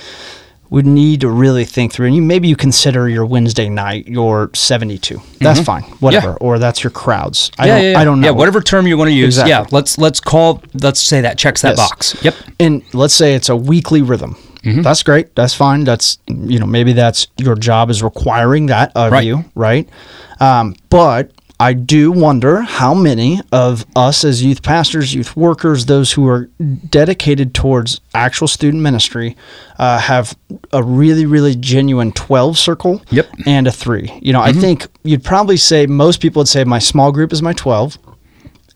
would 0.70 0.86
need 0.86 1.20
to 1.22 1.30
really 1.30 1.64
think 1.64 1.92
through 1.92 2.06
and 2.06 2.14
you 2.14 2.22
maybe 2.22 2.46
you 2.48 2.56
consider 2.56 3.08
your 3.08 3.24
Wednesday 3.24 3.68
night 3.68 4.06
your 4.06 4.50
72 4.54 5.20
that's 5.40 5.60
fine 5.60 5.82
whatever 6.00 6.34
or 6.40 6.58
that's 6.58 6.84
your 6.84 6.90
crowds 6.90 7.50
I, 7.58 7.68
Mm-hmm. 7.68 7.68
yeah, 7.68 7.74
don't, 7.76 7.82
yeah, 7.84 7.90
yeah. 7.92 7.98
I 8.00 8.04
don't 8.04 8.20
know 8.20 8.26
Yeah, 8.28 8.30
whatever 8.32 8.60
term 8.60 8.86
you 8.86 8.98
want 8.98 9.08
to 9.08 9.14
use. 9.14 9.38
Exactly. 9.38 9.50
Yeah, 9.50 9.66
let's 9.70 9.96
let's 9.98 10.20
call 10.20 10.62
let's 10.82 11.00
say 11.00 11.20
that 11.22 11.38
checks 11.38 11.62
that 11.62 11.76
Yes. 11.76 11.88
box. 11.88 12.24
Yep. 12.24 12.34
and 12.60 12.82
let's 12.94 13.14
say 13.14 13.34
it's 13.34 13.48
a 13.48 13.56
weekly 13.56 14.02
rhythm 14.02 14.36
Mm-hmm. 14.64 14.82
that's 14.82 15.04
great 15.04 15.34
that's 15.36 15.54
fine 15.54 15.84
that's 15.84 16.18
you 16.26 16.58
know 16.58 16.66
maybe 16.66 16.92
that's 16.92 17.28
your 17.38 17.54
job 17.54 17.90
is 17.90 18.02
requiring 18.02 18.66
that 18.66 18.90
of 18.96 19.12
Right. 19.12 19.24
you 19.24 19.44
right 19.54 19.88
um, 20.40 20.74
but 20.90 21.30
I 21.60 21.72
do 21.72 22.12
wonder 22.12 22.60
how 22.60 22.94
many 22.94 23.40
of 23.50 23.84
us 23.96 24.22
as 24.24 24.44
youth 24.44 24.62
pastors, 24.62 25.12
youth 25.12 25.36
workers, 25.36 25.86
those 25.86 26.12
who 26.12 26.26
are 26.28 26.48
dedicated 26.88 27.52
towards 27.52 28.00
actual 28.14 28.46
student 28.46 28.80
ministry, 28.82 29.36
uh, 29.78 29.98
have 29.98 30.36
a 30.72 30.82
really, 30.82 31.26
really 31.26 31.56
genuine 31.56 32.12
12 32.12 32.56
circle 32.56 33.02
Yep. 33.10 33.26
Mm-hmm. 33.26 33.48
and 33.48 33.66
a 33.66 33.72
three. 33.72 34.16
You 34.22 34.32
know, 34.32 34.40
I 34.40 34.52
think 34.52 34.86
you'd 35.02 35.24
probably 35.24 35.56
say 35.56 35.86
most 35.86 36.20
people 36.20 36.40
would 36.40 36.48
say 36.48 36.62
my 36.64 36.78
small 36.78 37.10
group 37.10 37.32
is 37.32 37.42
my 37.42 37.52
12. 37.54 37.98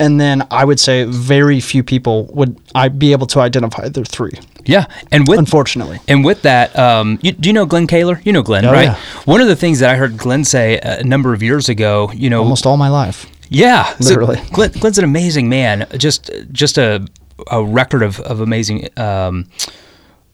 And 0.02 0.20
then 0.20 0.42
I 0.50 0.64
would 0.64 0.80
say 0.80 1.04
very 1.04 1.60
few 1.60 1.82
people 1.84 2.26
would 2.34 2.56
I 2.74 2.88
be 2.88 3.12
able 3.12 3.26
to 3.28 3.40
identify 3.40 3.88
their 3.88 4.04
three, 4.04 4.32
Yeah, 4.66 4.86
and 5.12 5.28
with 5.28 5.38
unfortunately. 5.38 5.98
and 6.08 6.24
with 6.24 6.42
that, 6.42 6.76
um, 6.78 7.18
you, 7.22 7.32
do 7.32 7.48
you 7.48 7.52
know 7.52 7.66
Glenn 7.66 7.86
Kaler? 7.86 8.20
You 8.24 8.32
know 8.32 8.42
Glenn, 8.42 8.64
Oh, 8.64 8.72
right? 8.72 8.84
yeah. 8.90 8.98
One 9.26 9.40
of 9.40 9.46
the 9.48 9.56
things 9.56 9.78
that 9.80 9.90
I 9.90 9.96
heard 9.96 10.16
Glenn 10.18 10.44
say 10.44 10.78
a 10.82 11.04
number 11.04 11.32
of 11.34 11.42
years 11.42 11.68
ago, 11.68 12.10
you 12.14 12.28
know, 12.30 12.40
Almost 12.42 12.66
all 12.66 12.76
my 12.76 12.88
life. 12.88 13.26
Yeah, 13.48 13.84
so 14.00 14.08
Literally. 14.08 14.40
Glenn, 14.52 14.70
Glenn's 14.72 14.98
an 14.98 15.04
amazing 15.04 15.48
man. 15.48 15.86
Just 15.96 16.30
just 16.50 16.78
a 16.78 17.06
a 17.50 17.62
record 17.64 18.02
of 18.02 18.18
of 18.20 18.40
amazing 18.40 18.88
um, 18.98 19.46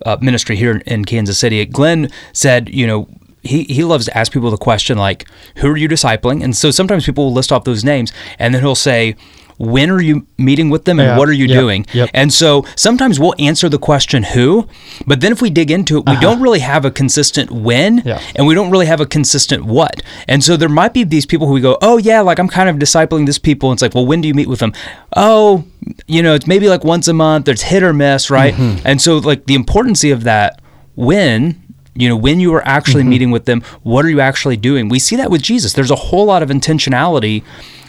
uh, 0.07 0.17
ministry 0.21 0.57
here 0.57 0.83
in 0.87 1.05
Kansas 1.05 1.39
City. 1.39 1.65
Glenn 1.67 2.11
said, 2.33 2.69
you 2.69 2.87
know. 2.87 3.09
He, 3.43 3.63
he 3.65 3.85
loves 3.85 4.05
to 4.07 4.19
ask 4.19 4.33
people 4.33 4.51
the 4.51 4.57
question 4.59 4.99
like, 4.99 5.25
"Who 5.59 5.69
are 5.69 5.77
you 5.77 5.89
discipling?" 5.89 6.43
And 6.45 6.57
so 6.57 6.71
sometimes 6.73 7.07
people 7.07 7.25
will 7.27 7.33
list 7.33 7.53
off 7.53 7.63
those 7.65 7.85
names, 7.85 8.13
and 8.39 8.53
then 8.53 8.61
he'll 8.63 8.75
say, 8.75 9.15
"When 9.59 9.91
are 9.91 10.01
you 10.01 10.27
meeting 10.39 10.71
with 10.71 10.85
them, 10.85 10.99
and 11.01 11.09
Yeah, 11.09 11.19
what 11.19 11.29
are 11.29 11.33
you 11.33 11.47
yep, 11.47 11.59
doing?" 11.61 11.87
yep. 11.93 12.11
And 12.15 12.33
so 12.33 12.65
sometimes 12.77 13.21
we'll 13.21 13.35
answer 13.39 13.69
the 13.69 13.79
question 13.79 14.23
"Who," 14.23 14.67
but 15.07 15.21
then 15.21 15.33
if 15.33 15.43
we 15.43 15.51
dig 15.51 15.71
into 15.71 15.99
it, 15.99 16.05
we 16.09 16.17
don't 16.17 16.41
really 16.41 16.61
have 16.61 16.85
a 16.85 16.91
consistent 16.91 17.51
when, 17.51 17.99
Uh-huh. 18.01 18.09
Yeah. 18.11 18.21
and 18.37 18.47
we 18.47 18.55
don't 18.55 18.71
really 18.71 18.87
have 18.87 19.01
a 19.01 19.07
consistent 19.07 19.65
what. 19.65 20.03
And 20.27 20.43
so 20.43 20.57
there 20.57 20.69
might 20.69 20.95
be 20.95 21.05
these 21.05 21.27
people 21.27 21.47
who 21.47 21.53
we 21.53 21.61
go, 21.61 21.77
oh 21.83 21.99
yeah, 21.99 22.21
like 22.21 22.39
I'm 22.39 22.49
kind 22.49 22.69
of 22.69 22.77
discipling 22.77 23.27
this 23.27 23.39
people. 23.39 23.71
And 23.71 23.77
it's 23.77 23.83
like, 23.83 23.95
well, 23.95 24.07
when 24.07 24.21
do 24.21 24.29
you 24.29 24.35
meet 24.35 24.49
with 24.49 24.61
them? 24.61 24.73
Oh, 25.17 25.65
you 26.07 26.23
know, 26.23 26.35
it's 26.35 26.47
maybe 26.47 26.69
like 26.69 26.85
once 26.85 27.09
a 27.09 27.13
month. 27.13 27.47
There's 27.47 27.63
hit 27.63 27.83
or 27.83 27.93
miss, 27.93 28.31
right? 28.31 28.55
Mm-hmm. 28.55 28.87
And 28.87 29.01
so 29.03 29.19
like 29.19 29.47
the 29.47 29.55
importance 29.55 30.05
of 30.05 30.25
that 30.25 30.61
when. 30.95 31.63
You 31.95 32.09
know, 32.09 32.17
when 32.17 32.39
you 32.41 32.55
are 32.55 32.63
actually 32.67 33.03
Mm-hmm. 33.03 33.11
meeting 33.11 33.31
with 33.31 33.45
them, 33.47 33.63
what 33.83 34.05
are 34.05 34.11
you 34.11 34.21
actually 34.21 34.57
doing? 34.57 34.89
We 34.89 34.99
see 34.99 35.17
that 35.17 35.31
with 35.31 35.43
Jesus. 35.43 35.73
There's 35.73 35.91
a 35.91 35.97
whole 35.97 36.27
lot 36.27 36.43
of 36.43 36.49
intentionality 36.49 37.43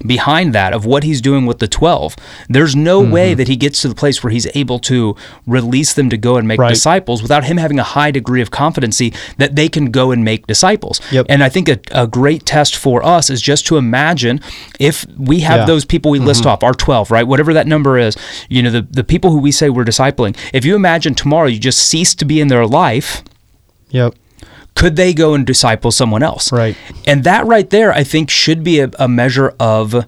behind 0.05 0.55
that 0.55 0.71
of 0.73 0.85
what 0.85 1.03
he's 1.03 1.19
doing 1.21 1.45
with 1.45 1.59
the 1.59 1.67
12. 1.67 2.15
There's 2.47 2.75
no 2.75 3.01
Mm-hmm. 3.01 3.11
way 3.11 3.33
that 3.33 3.47
he 3.47 3.55
gets 3.55 3.81
to 3.81 3.87
the 3.89 3.95
place 3.95 4.23
where 4.23 4.31
he's 4.31 4.47
able 4.55 4.79
to 4.79 5.15
release 5.45 5.93
them 5.93 6.09
to 6.09 6.17
go 6.17 6.37
and 6.37 6.47
make 6.47 6.59
Right. 6.59 6.69
disciples 6.69 7.21
without 7.21 7.43
him 7.43 7.57
having 7.57 7.79
a 7.79 7.83
high 7.83 8.09
degree 8.11 8.41
of 8.41 8.49
competency 8.49 9.13
that 9.37 9.55
they 9.55 9.67
can 9.69 9.91
go 9.91 10.11
and 10.11 10.23
make 10.23 10.47
disciples. 10.47 11.01
Yep. 11.11 11.25
And 11.29 11.43
I 11.43 11.49
think 11.49 11.67
a, 11.69 11.79
a 11.91 12.07
great 12.07 12.45
test 12.45 12.75
for 12.77 13.05
us 13.05 13.29
is 13.29 13.41
just 13.41 13.67
to 13.67 13.77
imagine 13.77 14.39
if 14.79 15.05
we 15.17 15.41
have 15.41 15.59
Yeah. 15.61 15.65
those 15.65 15.85
people 15.85 16.11
we 16.11 16.19
list 16.19 16.45
off, 16.45 16.63
our 16.63 16.73
12, 16.73 17.11
right? 17.11 17.27
Whatever 17.27 17.53
that 17.53 17.67
number 17.67 17.97
is, 17.97 18.15
you 18.49 18.63
know, 18.63 18.71
the, 18.71 18.81
the 18.89 19.03
people 19.03 19.31
who 19.31 19.39
we 19.39 19.51
say 19.51 19.69
we're 19.69 19.83
discipling, 19.85 20.35
if 20.53 20.63
you 20.65 20.75
imagine 20.75 21.13
tomorrow 21.15 21.47
you 21.47 21.59
just 21.59 21.79
cease 21.79 22.15
to 22.15 22.25
be 22.25 22.39
in 22.41 22.47
their 22.47 22.65
life, 22.65 23.21
Yep. 23.91 24.13
could 24.75 24.95
they 24.95 25.13
go 25.13 25.33
and 25.33 25.45
disciple 25.45 25.91
someone 25.91 26.23
else? 26.23 26.51
Right. 26.51 26.75
And 27.07 27.23
that 27.23 27.45
right 27.45 27.69
there, 27.69 27.91
I 27.91 28.03
think, 28.03 28.29
should 28.29 28.63
be 28.63 28.79
a, 28.79 28.89
a 28.99 29.07
measure 29.07 29.53
of, 29.59 30.05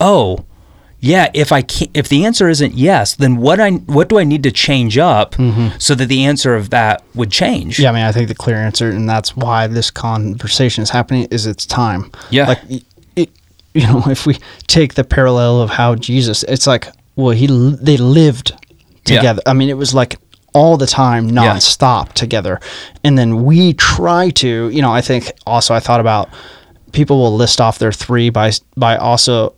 oh, 0.00 0.44
yeah, 1.00 1.30
if 1.34 1.50
I 1.50 1.62
can 1.62 1.88
if 1.94 2.08
the 2.08 2.24
answer 2.24 2.48
isn't 2.48 2.74
yes, 2.74 3.16
then 3.16 3.36
what 3.38 3.58
I 3.58 3.70
what 3.72 4.08
do 4.08 4.20
I 4.20 4.24
need 4.24 4.44
to 4.44 4.52
change 4.52 4.98
up 4.98 5.34
so 5.78 5.96
that 5.96 6.06
the 6.06 6.24
answer 6.24 6.54
of 6.54 6.70
that 6.70 7.02
would 7.16 7.32
change? 7.32 7.74
Mm-hmm. 7.74 7.82
Yeah, 7.82 7.90
I 7.90 7.92
mean, 7.94 8.04
I 8.04 8.12
think 8.12 8.28
the 8.28 8.36
clear 8.36 8.56
answer, 8.56 8.88
and 8.88 9.08
that's 9.10 9.36
why 9.36 9.66
this 9.66 9.90
conversation 9.90 10.82
is 10.82 10.90
happening, 10.90 11.26
is 11.32 11.44
it's 11.46 11.66
time. 11.66 12.12
Yeah. 12.30 12.46
Like, 12.46 12.60
it, 13.16 13.30
you 13.74 13.82
know, 13.88 14.04
if 14.06 14.26
we 14.26 14.36
take 14.68 14.94
the 14.94 15.02
parallel 15.02 15.60
of 15.60 15.70
how 15.70 15.96
Jesus, 15.96 16.44
it's 16.44 16.68
like, 16.68 16.86
well, 17.16 17.30
he 17.34 17.48
they 17.48 17.96
lived 17.96 18.52
Yeah. 19.06 19.16
together. 19.16 19.42
I 19.44 19.54
mean, 19.54 19.70
it 19.70 19.76
was 19.76 19.92
like 19.92 20.20
all 20.54 20.76
the 20.76 20.86
time, 20.86 21.28
Yeah. 21.28 21.54
nonstop 21.54 22.12
together. 22.12 22.60
And 23.04 23.16
then 23.16 23.44
we 23.44 23.72
try 23.74 24.30
to, 24.30 24.68
you 24.68 24.82
know, 24.82 24.92
I 24.92 25.00
think 25.00 25.32
also 25.46 25.74
I 25.74 25.80
thought 25.80 26.00
about 26.00 26.28
people 26.92 27.18
will 27.18 27.34
list 27.34 27.60
off 27.60 27.78
their 27.78 27.92
three 27.92 28.28
by 28.30 28.52
by 28.76 28.96
also, 28.96 29.54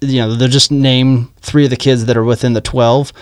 you 0.00 0.20
know, 0.20 0.34
they'll 0.34 0.48
just 0.48 0.70
name 0.72 1.30
three 1.42 1.64
of 1.64 1.70
the 1.70 1.76
kids 1.76 2.06
that 2.06 2.16
are 2.16 2.24
within 2.24 2.54
the 2.54 2.60
twelve, 2.60 3.12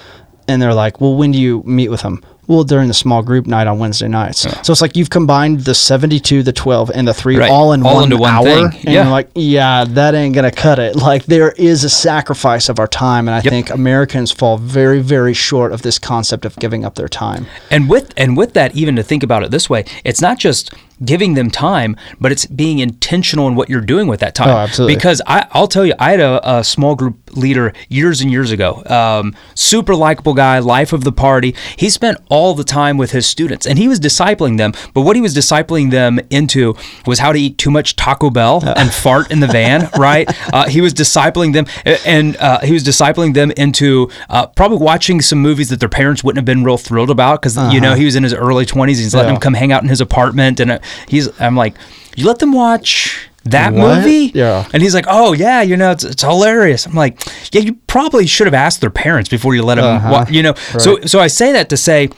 and 0.46 0.60
they're 0.62 0.74
like, 0.74 1.00
well, 1.00 1.16
when 1.16 1.32
do 1.32 1.38
you 1.40 1.62
meet 1.66 1.88
with 1.88 2.02
them? 2.02 2.22
Well, 2.48 2.64
during 2.64 2.88
the 2.88 2.94
small 2.94 3.22
group 3.22 3.46
night 3.46 3.66
on 3.66 3.78
Wednesday 3.78 4.08
nights. 4.08 4.40
So 4.40 4.72
it's 4.72 4.80
like 4.80 4.96
you've 4.96 5.10
combined 5.10 5.60
the 5.60 5.74
72, 5.74 6.42
the 6.42 6.52
12, 6.52 6.90
and 6.94 7.08
the 7.08 7.14
three 7.14 7.36
Right. 7.36 7.50
all 7.50 7.72
in 7.72 7.84
All 7.84 7.94
one 7.96 8.04
into 8.04 8.16
one 8.18 8.32
hour. 8.32 8.44
thing. 8.44 8.64
And 8.66 8.84
Yeah. 8.84 9.02
you're 9.02 9.10
like, 9.10 9.30
yeah, 9.34 9.84
that 9.88 10.14
ain't 10.14 10.34
going 10.34 10.48
to 10.48 10.56
cut 10.56 10.78
it. 10.78 10.94
Like, 11.06 11.26
there 11.26 11.50
is 11.52 11.84
a 11.84 11.88
sacrifice 11.90 12.68
of 12.68 12.78
our 12.78 12.86
time. 12.88 13.28
And 13.28 13.34
I 13.34 13.38
Yep. 13.38 13.50
think 13.52 13.70
Americans 13.70 14.30
fall 14.32 14.58
very, 14.58 15.00
very 15.00 15.34
short 15.34 15.72
of 15.72 15.82
this 15.82 15.98
concept 15.98 16.44
of 16.44 16.56
giving 16.56 16.84
up 16.84 16.94
their 16.96 17.08
time. 17.08 17.46
And 17.70 17.88
with 17.88 18.12
and 18.16 18.36
with 18.36 18.52
that, 18.54 18.74
even 18.74 18.96
to 18.96 19.02
think 19.02 19.22
about 19.22 19.42
it 19.42 19.50
this 19.50 19.68
way, 19.70 19.84
it's 20.04 20.20
not 20.20 20.38
just 20.38 20.70
giving 21.04 21.34
them 21.34 21.50
time, 21.50 21.96
but 22.20 22.32
it's 22.32 22.46
being 22.46 22.78
intentional 22.78 23.46
in 23.48 23.54
what 23.54 23.68
you're 23.68 23.80
doing 23.80 24.06
with 24.06 24.20
that 24.20 24.34
time. 24.34 24.48
Oh, 24.48 24.56
absolutely. 24.56 24.94
Because 24.96 25.20
I, 25.26 25.46
I'll 25.52 25.68
tell 25.68 25.84
you, 25.84 25.94
I 25.98 26.10
had 26.12 26.20
a, 26.20 26.58
a 26.58 26.64
small 26.64 26.94
group 26.94 27.18
leader 27.36 27.72
years 27.88 28.20
and 28.22 28.30
years 28.30 28.50
ago. 28.50 28.82
Um, 28.86 29.34
super 29.54 29.94
likable 29.94 30.32
guy, 30.34 30.58
life 30.58 30.92
of 30.92 31.04
the 31.04 31.12
party. 31.12 31.54
He 31.76 31.90
spent 31.90 32.18
all 32.30 32.54
the 32.54 32.64
time 32.64 32.96
with 32.96 33.10
his 33.12 33.26
students, 33.26 33.66
and 33.66 33.78
he 33.78 33.88
was 33.88 34.00
discipling 34.00 34.56
them. 34.56 34.72
But 34.94 35.02
what 35.02 35.16
he 35.16 35.22
was 35.22 35.34
discipling 35.34 35.90
them 35.90 36.18
into 36.30 36.74
was 37.06 37.18
how 37.18 37.32
to 37.32 37.38
eat 37.38 37.58
too 37.58 37.70
much 37.70 37.96
Taco 37.96 38.30
Bell 38.30 38.62
and 38.64 38.92
fart 38.92 39.30
in 39.30 39.40
the 39.40 39.46
van. 39.46 39.88
Right? 39.98 40.28
Uh, 40.52 40.68
he 40.68 40.80
was 40.80 40.92
discipling 40.94 41.52
them, 41.52 41.66
and 42.06 42.36
uh, 42.36 42.60
he 42.60 42.72
was 42.72 42.84
discipling 42.84 43.34
them 43.34 43.50
into 43.52 44.10
uh, 44.28 44.46
probably 44.46 44.78
watching 44.78 45.20
some 45.20 45.40
movies 45.40 45.68
that 45.70 45.80
their 45.80 45.88
parents 45.88 46.22
wouldn't 46.24 46.38
have 46.38 46.44
been 46.44 46.64
real 46.64 46.76
thrilled 46.78 47.10
about 47.10 47.40
because 47.42 47.56
you 47.72 47.80
know 47.80 47.94
he 47.94 48.04
was 48.04 48.14
in 48.16 48.22
his 48.22 48.32
early 48.34 48.64
20s. 48.66 48.88
He's 48.88 49.14
letting 49.14 49.26
Uh-huh. 49.26 49.26
Yeah. 49.28 49.32
them 49.34 49.40
come 49.40 49.54
hang 49.54 49.72
out 49.72 49.82
in 49.82 49.88
his 49.88 50.00
apartment, 50.00 50.60
and 50.60 50.70
uh, 50.72 50.78
he's. 51.08 51.28
I'm 51.40 51.56
like, 51.56 51.76
you 52.16 52.26
let 52.26 52.38
them 52.38 52.52
watch 52.52 53.28
that 53.44 53.72
What? 53.72 53.98
movie? 53.98 54.32
Yeah. 54.34 54.68
And 54.72 54.82
he's 54.82 54.94
like, 54.94 55.04
oh 55.08 55.32
yeah, 55.32 55.62
you 55.62 55.76
know, 55.76 55.92
it's, 55.92 56.04
it's 56.04 56.22
hilarious. 56.22 56.86
I'm 56.86 56.94
like, 56.94 57.20
yeah, 57.52 57.60
you 57.60 57.74
probably 57.86 58.26
should 58.26 58.46
have 58.46 58.54
asked 58.54 58.80
their 58.80 58.90
parents 58.90 59.28
before 59.28 59.54
you 59.54 59.62
let 59.62 59.76
them. 59.76 59.84
Uh-huh. 59.84 60.26
You 60.28 60.42
know, 60.42 60.54
so 60.78 61.00
so 61.02 61.20
I 61.20 61.28
say 61.28 61.52
that 61.52 61.68
to 61.70 61.76
say 61.76 62.08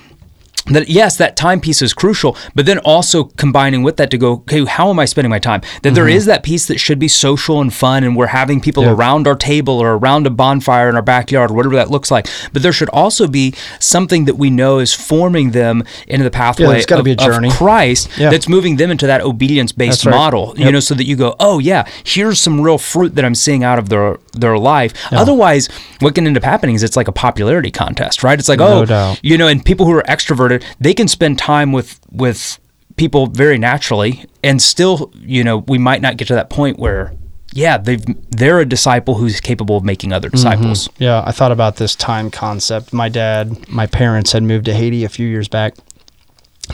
that 0.71 0.89
yes, 0.89 1.17
that 1.17 1.37
time 1.37 1.61
piece 1.61 1.83
is 1.83 1.93
crucial, 1.95 2.37
but 2.55 2.67
then 2.67 2.79
also 2.79 3.25
combining 3.25 3.83
with 3.83 3.97
that 3.99 4.11
to 4.11 4.19
go, 4.19 4.33
okay, 4.33 4.65
how 4.65 4.91
am 4.91 4.99
I 4.99 5.05
spending 5.05 5.31
my 5.31 5.39
time? 5.39 5.63
That 5.83 5.95
there 5.95 6.09
is 6.09 6.27
that 6.27 6.43
piece 6.43 6.67
that 6.67 6.79
should 6.79 6.99
be 6.99 7.09
social 7.09 7.61
and 7.61 7.73
fun, 7.73 8.05
and 8.05 8.17
we're 8.17 8.27
having 8.29 8.61
people 8.61 8.79
Mm-hmm. 8.79 8.91
Yeah. 8.91 8.97
around 8.97 9.27
our 9.27 9.35
table 9.35 9.79
or 9.79 9.95
around 9.95 10.27
a 10.27 10.31
bonfire 10.31 10.89
in 10.89 10.95
our 10.95 11.03
backyard, 11.03 11.51
or 11.51 11.55
whatever 11.55 11.75
that 11.77 11.91
looks 11.91 12.11
like. 12.11 12.29
But 12.53 12.63
there 12.63 12.73
should 12.73 12.89
also 12.91 13.27
be 13.27 13.55
something 13.81 14.25
that 14.27 14.37
we 14.37 14.51
know 14.51 14.79
is 14.79 14.95
forming 14.95 15.51
them 15.51 15.83
into 16.07 16.23
the 16.23 16.31
pathway 16.31 16.67
there's 16.67 16.87
gotta 16.87 17.01
of, 17.01 17.05
be 17.05 17.11
a 17.13 17.15
of 17.15 17.21
journey. 17.21 17.51
Christ 17.51 18.09
Yeah. 18.17 18.31
that's 18.31 18.49
moving 18.49 18.77
them 18.77 18.91
into 18.91 19.07
that 19.09 19.21
obedience-based 19.23 20.05
right. 20.07 20.15
model. 20.15 20.55
You 20.57 20.71
know, 20.71 20.81
so 20.81 20.95
that 20.95 21.05
you 21.07 21.17
go, 21.17 21.35
oh 21.41 21.59
yeah, 21.59 21.87
here's 22.05 22.41
some 22.41 22.61
real 22.61 22.79
fruit 22.79 23.15
that 23.17 23.25
I'm 23.25 23.35
seeing 23.35 23.65
out 23.65 23.79
of 23.79 23.89
their 23.89 24.17
their 24.41 24.59
life. 24.59 24.93
Otherwise, 25.13 25.69
what 26.01 26.15
can 26.15 26.27
end 26.27 26.37
up 26.37 26.43
happening 26.43 26.75
is 26.75 26.83
it's 26.83 26.97
like 26.97 27.09
a 27.09 27.13
popularity 27.13 27.71
contest, 27.71 28.23
right? 28.23 28.39
It's 28.39 28.49
like, 28.49 28.59
No 28.59 28.81
oh, 28.81 28.85
doubt. 28.85 29.21
you 29.23 29.39
know, 29.39 29.49
and 29.49 29.65
people 29.65 29.87
who 29.87 29.93
are 29.93 30.03
extroverted, 30.05 30.65
they 30.81 30.95
can 30.95 31.09
spend 31.09 31.39
time 31.39 31.73
with 31.73 32.01
with 32.11 32.59
people 32.97 33.27
very 33.29 33.59
naturally, 33.59 34.25
and 34.43 34.61
still, 34.61 35.11
you 35.15 35.43
know, 35.45 35.59
we 35.59 35.79
might 35.79 36.03
not 36.03 36.17
get 36.17 36.29
to 36.29 36.35
that 36.35 36.51
point 36.51 36.79
where, 36.79 37.15
yeah, 37.53 37.79
they've 37.79 38.05
they're 38.31 38.61
a 38.61 38.67
disciple 38.67 39.15
who's 39.15 39.41
capable 39.41 39.77
of 39.77 39.85
making 39.85 40.13
other 40.13 40.29
mm-hmm. 40.29 40.37
disciples. 40.37 40.91
Yeah, 40.99 41.23
I 41.25 41.33
thought 41.33 41.53
about 41.53 41.77
this 41.77 41.95
time 41.95 42.31
concept. 42.31 42.93
My 42.93 43.09
dad, 43.09 43.69
my 43.69 43.87
parents 43.87 44.33
had 44.33 44.43
moved 44.43 44.67
to 44.67 44.75
Haiti 44.75 45.05
a 45.05 45.09
few 45.09 45.27
years 45.27 45.49
back. 45.49 45.75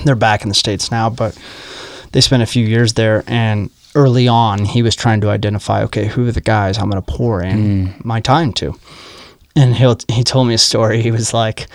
They're 0.05 0.17
back 0.17 0.43
in 0.43 0.49
the 0.49 0.55
States 0.55 0.91
now, 0.91 1.09
but 1.09 1.39
they 2.13 2.21
spent 2.21 2.43
a 2.43 2.47
few 2.47 2.67
years 2.67 2.95
there. 2.95 3.23
And 3.29 3.71
early 3.95 4.29
on, 4.29 4.65
he 4.65 4.83
was 4.83 4.95
trying 4.95 5.21
to 5.23 5.31
identify 5.31 5.83
okay, 5.85 6.07
who 6.07 6.27
are 6.29 6.33
the 6.33 6.41
guys 6.41 6.79
I'm 6.79 6.91
going 6.91 7.03
to 7.03 7.13
pour 7.13 7.43
in 7.43 7.95
my 8.05 8.21
time 8.21 8.53
to? 8.55 8.75
And 9.57 9.75
he 9.75 9.95
he 10.09 10.25
told 10.25 10.49
me 10.49 10.55
a 10.55 10.59
story. 10.59 11.03
He 11.03 11.11
was 11.11 11.33
like, 11.33 11.67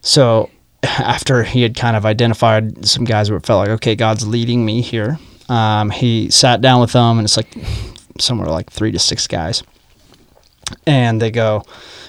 so 0.00 0.50
after 0.82 1.42
he 1.42 1.62
had 1.62 1.76
kind 1.76 1.96
of 1.96 2.06
identified 2.06 2.86
some 2.86 3.04
guys 3.04 3.30
where 3.30 3.38
it 3.38 3.46
felt 3.46 3.60
like, 3.60 3.74
okay, 3.76 3.94
God's 3.94 4.26
leading 4.26 4.64
me 4.64 4.80
here, 4.80 5.18
um, 5.48 5.90
he 5.90 6.30
sat 6.30 6.60
down 6.60 6.80
with 6.80 6.92
them, 6.92 7.18
and 7.18 7.26
it's 7.26 7.36
like 7.36 7.54
somewhere 8.20 8.48
like 8.48 8.70
three 8.70 8.92
to 8.92 8.98
six 8.98 9.26
guys 9.26 9.62
and 10.86 11.20
they 11.20 11.30
go 11.30 11.62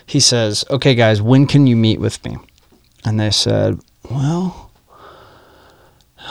he 0.06 0.20
says 0.20 0.66
okay 0.70 0.96
guys 0.96 1.22
when 1.22 1.46
can 1.46 1.68
you 1.68 1.76
meet 1.76 2.00
with 2.00 2.24
me 2.26 2.38
and 3.06 3.20
they 3.20 3.32
said 3.32 3.80
well 4.10 4.67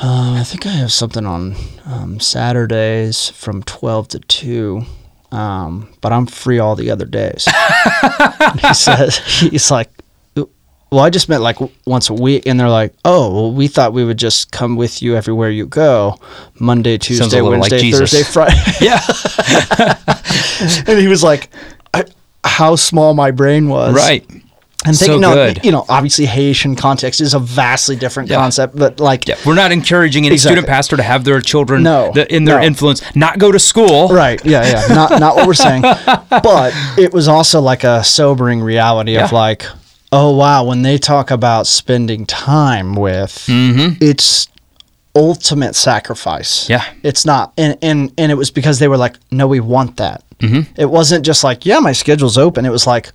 um, 0.03 0.35
i 0.35 0.45
think 0.45 0.67
i 0.67 0.71
have 0.71 0.93
something 0.93 1.27
on 1.27 1.55
um, 1.87 2.21
saturdays 2.21 3.31
from 3.31 3.63
12 3.63 4.09
to 4.09 4.19
2 4.21 4.83
um, 5.33 5.89
but 6.01 6.13
i'm 6.13 6.27
free 6.27 6.59
all 6.59 6.77
the 6.77 6.91
other 6.91 7.05
days 7.07 7.47
he 8.61 8.75
says 8.75 9.19
he's 9.19 9.71
like 9.71 9.91
well 10.91 11.01
i 11.05 11.11
just 11.11 11.29
meant 11.29 11.43
like 11.43 11.57
once 11.85 12.09
a 12.11 12.15
week 12.15 12.47
and 12.47 12.59
they're 12.61 12.69
like 12.69 12.95
oh 13.05 13.33
well 13.35 13.53
we 13.53 13.67
thought 13.69 13.93
we 13.93 14.05
would 14.05 14.19
just 14.19 14.53
come 14.53 14.77
with 14.77 15.03
you 15.03 15.17
everywhere 15.17 15.51
you 15.51 15.67
go 15.67 16.17
monday 16.61 16.97
tuesday 16.97 17.41
little 17.41 17.59
like 17.59 17.71
wednesday 17.73 17.91
thursday 17.91 18.23
friday 18.23 18.55
Yeah, 18.81 19.01
and 20.87 20.99
he 20.99 21.09
was 21.09 21.23
like, 21.23 21.49
I, 21.93 22.05
"How 22.45 22.77
small 22.77 23.15
my 23.15 23.31
brain 23.31 23.69
was." 23.69 23.95
right. 23.95 24.25
And 24.87 24.97
So 24.97 25.07
thinking, 25.07 25.21
no, 25.23 25.35
good. 25.35 25.65
you 25.65 25.73
know, 25.73 25.85
obviously 25.89 26.27
Haitian 26.27 26.77
context 26.77 27.21
is 27.21 27.35
a 27.35 27.39
vastly 27.39 27.97
different 27.97 28.29
Yeah. 28.31 28.37
concept, 28.37 28.77
but 28.77 29.01
like, 29.01 29.27
Yeah, 29.27 29.35
we're 29.45 29.55
not 29.55 29.73
encouraging 29.73 30.25
any 30.27 30.35
Exactly. 30.35 30.55
student 30.57 30.69
pastor 30.69 30.97
to 30.97 31.03
have 31.03 31.25
their 31.25 31.41
children 31.41 31.83
No, 31.83 32.13
that 32.15 32.31
in 32.31 32.45
their 32.45 32.61
no. 32.61 32.65
influence 32.67 33.03
not 33.15 33.39
go 33.39 33.51
to 33.53 33.59
school. 33.59 34.09
right, 34.09 34.41
yeah, 34.45 34.65
yeah, 34.89 34.95
not 34.95 35.19
not 35.21 35.37
what 35.37 35.47
we're 35.47 35.55
saying, 35.55 35.83
but 36.31 36.73
it 36.97 37.13
was 37.13 37.27
also 37.29 37.61
like 37.61 37.83
a 37.85 38.05
sobering 38.05 38.61
reality 38.63 39.17
of 39.17 39.33
like, 39.33 39.67
oh 40.13 40.31
wow, 40.37 40.63
when 40.65 40.83
they 40.83 40.99
talk 40.99 41.31
about 41.31 41.67
spending 41.67 42.25
time 42.27 42.95
with, 42.95 43.45
it's 43.49 44.49
ultimate 45.15 45.75
sacrifice. 45.75 46.69
Yeah. 46.69 46.85
it's 47.03 47.25
not, 47.25 47.53
and 47.57 47.77
and 47.83 48.13
and 48.19 48.31
it 48.31 48.37
was 48.37 48.51
because 48.51 48.79
they 48.79 48.89
were 48.89 48.97
like, 48.99 49.17
no, 49.31 49.47
we 49.47 49.61
want 49.61 49.97
that. 49.97 50.23
Mm-hmm. 50.41 50.73
It 50.81 50.91
wasn't 50.91 51.25
just 51.25 51.43
like, 51.43 51.65
yeah, 51.65 51.79
my 51.81 51.93
schedule's 51.93 52.39
open. 52.39 52.65
It 52.67 52.71
was 52.73 52.87
like. 52.87 53.11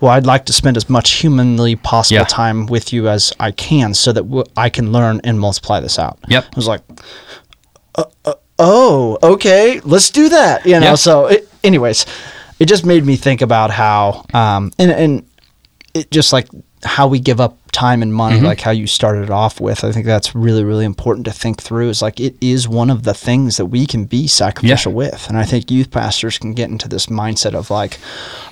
Well, 0.00 0.12
I'd 0.12 0.26
like 0.26 0.44
to 0.46 0.52
spend 0.52 0.76
as 0.76 0.88
much 0.90 1.10
humanly 1.12 1.76
possible 1.76 2.18
Yeah. 2.20 2.24
time 2.24 2.66
with 2.66 2.92
you 2.92 3.08
as 3.08 3.32
I 3.40 3.50
can, 3.50 3.94
so 3.94 4.12
that 4.12 4.22
w- 4.22 4.44
I 4.56 4.68
can 4.68 4.92
learn 4.92 5.20
and 5.24 5.40
multiply 5.40 5.80
this 5.80 5.98
out. 5.98 6.18
Yep. 6.28 6.44
I 6.44 6.56
was 6.56 6.68
like, 6.68 6.82
uh, 7.94 8.04
uh, 8.24 8.34
oh, 8.58 9.18
okay, 9.22 9.80
let's 9.84 10.10
do 10.10 10.28
that. 10.28 10.66
You 10.66 10.80
know. 10.80 10.86
Yeah. 10.90 10.94
So, 10.96 11.26
it, 11.26 11.48
anyways, 11.64 12.04
it 12.58 12.66
just 12.66 12.84
made 12.84 13.04
me 13.04 13.16
think 13.16 13.40
about 13.42 13.70
how, 13.70 14.24
um, 14.34 14.70
and 14.78 14.90
and 14.90 15.26
it 15.94 16.10
just 16.10 16.32
like 16.32 16.48
how 16.86 17.06
we 17.08 17.18
give 17.20 17.40
up 17.40 17.58
time 17.72 18.00
and 18.02 18.14
money, 18.14 18.36
Mm-hmm. 18.36 18.46
like 18.46 18.60
how 18.62 18.70
you 18.70 18.86
started 18.86 19.28
off 19.30 19.60
with. 19.60 19.84
I 19.84 19.92
think 19.92 20.06
that's 20.06 20.34
really 20.34 20.64
really 20.64 20.84
important 20.86 21.26
to 21.26 21.32
think 21.32 21.60
through. 21.60 21.90
Is 21.90 22.00
like 22.02 22.18
it 22.20 22.34
is 22.40 22.66
one 22.68 22.88
of 22.90 23.02
the 23.02 23.12
things 23.14 23.56
that 23.58 23.66
we 23.66 23.86
can 23.86 24.04
be 24.06 24.26
sacrificial 24.26 24.92
with, 24.92 25.26
and 25.28 25.36
I 25.36 25.44
think 25.44 25.70
youth 25.70 25.90
pastors 25.90 26.38
can 26.38 26.54
get 26.54 26.70
into 26.70 26.88
this 26.88 27.06
mindset 27.06 27.54
of 27.54 27.68
like, 27.70 27.98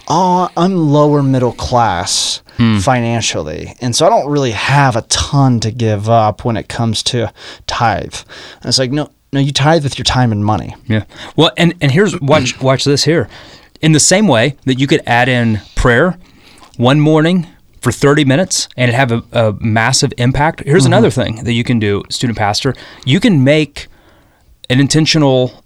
oh, 0.09 0.51
I'm 0.57 0.75
lower 0.77 1.23
middle 1.23 1.53
class 1.53 2.41
Hmm. 2.57 2.79
financially, 2.79 3.75
and 3.81 3.97
so 3.97 4.07
I 4.07 4.11
don't 4.11 4.31
really 4.31 4.53
have 4.53 4.95
a 4.95 5.03
ton 5.03 5.59
to 5.61 5.71
give 5.73 6.09
up 6.09 6.45
when 6.45 6.57
it 6.57 6.69
comes 6.69 7.03
to 7.05 7.33
tithe. 7.67 8.15
And 8.61 8.67
it's 8.67 8.79
like 8.79 8.93
no. 8.93 9.11
No, 9.33 9.41
you 9.41 9.51
tithe 9.51 9.83
with 9.83 9.99
your 9.99 10.05
time 10.05 10.31
and 10.31 10.45
money. 10.45 10.77
Yeah. 10.87 11.07
Well, 11.35 11.51
and 11.57 11.75
and 11.81 11.91
here's 11.91 12.17
watch 12.21 12.61
watch 12.61 12.85
this 12.85 13.03
here. 13.03 13.29
In 13.81 13.91
the 13.91 13.99
same 13.99 14.29
way 14.29 14.55
that 14.65 14.79
you 14.79 14.87
could 14.87 15.03
add 15.09 15.29
in 15.29 15.61
prayer 15.75 16.17
one 16.77 17.01
morning 17.01 17.49
for 17.85 17.93
30 17.93 18.25
minutes 18.25 18.67
and 18.77 18.89
it 18.89 18.95
have 18.95 19.13
a, 19.13 19.23
a 19.33 19.53
massive 19.61 20.13
impact. 20.19 20.63
Here's 20.65 20.87
another 20.87 21.11
mm-hmm. 21.11 21.35
thing 21.37 21.45
that 21.45 21.53
you 21.53 21.63
can 21.63 21.79
do, 21.79 22.03
student 22.09 22.39
pastor. 22.39 22.75
You 23.05 23.21
can 23.21 23.45
make 23.45 23.89
an 24.71 24.81
intentional 24.81 25.63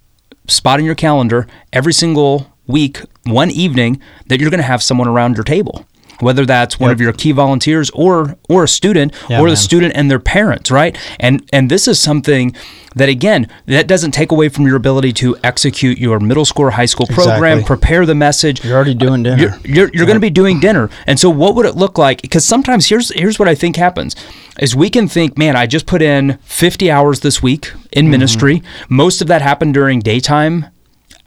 spot 0.48 0.80
in 0.80 0.84
your 0.84 0.96
calendar 0.96 1.46
every 1.72 1.92
single 1.92 2.52
week, 2.66 2.98
one 3.24 3.50
evening 3.50 4.02
that 4.26 4.40
you're 4.40 4.50
going 4.50 4.58
to 4.58 4.66
have 4.66 4.82
someone 4.82 5.06
around 5.06 5.36
your 5.36 5.44
table. 5.44 5.86
Whether 6.20 6.44
that's 6.46 6.78
one 6.80 6.90
Yep. 6.90 6.96
of 6.96 7.00
your 7.00 7.12
key 7.12 7.32
volunteers 7.32 7.90
or 7.90 8.36
or 8.48 8.64
a 8.64 8.68
student 8.68 9.12
Yeah, 9.28 9.40
or 9.40 9.50
the 9.50 9.56
student 9.56 9.92
and 9.96 10.10
their 10.10 10.18
parents, 10.18 10.70
right? 10.70 10.96
And 11.20 11.42
and 11.52 11.70
this 11.70 11.86
is 11.88 11.98
something 12.00 12.54
that 12.96 13.08
again 13.08 13.46
that 13.66 13.86
doesn't 13.86 14.10
take 14.12 14.32
away 14.32 14.48
from 14.48 14.66
your 14.66 14.76
ability 14.76 15.12
to 15.12 15.36
execute 15.44 15.98
your 15.98 16.18
middle 16.18 16.44
school 16.44 16.64
or 16.66 16.70
high 16.72 16.86
school 16.86 17.06
program, 17.06 17.58
Exactly. 17.58 17.64
prepare 17.76 18.06
the 18.06 18.14
message. 18.14 18.64
You're 18.64 18.74
already 18.76 18.94
doing 18.94 19.22
dinner. 19.22 19.36
You're 19.40 19.58
you're, 19.64 19.90
you're 19.94 20.06
going 20.06 20.16
to 20.16 20.20
be 20.20 20.30
doing 20.30 20.58
dinner, 20.60 20.90
and 21.06 21.18
so 21.20 21.30
what 21.30 21.54
would 21.54 21.66
it 21.66 21.76
look 21.76 21.98
like? 21.98 22.22
Because 22.22 22.44
sometimes 22.44 22.86
here's 22.88 23.12
here's 23.14 23.38
what 23.38 23.48
I 23.48 23.54
think 23.54 23.76
happens: 23.76 24.16
is 24.58 24.74
we 24.74 24.90
can 24.90 25.06
think, 25.08 25.38
man, 25.38 25.54
I 25.56 25.66
just 25.66 25.86
put 25.86 26.02
in 26.02 26.38
50 26.44 26.90
hours 26.90 27.20
this 27.20 27.42
week 27.42 27.72
in 27.92 28.04
Mm-hmm. 28.06 28.10
ministry. 28.10 28.62
Most 28.88 29.20
of 29.22 29.28
that 29.28 29.42
happened 29.42 29.74
during 29.74 30.00
daytime 30.00 30.66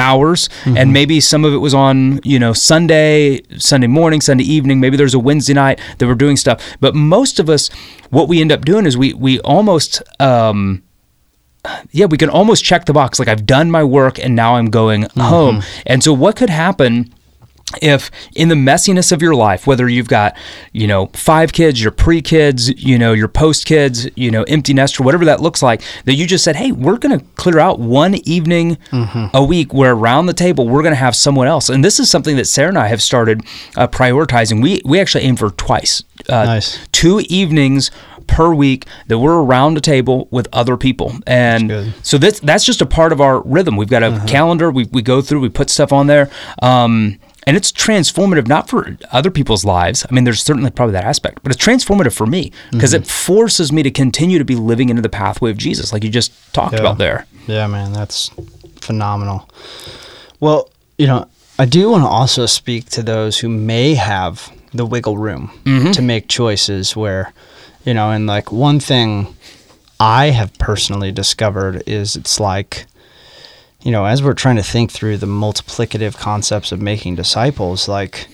hours. 0.02 0.50
Mm-hmm. 0.64 0.78
and 0.78 0.88
maybe 0.94 1.20
some 1.22 1.46
of 1.48 1.54
it 1.54 1.62
was 1.68 1.74
on 1.74 2.20
you 2.24 2.40
know 2.44 2.54
sunday 2.54 3.42
sunday 3.58 3.88
morning 3.88 4.20
sunday 4.22 4.44
evening. 4.58 4.80
Maybe 4.80 4.98
there's 4.98 5.14
a 5.22 5.24
wednesday 5.30 5.54
night 5.54 5.80
that 5.98 6.06
we're 6.08 6.16
doing 6.26 6.38
stuff. 6.38 6.58
But 6.80 6.96
most 6.96 7.40
of 7.40 7.50
us 7.50 7.70
what 8.10 8.28
we 8.28 8.42
end 8.42 8.52
up 8.52 8.66
doing 8.66 8.86
is 8.86 8.98
we 8.98 9.14
we 9.14 9.40
almost 9.42 10.02
um 10.20 10.82
yeah 11.92 12.08
we 12.08 12.18
can 12.18 12.30
almost 12.30 12.64
check 12.64 12.86
the 12.86 12.94
box. 12.94 13.20
Like 13.20 13.28
i've 13.34 13.46
done 13.46 13.70
my 13.72 13.84
work 13.84 14.18
and 14.24 14.36
now 14.36 14.56
i'm 14.58 14.70
going 14.70 15.02
Mm-hmm. 15.04 15.20
home. 15.36 15.62
And 15.86 16.04
so 16.04 16.12
what 16.14 16.36
could 16.36 16.50
happen 16.50 17.14
if 17.82 18.10
in 18.36 18.48
the 18.50 18.56
messiness 18.56 19.12
of 19.12 19.22
your 19.22 19.36
life 19.36 19.68
whether 19.68 19.88
you've 19.88 20.08
got 20.08 20.36
you 20.74 20.88
know 20.88 21.08
five 21.14 21.54
kids 21.54 21.82
your 21.82 21.92
pre-kids 21.92 22.70
you 22.84 22.98
know 22.98 23.14
your 23.14 23.28
post-kids 23.28 24.08
you 24.16 24.30
know 24.32 24.44
empty 24.44 24.74
nest 24.74 25.00
or 25.00 25.04
whatever 25.04 25.26
that 25.26 25.40
looks 25.42 25.62
like 25.62 25.82
that 26.06 26.16
you 26.16 26.26
just 26.28 26.44
said 26.44 26.56
hey 26.56 26.72
we're 26.72 26.98
going 26.98 27.18
to 27.18 27.26
clear 27.36 27.60
out 27.60 27.80
one 27.80 28.16
evening 28.28 28.78
a 29.34 29.44
week 29.44 29.74
where 29.74 29.94
around 29.94 30.26
the 30.26 30.34
table 30.34 30.68
we're 30.68 30.82
going 30.82 30.94
to 30.94 30.96
have 30.96 31.16
someone 31.16 31.48
else. 31.48 31.70
And 31.70 31.84
this 31.84 32.00
is 32.00 32.10
something 32.10 32.36
that 32.38 32.46
sarah 32.46 32.70
and 32.70 32.78
i 32.78 32.88
have 32.88 33.02
started 33.02 33.42
uh, 33.76 33.88
prioritizing. 33.88 34.62
We 34.62 34.82
we 34.86 35.00
actually 35.00 35.24
aim 35.24 35.36
for 35.36 35.50
twice 35.52 36.04
uh, 36.30 36.44
Nice. 36.46 36.80
two 36.92 37.22
evenings 37.30 37.92
per 38.28 38.54
week 38.54 38.86
that 39.08 39.20
we're 39.20 39.42
around 39.42 39.78
a 39.78 39.82
table 39.82 40.28
with 40.32 40.48
other 40.54 40.78
people. 40.78 41.14
And. 41.28 41.72
Uh-huh. 41.72 41.92
so 42.02 42.18
that's 42.18 42.40
that's 42.40 42.64
just 42.64 42.82
a 42.82 42.86
part 42.86 43.12
of 43.12 43.20
our 43.20 43.42
rhythm. 43.42 43.76
We've 43.76 43.90
got 43.90 44.04
a 44.04 44.24
calendar. 44.28 44.72
We, 44.72 44.86
we 44.86 45.02
go 45.02 45.22
through 45.22 45.42
we 45.42 45.50
put 45.50 45.70
stuff 45.70 45.92
on 45.92 46.08
there. 46.08 46.30
Um, 46.62 47.20
and 47.48 47.58
it's 47.58 47.72
transformative 47.72 48.48
not 48.48 48.70
for 48.70 48.98
other 49.12 49.32
people's 49.32 49.66
lives 49.66 50.06
i 50.10 50.14
mean 50.14 50.24
there's 50.24 50.44
certainly 50.44 50.70
probably 50.70 50.94
that 50.94 51.04
aspect 51.06 51.42
but 51.44 51.52
it's 51.52 51.64
transformative 51.64 52.14
for 52.14 52.26
me 52.28 52.52
because 52.72 52.94
Mm-hmm. 52.94 53.04
it 53.04 53.08
forces 53.08 53.72
me 53.72 53.82
to 53.84 53.92
continue 53.92 54.38
to 54.38 54.46
be 54.46 54.56
living 54.56 54.90
into 54.90 55.02
the 55.02 55.10
pathway 55.10 55.50
of 55.52 55.58
jesus 55.58 55.92
like 55.94 56.04
you 56.04 56.10
just 56.10 56.32
talked 56.54 56.74
Yeah. 56.74 56.80
about 56.82 56.98
there 56.98 57.26
Yeah, 57.48 57.68
man, 57.68 57.92
that's 57.94 58.30
phenomenal. 58.82 59.50
Well, 60.40 60.70
you 60.98 61.08
know, 61.08 61.28
I 61.60 61.66
do 61.66 61.90
want 61.92 62.04
to 62.04 62.08
also 62.08 62.46
speak 62.46 62.86
to 62.92 63.04
those 63.04 63.40
who 63.40 63.50
may 63.50 63.96
have 63.96 64.52
the 64.74 64.86
wiggle 64.86 65.18
room 65.18 65.52
to 65.94 66.02
make 66.02 66.28
choices 66.28 66.96
where, 66.96 67.34
you 67.86 67.94
know, 67.94 68.12
and 68.12 68.26
like 68.28 68.52
one 68.52 68.80
thing 68.80 69.36
I 70.00 70.28
have 70.32 70.54
personally 70.60 71.12
discovered 71.12 71.84
is 71.88 72.16
it's 72.16 72.40
like, 72.40 72.86
you 73.84 73.92
know, 73.92 74.06
as 74.06 74.22
we're 74.22 74.34
trying 74.34 74.58
to 74.58 74.64
think 74.64 74.92
through 74.92 75.18
the 75.18 75.26
multiplicative 75.28 76.18
concepts 76.18 76.72
of 76.72 76.82
making 76.82 77.16
disciples, 77.16 77.88
like 77.88 78.28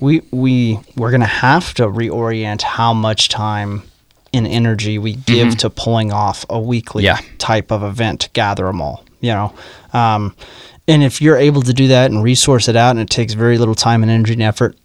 we 0.00 0.22
we 0.30 0.78
we're 0.96 1.10
gonna 1.10 1.26
have 1.26 1.74
to 1.74 1.84
reorient 1.88 2.62
how 2.62 2.92
much 2.92 3.28
time 3.28 3.82
and 4.32 4.46
energy 4.46 4.98
we 4.98 5.14
give 5.14 5.56
to 5.58 5.70
pulling 5.70 6.12
off 6.12 6.44
a 6.50 6.58
weekly 6.60 7.04
Yeah. 7.04 7.18
type 7.38 7.70
of 7.70 7.82
event 7.84 8.20
to 8.22 8.30
gather 8.30 8.64
them 8.66 8.82
all. 8.82 9.04
You 9.20 9.30
know, 9.32 9.54
um, 9.92 10.34
and 10.86 11.02
if 11.02 11.22
you're 11.22 11.38
able 11.38 11.62
to 11.62 11.72
do 11.72 11.88
that 11.88 12.10
and 12.10 12.22
resource 12.22 12.68
it 12.68 12.76
out, 12.76 12.90
and 12.90 13.00
it 13.00 13.08
takes 13.08 13.32
very 13.32 13.56
little 13.58 13.74
time 13.76 14.02
and 14.02 14.10
energy 14.12 14.34
and 14.34 14.42
effort, 14.42 14.76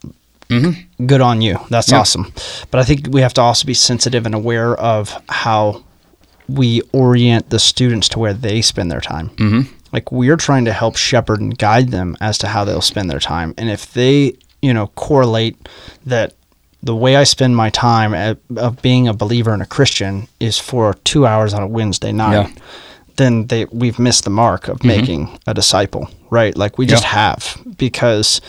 good 1.06 1.20
on 1.22 1.42
you. 1.42 1.60
That's 1.70 1.92
Yeah. 1.92 2.00
awesome. 2.00 2.32
But 2.72 2.80
I 2.80 2.84
think 2.84 3.08
we 3.12 3.22
have 3.22 3.34
to 3.34 3.42
also 3.42 3.66
be 3.66 3.74
sensitive 3.74 4.26
and 4.26 4.34
aware 4.34 4.76
of 4.76 5.14
how 5.30 5.84
we 6.48 6.82
orient 6.94 7.50
the 7.50 7.60
students 7.60 8.08
to 8.10 8.20
where 8.20 8.34
they 8.34 8.62
spend 8.62 8.90
their 8.92 9.02
time. 9.02 9.30
Mm-hmm. 9.38 9.62
Like 9.92 10.12
we're 10.12 10.38
trying 10.38 10.66
to 10.66 10.74
help 10.74 10.96
shepherd 10.96 11.42
and 11.42 11.58
guide 11.58 11.90
them 11.90 12.16
as 12.22 12.38
to 12.40 12.48
how 12.48 12.64
they'll 12.64 12.82
spend 12.82 13.10
their 13.10 13.20
time. 13.20 13.54
And 13.58 13.70
if 13.70 13.94
they, 13.94 14.34
you 14.62 14.74
know, 14.74 14.88
correlate 14.88 15.70
that 16.06 16.34
the 16.82 16.96
way 16.96 17.16
I 17.16 17.24
spend 17.24 17.56
my 17.56 17.70
time 17.70 18.14
at, 18.14 18.38
of 18.56 18.82
being 18.82 19.08
a 19.08 19.14
believer 19.14 19.52
and 19.52 19.62
a 19.62 19.66
Christian 19.66 20.28
is 20.40 20.58
for 20.58 20.94
two 21.04 21.26
hours 21.26 21.54
on 21.54 21.62
a 21.62 21.68
Wednesday 21.68 22.12
night, 22.12 22.34
Yeah. 22.34 22.64
then 23.18 23.48
they 23.48 23.66
we've 23.66 24.00
missed 24.00 24.24
the 24.24 24.30
mark 24.30 24.68
of 24.68 24.78
mm-hmm. 24.80 24.88
making 24.88 25.40
a 25.46 25.54
disciple, 25.54 26.10
right? 26.30 26.56
Like 26.56 26.78
we 26.78 26.86
just 26.86 27.04
have 27.04 27.58
because 27.78 28.40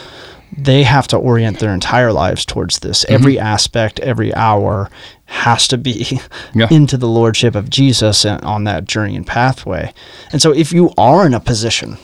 they 0.57 0.82
have 0.82 1.07
to 1.09 1.16
orient 1.16 1.59
their 1.59 1.72
entire 1.72 2.12
lives 2.12 2.45
towards 2.45 2.80
this. 2.80 3.05
Every 3.09 3.34
mm-hmm. 3.34 3.47
aspect, 3.47 4.01
every 4.01 4.34
hour 4.34 4.91
has 5.31 5.66
to 5.68 5.78
be 5.78 6.20
Yeah. 6.55 6.66
into 6.70 6.97
the 6.97 7.09
lordship 7.09 7.55
of 7.55 7.70
Jesus 7.70 8.24
and 8.24 8.43
on 8.45 8.64
that 8.64 8.85
journey 8.85 9.16
and 9.16 9.26
pathway. 9.26 9.93
And 10.33 10.43
so 10.43 10.53
if 10.53 10.72
you 10.72 10.93
are 10.99 11.24
in 11.24 11.35
a 11.35 11.41
position 11.41 11.97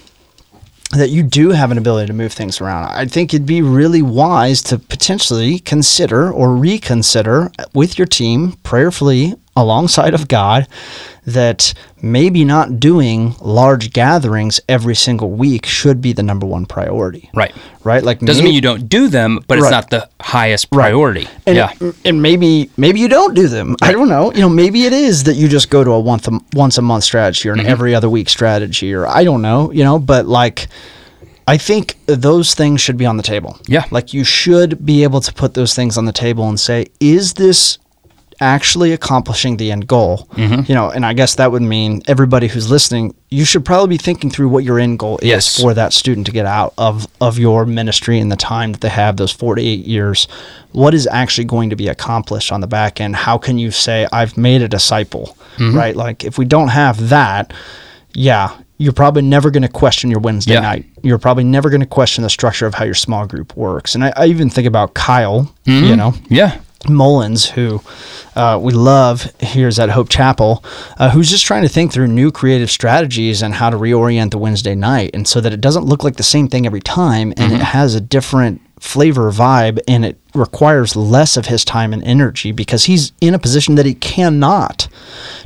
that 0.93 1.11
you 1.11 1.23
do 1.25 1.51
have 1.51 1.73
an 1.73 1.79
ability 1.79 2.07
to 2.07 2.13
move 2.13 2.33
things 2.33 2.61
around. 2.61 2.85
I 2.85 3.07
think 3.07 3.35
it'd 3.35 3.45
be 3.45 3.61
really 3.61 4.03
wise 4.03 4.63
to 4.63 4.79
potentially 4.79 5.59
consider 5.59 6.31
or 6.33 6.55
reconsider 6.57 7.51
with 7.75 7.99
your 7.99 8.07
team 8.07 8.53
prayerfully 8.63 9.35
alongside 9.57 10.15
of 10.15 10.29
God 10.29 10.67
that 11.25 11.75
maybe 12.03 12.45
not 12.45 12.79
doing 12.79 13.35
large 13.41 13.93
gatherings 13.93 14.61
every 14.69 14.95
single 14.95 15.31
week 15.31 15.67
should 15.67 16.01
be 16.01 16.13
the 16.13 16.23
number 16.23 16.47
one 16.47 16.67
priority. 16.67 17.29
right 17.35 17.53
Right? 17.83 18.03
Like 18.05 18.21
doesn't 18.21 18.43
may- 18.45 18.49
mean 18.51 18.55
you 18.55 18.61
don't 18.61 18.89
do 18.89 19.09
them 19.09 19.41
but 19.49 19.59
it's 19.59 19.71
not 19.71 19.91
the 19.91 20.09
highest 20.21 20.71
priority 20.71 21.27
and, 21.47 21.57
yeah 21.57 21.73
and 22.05 22.23
maybe 22.23 22.71
maybe 22.77 23.01
you 23.01 23.09
don't 23.09 23.35
do 23.35 23.49
them. 23.49 23.75
I 23.83 23.91
don't 23.93 24.09
know. 24.09 24.33
You 24.33 24.41
know, 24.43 24.49
maybe 24.49 24.85
it 24.85 24.93
is 24.93 25.25
that 25.25 25.35
you 25.35 25.49
just 25.49 25.69
go 25.71 25.83
to 25.83 25.91
a 25.93 26.01
once 26.01 26.29
a, 26.29 26.39
once 26.53 26.79
a 26.79 26.83
month 26.83 27.05
strategy 27.05 27.49
or 27.49 27.53
an 27.53 27.59
Mm-hmm. 27.61 27.69
every 27.69 27.95
other 27.95 28.09
week 28.11 28.29
strategy 28.29 28.93
or 28.95 29.07
I 29.07 29.25
don't 29.25 29.43
know, 29.43 29.73
you 29.73 29.83
know, 29.83 29.99
but 29.99 30.27
like 30.27 30.69
I 31.49 31.57
think 31.59 31.97
those 32.07 32.55
things 32.55 32.81
should 32.81 32.97
be 32.97 33.07
on 33.07 33.17
the 33.17 33.23
table. 33.23 33.59
Yeah. 33.69 33.85
Like 33.93 34.13
you 34.13 34.25
should 34.25 34.85
be 34.85 35.03
able 35.05 35.21
to 35.21 35.33
put 35.33 35.55
those 35.55 35.75
things 35.75 35.97
on 35.97 36.05
the 36.05 36.13
table 36.13 36.49
and 36.49 36.59
say, 36.59 36.87
is 37.01 37.35
this 37.35 37.79
actually 38.41 38.93
accomplishing 38.93 39.57
the 39.57 39.71
end 39.73 39.87
goal? 39.87 40.29
Mm-hmm. 40.33 40.63
You 40.69 40.75
know, 40.75 40.91
and 40.91 41.05
I 41.07 41.13
guess 41.13 41.35
that 41.37 41.51
would 41.53 41.63
mean 41.63 42.03
everybody 42.07 42.49
who's 42.49 42.71
listening, 42.71 43.15
you 43.31 43.45
should 43.45 43.65
probably 43.65 43.97
be 43.97 44.03
thinking 44.03 44.31
through 44.31 44.49
what 44.49 44.65
your 44.65 44.79
end 44.79 44.99
goal 44.99 45.19
is 45.19 45.29
Yes. 45.29 45.61
for 45.61 45.75
that 45.75 45.93
student 45.93 46.27
to 46.27 46.33
get 46.33 46.47
out 46.47 46.75
of 46.79 47.07
of 47.21 47.39
your 47.39 47.67
ministry 47.67 48.19
and 48.19 48.31
the 48.31 48.37
time 48.37 48.73
that 48.73 48.81
they 48.81 48.89
have 48.89 49.17
those 49.17 49.33
4 49.33 49.57
to 49.57 49.63
8 49.63 49.85
years 49.87 50.29
what 50.73 50.95
is 50.95 51.07
actually 51.07 51.45
going 51.47 51.71
to 51.71 51.77
be 51.77 51.89
accomplished 51.89 52.53
on 52.53 52.61
the 52.61 52.67
back 52.67 53.01
end 53.01 53.17
how 53.17 53.39
can 53.39 53.59
you 53.59 53.71
say 53.71 54.07
i've 54.13 54.37
made 54.37 54.63
a 54.63 54.69
disciple 54.69 55.37
Mm-hmm. 55.57 55.77
right 55.77 55.97
like 55.97 56.23
if 56.25 56.37
we 56.37 56.45
don't 56.45 56.69
have 56.69 57.09
that 57.09 57.53
yeah 58.13 58.55
you're 58.79 58.93
probably 58.93 59.23
never 59.23 59.51
going 59.51 59.63
to 59.63 59.69
question 59.71 60.11
your 60.11 60.21
wednesday 60.21 60.53
Yeah. 60.55 60.61
night 60.61 60.85
you're 61.03 61.19
probably 61.19 61.45
never 61.45 61.71
going 61.71 61.81
to 61.81 61.87
question 61.87 62.23
the 62.23 62.31
structure 62.31 62.67
of 62.67 62.75
how 62.75 62.85
your 62.85 62.95
small 62.95 63.27
group 63.27 63.57
works 63.57 63.95
and 63.95 64.05
i, 64.05 64.13
I 64.17 64.27
even 64.27 64.51
think 64.51 64.67
about 64.67 64.93
kyle 64.95 65.51
Mm-hmm. 65.67 65.85
you 65.87 65.97
know 65.97 66.13
yeah 66.29 66.61
Mullins, 66.89 67.51
who 67.51 67.83
uh, 68.35 68.59
we 68.61 68.73
love 68.73 69.33
here 69.41 69.69
is 69.69 69.79
at 69.79 69.91
Hope 69.91 70.09
Chapel, 70.09 70.65
uh, 70.99 71.11
who's 71.11 71.31
just 71.31 71.45
trying 71.45 71.63
to 71.63 71.69
think 71.69 71.93
through 71.93 72.09
new 72.09 72.31
creative 72.31 72.71
strategies 72.71 73.43
and 73.43 73.55
how 73.55 73.71
to 73.71 73.77
reorient 73.77 74.31
the 74.31 74.39
Wednesday 74.39 74.75
night, 74.75 75.11
and 75.15 75.27
so 75.27 75.41
that 75.41 75.53
it 75.53 75.61
doesn't 75.61 75.85
look 75.85 76.05
like 76.05 76.17
the 76.17 76.23
same 76.23 76.49
thing 76.49 76.67
every 76.67 76.81
time, 76.81 77.33
and 77.37 77.53
it 77.53 77.61
has 77.61 77.95
a 77.95 78.01
different 78.01 78.61
flavor 78.87 79.31
vibe, 79.33 79.81
and 79.89 80.05
it 80.05 80.17
requires 80.33 80.95
less 80.95 81.37
of 81.37 81.47
his 81.47 81.65
time 81.65 81.93
and 81.93 82.05
energy 82.05 82.53
because 82.53 82.85
he's 82.85 83.13
in 83.21 83.35
a 83.35 83.39
position 83.39 83.75
that 83.75 83.87
he 83.87 83.95
cannot 83.95 84.87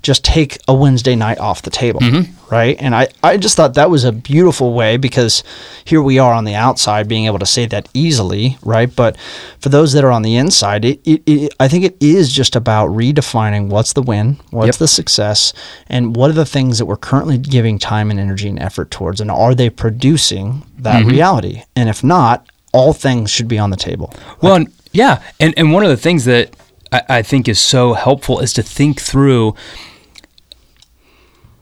just 0.02 0.24
take 0.24 0.58
a 0.68 0.74
Wednesday 0.74 1.16
night 1.16 1.38
off 1.38 1.62
the 1.62 1.70
table, 1.70 2.00
mm-hmm. 2.00 2.54
right? 2.54 2.76
And 2.78 2.94
I, 2.94 3.08
I 3.22 3.38
just 3.38 3.56
thought 3.56 3.74
that 3.74 3.88
was 3.88 4.04
a 4.04 4.12
beautiful 4.12 4.74
way 4.74 4.98
because 4.98 5.42
here 5.84 6.02
we 6.02 6.18
are 6.18 6.34
on 6.34 6.44
the 6.44 6.54
outside 6.54 7.08
being 7.08 7.26
able 7.26 7.38
to 7.38 7.46
say 7.46 7.66
that 7.66 7.88
easily, 7.94 8.58
right? 8.62 8.94
But 8.94 9.16
for 9.58 9.70
those 9.70 9.92
that 9.94 10.04
are 10.04 10.10
on 10.10 10.22
the 10.22 10.36
inside, 10.36 10.84
it, 10.84 11.00
it, 11.04 11.22
it 11.26 11.54
I 11.58 11.68
think 11.68 11.84
it 11.84 11.96
is 12.00 12.32
just 12.32 12.54
about 12.54 12.90
redefining 12.90 13.68
what's 13.68 13.94
the 13.94 14.02
win, 14.02 14.38
what's 14.50 14.66
Yep. 14.66 14.76
the 14.76 14.88
success, 14.88 15.52
and 15.88 16.14
what 16.14 16.30
are 16.30 16.34
the 16.34 16.44
things 16.44 16.78
that 16.78 16.86
we're 16.86 16.96
currently 16.96 17.38
giving 17.38 17.78
time 17.78 18.10
and 18.10 18.20
energy 18.20 18.48
and 18.48 18.58
effort 18.58 18.90
towards, 18.90 19.20
and 19.20 19.30
are 19.30 19.54
they 19.54 19.70
producing 19.70 20.62
that 20.78 21.00
mm-hmm. 21.00 21.10
reality? 21.10 21.62
And 21.74 21.88
if 21.88 22.04
not, 22.04 22.46
all 22.72 22.92
things 22.92 23.30
should 23.30 23.48
be 23.48 23.58
on 23.58 23.70
the 23.70 23.76
table. 23.76 24.12
Well, 24.40 24.54
and, 24.54 24.72
yeah, 24.92 25.22
and 25.38 25.54
and 25.56 25.72
one 25.72 25.82
of 25.82 25.90
the 25.90 25.96
things 25.96 26.24
that 26.24 26.54
I, 26.92 27.02
I 27.08 27.22
think 27.22 27.48
is 27.48 27.60
so 27.60 27.94
helpful 27.94 28.40
is 28.40 28.52
to 28.54 28.62
think 28.62 29.00
through 29.00 29.54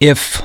if 0.01 0.43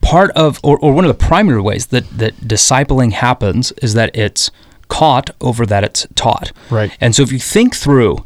part 0.00 0.30
of 0.32 0.60
or, 0.62 0.78
or 0.78 0.92
one 0.92 1.04
of 1.04 1.08
the 1.08 1.26
primary 1.26 1.60
ways 1.60 1.86
that 1.86 2.08
that 2.10 2.34
discipling 2.36 3.12
happens 3.12 3.72
is 3.82 3.94
that 3.94 4.14
it's 4.14 4.50
caught 4.88 5.30
over 5.40 5.64
that 5.66 5.82
it's 5.82 6.06
taught. 6.14 6.52
Right. 6.70 6.96
And 7.00 7.14
so 7.14 7.22
if 7.22 7.32
you 7.32 7.38
think 7.38 7.74
through 7.74 8.24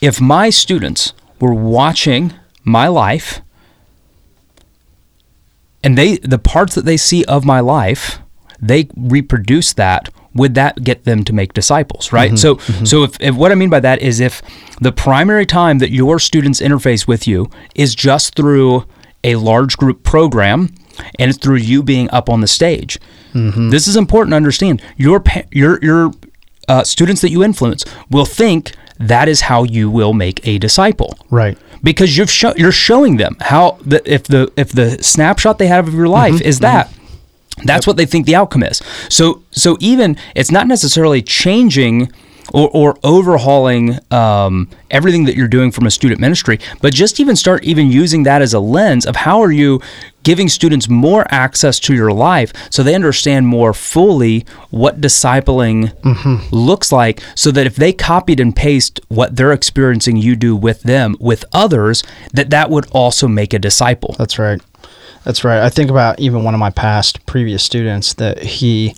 if 0.00 0.20
my 0.20 0.50
students 0.50 1.12
were 1.40 1.54
watching 1.54 2.32
my 2.64 2.88
life 2.88 3.40
and 5.82 5.98
they 5.98 6.18
the 6.18 6.38
parts 6.38 6.74
that 6.74 6.84
they 6.84 6.96
see 6.96 7.24
of 7.24 7.44
my 7.44 7.60
life 7.60 8.20
they 8.60 8.88
reproduce 8.96 9.72
that, 9.74 10.08
would 10.34 10.54
that 10.54 10.84
get 10.84 11.04
them 11.04 11.24
to 11.24 11.32
make 11.32 11.52
disciples, 11.52 12.12
right? 12.12 12.28
Mm-hmm. 12.32 12.36
So, 12.36 12.56
mm-hmm. 12.56 12.84
so 12.84 13.02
if, 13.02 13.20
if 13.20 13.34
what 13.34 13.50
I 13.52 13.54
mean 13.54 13.70
by 13.70 13.80
that 13.80 14.02
is 14.02 14.20
if 14.20 14.42
the 14.80 14.92
primary 14.92 15.46
time 15.46 15.78
that 15.78 15.90
your 15.90 16.18
students 16.18 16.60
interface 16.60 17.06
with 17.08 17.26
you 17.26 17.50
is 17.74 17.94
just 17.94 18.34
through 18.34 18.84
a 19.24 19.36
large 19.36 19.76
group 19.76 20.04
program 20.04 20.72
and 21.18 21.30
it's 21.30 21.38
through 21.38 21.56
you 21.56 21.82
being 21.82 22.10
up 22.10 22.28
on 22.28 22.40
the 22.40 22.46
stage. 22.46 22.98
Mm-hmm. 23.32 23.70
This 23.70 23.86
is 23.88 23.96
important 23.96 24.32
to 24.32 24.36
understand. 24.36 24.82
Your 24.96 25.22
your 25.50 25.78
your 25.82 26.12
uh, 26.68 26.84
students 26.84 27.20
that 27.22 27.30
you 27.30 27.42
influence 27.42 27.84
will 28.10 28.24
think 28.24 28.72
that 28.98 29.28
is 29.28 29.42
how 29.42 29.62
you 29.64 29.88
will 29.90 30.12
make 30.12 30.46
a 30.46 30.58
disciple 30.58 31.16
Right. 31.30 31.56
because 31.82 32.16
you've 32.16 32.30
sho- 32.30 32.54
you're 32.56 32.72
showing 32.72 33.16
them 33.16 33.36
how 33.40 33.78
the 33.84 34.02
if 34.12 34.24
the 34.24 34.52
if 34.56 34.72
the 34.72 35.02
snapshot 35.02 35.58
they 35.58 35.68
have 35.68 35.86
of 35.88 35.94
your 35.94 36.08
life 36.08 36.40
is 36.40 36.58
that 36.60 36.92
that's 37.64 37.86
what 37.86 37.96
they 37.96 38.06
think 38.06 38.26
the 38.26 38.36
outcome 38.36 38.62
is. 38.62 38.82
So 39.08 39.42
so 39.50 39.76
even 39.80 40.16
it's 40.34 40.50
not 40.50 40.66
necessarily 40.66 41.22
changing 41.22 42.12
or, 42.52 42.70
or 42.72 42.98
overhauling 43.04 43.98
um, 44.10 44.68
everything 44.90 45.24
that 45.24 45.36
you're 45.36 45.48
doing 45.48 45.70
from 45.70 45.86
a 45.86 45.90
student 45.90 46.20
ministry 46.20 46.58
but 46.80 46.94
just 46.94 47.20
even 47.20 47.36
start 47.36 47.62
even 47.64 47.90
using 47.90 48.22
that 48.22 48.40
as 48.40 48.54
a 48.54 48.60
lens 48.60 49.04
of 49.04 49.16
how 49.16 49.40
are 49.40 49.52
you 49.52 49.80
giving 50.22 50.48
students 50.48 50.88
more 50.88 51.26
access 51.30 51.78
to 51.78 51.94
your 51.94 52.10
life 52.10 52.52
so 52.70 52.82
they 52.82 52.94
understand 52.94 53.46
more 53.46 53.74
fully 53.74 54.46
what 54.70 55.00
discipling 55.00 55.92
looks 56.50 56.90
like 56.90 57.20
so 57.34 57.50
that 57.50 57.66
if 57.66 57.76
they 57.76 57.92
copied 57.92 58.40
and 58.40 58.56
paste 58.56 58.98
what 59.08 59.36
they're 59.36 59.52
experiencing 59.52 60.16
you 60.16 60.34
do 60.34 60.56
with 60.56 60.82
them 60.82 61.16
with 61.20 61.44
others 61.52 62.02
that 62.32 62.50
that 62.50 62.70
would 62.70 62.86
also 62.92 63.28
make 63.28 63.52
a 63.52 63.58
disciple. 63.58 64.14
That's 64.18 64.38
right. 64.38 64.60
That's 65.28 65.44
right. 65.44 65.60
I 65.60 65.68
think 65.68 65.90
about 65.90 66.18
even 66.18 66.42
one 66.42 66.54
of 66.54 66.58
my 66.58 66.70
past 66.70 67.26
previous 67.26 67.62
students 67.62 68.14
that 68.14 68.42
he, 68.42 68.96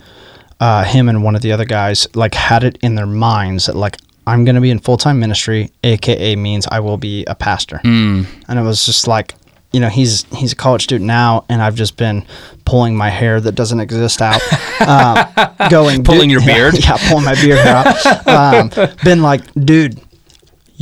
uh, 0.60 0.84
him 0.84 1.08
and 1.08 1.24
one 1.24 1.34
of 1.34 1.42
the 1.42 1.50
other 1.50 1.64
guys, 1.64 2.06
like 2.14 2.34
had 2.34 2.62
it 2.62 2.78
in 2.82 2.94
their 2.94 3.04
minds 3.04 3.66
that 3.66 3.74
like 3.74 3.96
I'm 4.28 4.44
going 4.44 4.54
to 4.54 4.60
be 4.60 4.70
in 4.70 4.78
full 4.78 4.96
time 4.96 5.18
ministry, 5.18 5.72
aka 5.82 6.36
means 6.36 6.68
I 6.68 6.78
will 6.78 6.98
be 6.98 7.24
a 7.24 7.34
pastor. 7.34 7.80
Mm. 7.82 8.26
And 8.46 8.58
it 8.60 8.62
was 8.62 8.86
just 8.86 9.08
like, 9.08 9.34
you 9.72 9.80
know, 9.80 9.88
he's 9.88 10.22
he's 10.32 10.52
a 10.52 10.56
college 10.56 10.84
student 10.84 11.08
now, 11.08 11.46
and 11.48 11.60
I've 11.60 11.74
just 11.74 11.96
been 11.96 12.24
pulling 12.64 12.94
my 12.96 13.10
hair 13.10 13.40
that 13.40 13.56
doesn't 13.56 13.80
exist 13.80 14.22
out, 14.22 14.40
um, 14.82 15.26
going 15.68 16.04
Pulling 16.04 16.28
"Dude," 16.28 16.30
your 16.30 16.46
beard? 16.46 16.78
yeah, 16.78 16.96
pulling 17.08 17.24
my 17.24 17.34
beard 17.34 17.58
out. 17.66 17.96
Um, 18.30 18.70
been 19.02 19.20
like, 19.20 19.52
dude. 19.54 20.00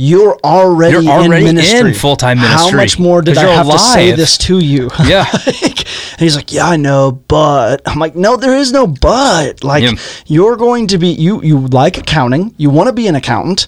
You're 0.01 0.37
already, 0.45 0.93
You're 0.93 1.11
already 1.11 1.45
in 1.47 1.55
ministry. 1.57 1.89
in 1.89 1.93
full-time 1.93 2.37
How 2.37 2.71
much 2.71 2.97
more 2.97 3.21
did 3.21 3.37
I 3.37 3.47
have 3.53 3.69
to 3.69 3.77
say 3.77 4.13
this 4.13 4.37
to 4.39 4.59
you? 4.59 4.89
Yeah. 5.05 5.25
Like, 5.61 5.85
and 6.13 6.21
he's 6.21 6.35
like, 6.37 6.53
yeah, 6.53 6.67
I 6.69 6.77
know, 6.77 7.11
but 7.27 7.81
I'm 7.85 7.99
like, 7.99 8.15
no, 8.15 8.37
there 8.37 8.55
is 8.55 8.71
no 8.71 8.87
but. 8.87 9.61
Like, 9.63 9.83
Yeah. 9.83 9.91
you're 10.25 10.55
going 10.55 10.87
to 10.87 10.97
be 10.97 11.09
you. 11.09 11.41
You 11.43 11.67
like 11.67 11.97
accounting. 11.97 12.53
You 12.57 12.69
want 12.69 12.87
to 12.87 12.93
be 12.93 13.07
an 13.07 13.15
accountant. 13.15 13.67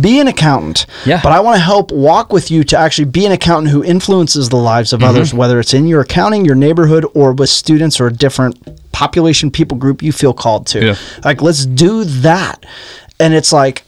Be 0.00 0.20
an 0.20 0.28
accountant. 0.28 0.86
Yeah. 1.04 1.20
But 1.20 1.32
I 1.32 1.40
want 1.40 1.56
to 1.56 1.60
help 1.62 1.90
walk 1.90 2.32
with 2.32 2.48
you 2.50 2.62
to 2.64 2.78
actually 2.78 3.06
be 3.06 3.26
an 3.26 3.32
accountant 3.32 3.72
who 3.72 3.82
influences 3.82 4.48
the 4.50 4.56
lives 4.56 4.92
of 4.92 5.00
Mm-hmm. 5.00 5.08
others, 5.10 5.34
whether 5.34 5.58
it's 5.58 5.74
in 5.74 5.86
your 5.88 6.00
accounting, 6.02 6.44
your 6.44 6.54
neighborhood, 6.54 7.04
or 7.14 7.32
with 7.32 7.50
students 7.50 7.98
or 8.00 8.06
a 8.06 8.12
different 8.12 8.54
population, 8.92 9.50
people 9.50 9.76
group 9.78 10.00
you 10.02 10.12
feel 10.12 10.32
called 10.32 10.66
to. 10.68 10.84
Yeah. 10.84 10.96
Like, 11.24 11.42
let's 11.42 11.66
do 11.66 12.04
that. 12.04 12.64
And 13.18 13.34
it's 13.34 13.52
like, 13.52 13.82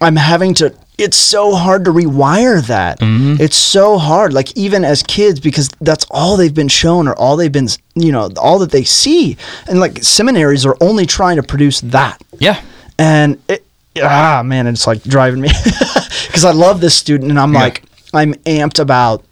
I'm 0.00 0.16
having 0.16 0.54
to. 0.54 0.74
It's 0.98 1.16
so 1.16 1.54
hard 1.54 1.84
to 1.84 1.90
rewire 1.92 2.66
that. 2.68 3.00
Mm-hmm. 3.00 3.42
It's 3.42 3.56
so 3.56 3.98
hard. 3.98 4.32
Like 4.32 4.56
even 4.56 4.82
as 4.84 5.02
kids, 5.02 5.40
because 5.40 5.68
that's 5.80 6.06
all 6.10 6.36
they've 6.38 6.54
been 6.54 6.68
shown, 6.68 7.06
or 7.06 7.14
all 7.18 7.36
they've 7.36 7.52
been, 7.52 7.68
you 7.94 8.12
know, 8.12 8.30
all 8.38 8.58
that 8.60 8.70
they 8.70 8.84
see. 8.84 9.36
And 9.68 9.78
like 9.78 10.02
seminaries 10.02 10.64
are 10.64 10.76
only 10.80 11.04
trying 11.04 11.36
to 11.36 11.42
produce 11.42 11.80
that. 11.82 12.22
yeah 12.38 12.62
And 12.98 13.38
it, 13.48 13.66
ah, 14.02 14.42
man, 14.44 14.66
it's 14.66 14.86
like 14.86 15.02
driving 15.02 15.40
me 15.42 15.48
because 16.26 16.44
I 16.46 16.52
love 16.52 16.80
this 16.80 16.94
student, 16.94 17.30
and 17.30 17.38
I'm 17.38 17.52
Yeah. 17.52 17.60
like, 17.60 17.82
I'm 18.14 18.32
amped 18.44 18.78
about 18.78 19.22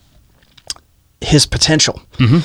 his 1.23 1.47
potential. 1.47 2.03
Mm-hmm. 2.19 2.39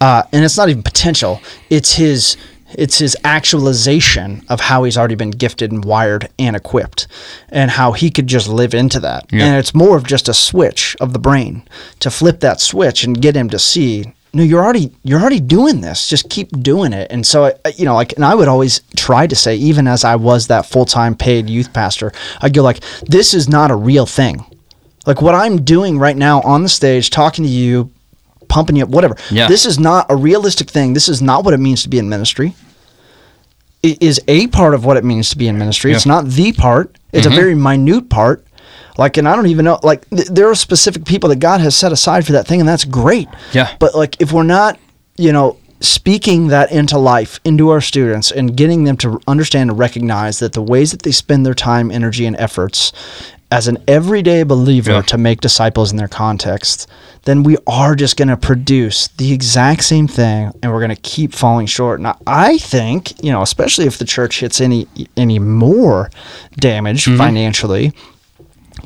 Uh, 0.00 0.22
and 0.32 0.44
it's 0.44 0.56
not 0.56 0.68
even 0.70 0.82
potential; 0.82 1.42
it's 1.68 1.92
his 1.94 2.36
it's 2.74 2.98
his 2.98 3.16
actualization 3.24 4.44
of 4.48 4.60
how 4.60 4.84
he's 4.84 4.96
already 4.96 5.14
been 5.14 5.30
gifted 5.30 5.72
and 5.72 5.84
wired 5.84 6.28
and 6.38 6.56
equipped, 6.56 7.06
and 7.48 7.70
how 7.70 7.92
he 7.92 8.10
could 8.10 8.26
just 8.26 8.48
live 8.48 8.74
into 8.74 9.00
that. 9.00 9.26
Yeah. 9.32 9.44
And 9.46 9.56
it's 9.56 9.74
more 9.74 9.96
of 9.96 10.04
just 10.06 10.28
a 10.28 10.34
switch 10.34 10.96
of 11.00 11.12
the 11.12 11.18
brain 11.18 11.62
to 12.00 12.10
flip 12.10 12.40
that 12.40 12.60
switch 12.60 13.04
and 13.04 13.20
get 13.20 13.36
him 13.36 13.50
to 13.50 13.58
see. 13.58 14.12
No, 14.32 14.42
you're 14.44 14.62
already 14.62 14.92
you're 15.02 15.20
already 15.20 15.40
doing 15.40 15.80
this. 15.80 16.08
Just 16.08 16.30
keep 16.30 16.48
doing 16.62 16.92
it. 16.92 17.10
And 17.10 17.26
so, 17.26 17.46
I- 17.64 17.72
you 17.76 17.84
know, 17.84 17.94
like, 17.94 18.12
and 18.14 18.24
I 18.24 18.34
would 18.34 18.46
always 18.48 18.80
try 18.96 19.26
to 19.26 19.34
say, 19.34 19.56
even 19.56 19.86
as 19.88 20.04
I 20.04 20.14
was 20.16 20.46
that 20.46 20.66
full 20.66 20.84
time 20.84 21.16
paid 21.16 21.50
youth 21.50 21.72
pastor, 21.72 22.12
I'd 22.40 22.54
go 22.54 22.62
like, 22.62 22.80
this 23.02 23.34
is 23.34 23.48
not 23.48 23.70
a 23.72 23.76
real 23.76 24.06
thing. 24.06 24.44
Like 25.06 25.20
what 25.20 25.34
I'm 25.34 25.64
doing 25.64 25.98
right 25.98 26.16
now 26.16 26.42
on 26.42 26.62
the 26.62 26.68
stage, 26.68 27.10
talking 27.10 27.44
to 27.44 27.50
you, 27.50 27.90
pumping 28.50 28.76
you 28.76 28.82
up, 28.82 28.90
whatever. 28.90 29.16
Yeah. 29.30 29.48
This 29.48 29.64
is 29.64 29.78
not 29.78 30.06
a 30.10 30.16
realistic 30.16 30.68
thing. 30.68 30.92
This 30.92 31.08
is 31.08 31.22
not 31.22 31.44
what 31.44 31.54
it 31.54 31.58
means 31.58 31.82
to 31.84 31.88
be 31.88 31.98
in 31.98 32.08
ministry. 32.08 32.54
It 33.82 34.02
is 34.02 34.20
a 34.28 34.48
part 34.48 34.74
of 34.74 34.84
what 34.84 34.98
it 34.98 35.04
means 35.04 35.30
to 35.30 35.38
be 35.38 35.48
in 35.48 35.56
ministry. 35.56 35.92
It's 35.92 36.04
not 36.04 36.26
the 36.26 36.52
part. 36.52 36.98
It's 37.12 37.24
a 37.24 37.30
mm-hmm. 37.30 37.38
very 37.38 37.54
minute 37.54 38.10
part. 38.10 38.44
Like, 38.98 39.16
and 39.16 39.26
I 39.26 39.34
don't 39.34 39.46
even 39.46 39.64
know. 39.64 39.80
Like, 39.82 40.06
th- 40.10 40.28
there 40.28 40.50
are 40.50 40.54
specific 40.54 41.06
people 41.06 41.30
that 41.30 41.38
God 41.38 41.62
has 41.62 41.74
set 41.74 41.90
aside 41.90 42.26
for 42.26 42.32
that 42.32 42.46
thing, 42.46 42.60
and 42.60 42.68
that's 42.68 42.84
great. 42.84 43.28
Yeah. 43.52 43.74
But 43.78 43.94
like, 43.94 44.20
if 44.20 44.32
we're 44.32 44.42
not, 44.42 44.78
you 45.16 45.32
know, 45.32 45.56
speaking 45.80 46.48
that 46.48 46.70
into 46.70 46.98
life, 46.98 47.40
into 47.44 47.70
our 47.70 47.80
students, 47.80 48.30
and 48.30 48.54
getting 48.54 48.84
them 48.84 48.98
to 48.98 49.18
understand 49.26 49.70
and 49.70 49.78
recognize 49.78 50.40
that 50.40 50.52
the 50.52 50.60
ways 50.60 50.90
that 50.90 51.02
they 51.02 51.12
spend 51.12 51.46
their 51.46 51.54
time, 51.54 51.90
energy, 51.90 52.26
and 52.26 52.36
efforts 52.36 52.92
as 53.52 53.66
an 53.68 53.78
everyday 53.88 54.42
believer 54.44 54.92
Yeah. 54.92 55.02
to 55.02 55.18
make 55.18 55.40
disciples 55.40 55.90
in 55.90 55.96
their 55.96 56.08
context, 56.08 56.86
then 57.24 57.42
we 57.42 57.56
are 57.66 57.94
just 57.96 58.16
going 58.16 58.28
to 58.28 58.36
produce 58.36 59.08
the 59.16 59.32
exact 59.32 59.82
same 59.84 60.06
thing, 60.06 60.52
and 60.62 60.72
we're 60.72 60.78
going 60.78 60.94
to 60.94 61.02
keep 61.02 61.34
falling 61.34 61.66
short. 61.66 62.00
I- 62.04 62.14
I 62.26 62.58
think, 62.58 63.12
you 63.24 63.32
know, 63.32 63.42
especially 63.42 63.86
if 63.86 63.98
the 63.98 64.04
church 64.04 64.40
hits 64.40 64.60
any 64.60 64.86
any 65.16 65.38
more 65.38 66.10
damage 66.58 67.04
Mm-hmm. 67.06 67.18
financially, 67.18 67.92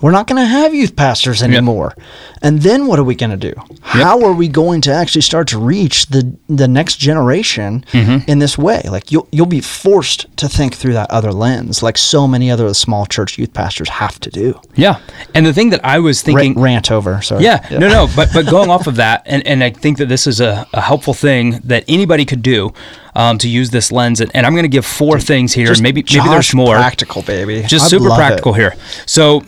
we're 0.02 0.10
not 0.10 0.26
going 0.26 0.40
to 0.42 0.46
have 0.46 0.74
youth 0.74 0.96
pastors 0.96 1.42
anymore. 1.42 1.94
And 2.42 2.60
then 2.62 2.86
what 2.86 2.98
are 2.98 3.04
we 3.04 3.14
going 3.14 3.30
to 3.30 3.36
do? 3.36 3.54
How 3.82 4.22
are 4.24 4.32
we 4.32 4.48
going 4.48 4.80
to 4.82 4.92
actually 4.92 5.22
start 5.22 5.48
to 5.48 5.58
reach 5.58 6.06
the 6.06 6.36
the 6.48 6.68
next 6.68 6.96
generation 6.96 7.84
Mm-hmm. 7.92 8.30
in 8.30 8.38
this 8.38 8.58
way? 8.58 8.82
Like 8.84 9.10
you'll 9.12 9.28
you'll 9.32 9.46
be 9.46 9.60
forced 9.60 10.26
to 10.36 10.48
think 10.48 10.74
through 10.74 10.92
that 10.94 11.10
other 11.10 11.32
lens, 11.32 11.82
like 11.82 11.96
so 11.98 12.26
many 12.28 12.50
other 12.50 12.72
small 12.74 13.06
church 13.06 13.38
youth 13.38 13.52
pastors 13.54 13.88
have 13.88 14.18
to 14.20 14.30
do. 14.30 14.60
yeah 14.74 14.98
and 15.34 15.46
the 15.46 15.52
thing 15.52 15.70
that 15.70 15.84
i 15.84 15.98
was 15.98 16.22
thinking 16.22 16.58
rant 16.60 16.90
over. 16.90 17.22
Sorry. 17.22 17.44
Yeah, 17.44 17.66
no, 17.70 17.88
no, 17.88 18.08
but 18.16 18.28
but 18.34 18.46
going 18.50 18.70
off 18.70 18.86
of 18.86 18.96
that, 18.96 19.22
and, 19.26 19.46
and 19.46 19.62
I 19.64 19.70
think 19.70 19.98
that 19.98 20.08
this 20.08 20.26
is 20.26 20.40
a, 20.40 20.66
a 20.72 20.80
helpful 20.80 21.14
thing 21.14 21.60
that 21.64 21.84
anybody 21.88 22.24
could 22.24 22.42
do 22.42 22.72
um, 23.14 23.38
to 23.38 23.48
use 23.48 23.70
this 23.70 23.90
lens. 23.92 24.20
And, 24.20 24.30
and 24.34 24.44
I'm 24.46 24.52
going 24.52 24.64
to 24.64 24.68
give 24.68 24.84
four 24.86 25.20
things 25.20 25.52
here, 25.54 25.70
and 25.70 25.80
maybe 25.82 26.02
maybe 26.02 26.28
there's 26.28 26.54
more. 26.54 26.74
Practical, 26.76 27.22
baby. 27.22 27.62
Just 27.66 27.86
I 27.86 27.88
super 27.88 28.08
love 28.08 28.18
it. 28.18 28.20
practical 28.20 28.52
here. 28.52 28.74
So, 29.06 29.42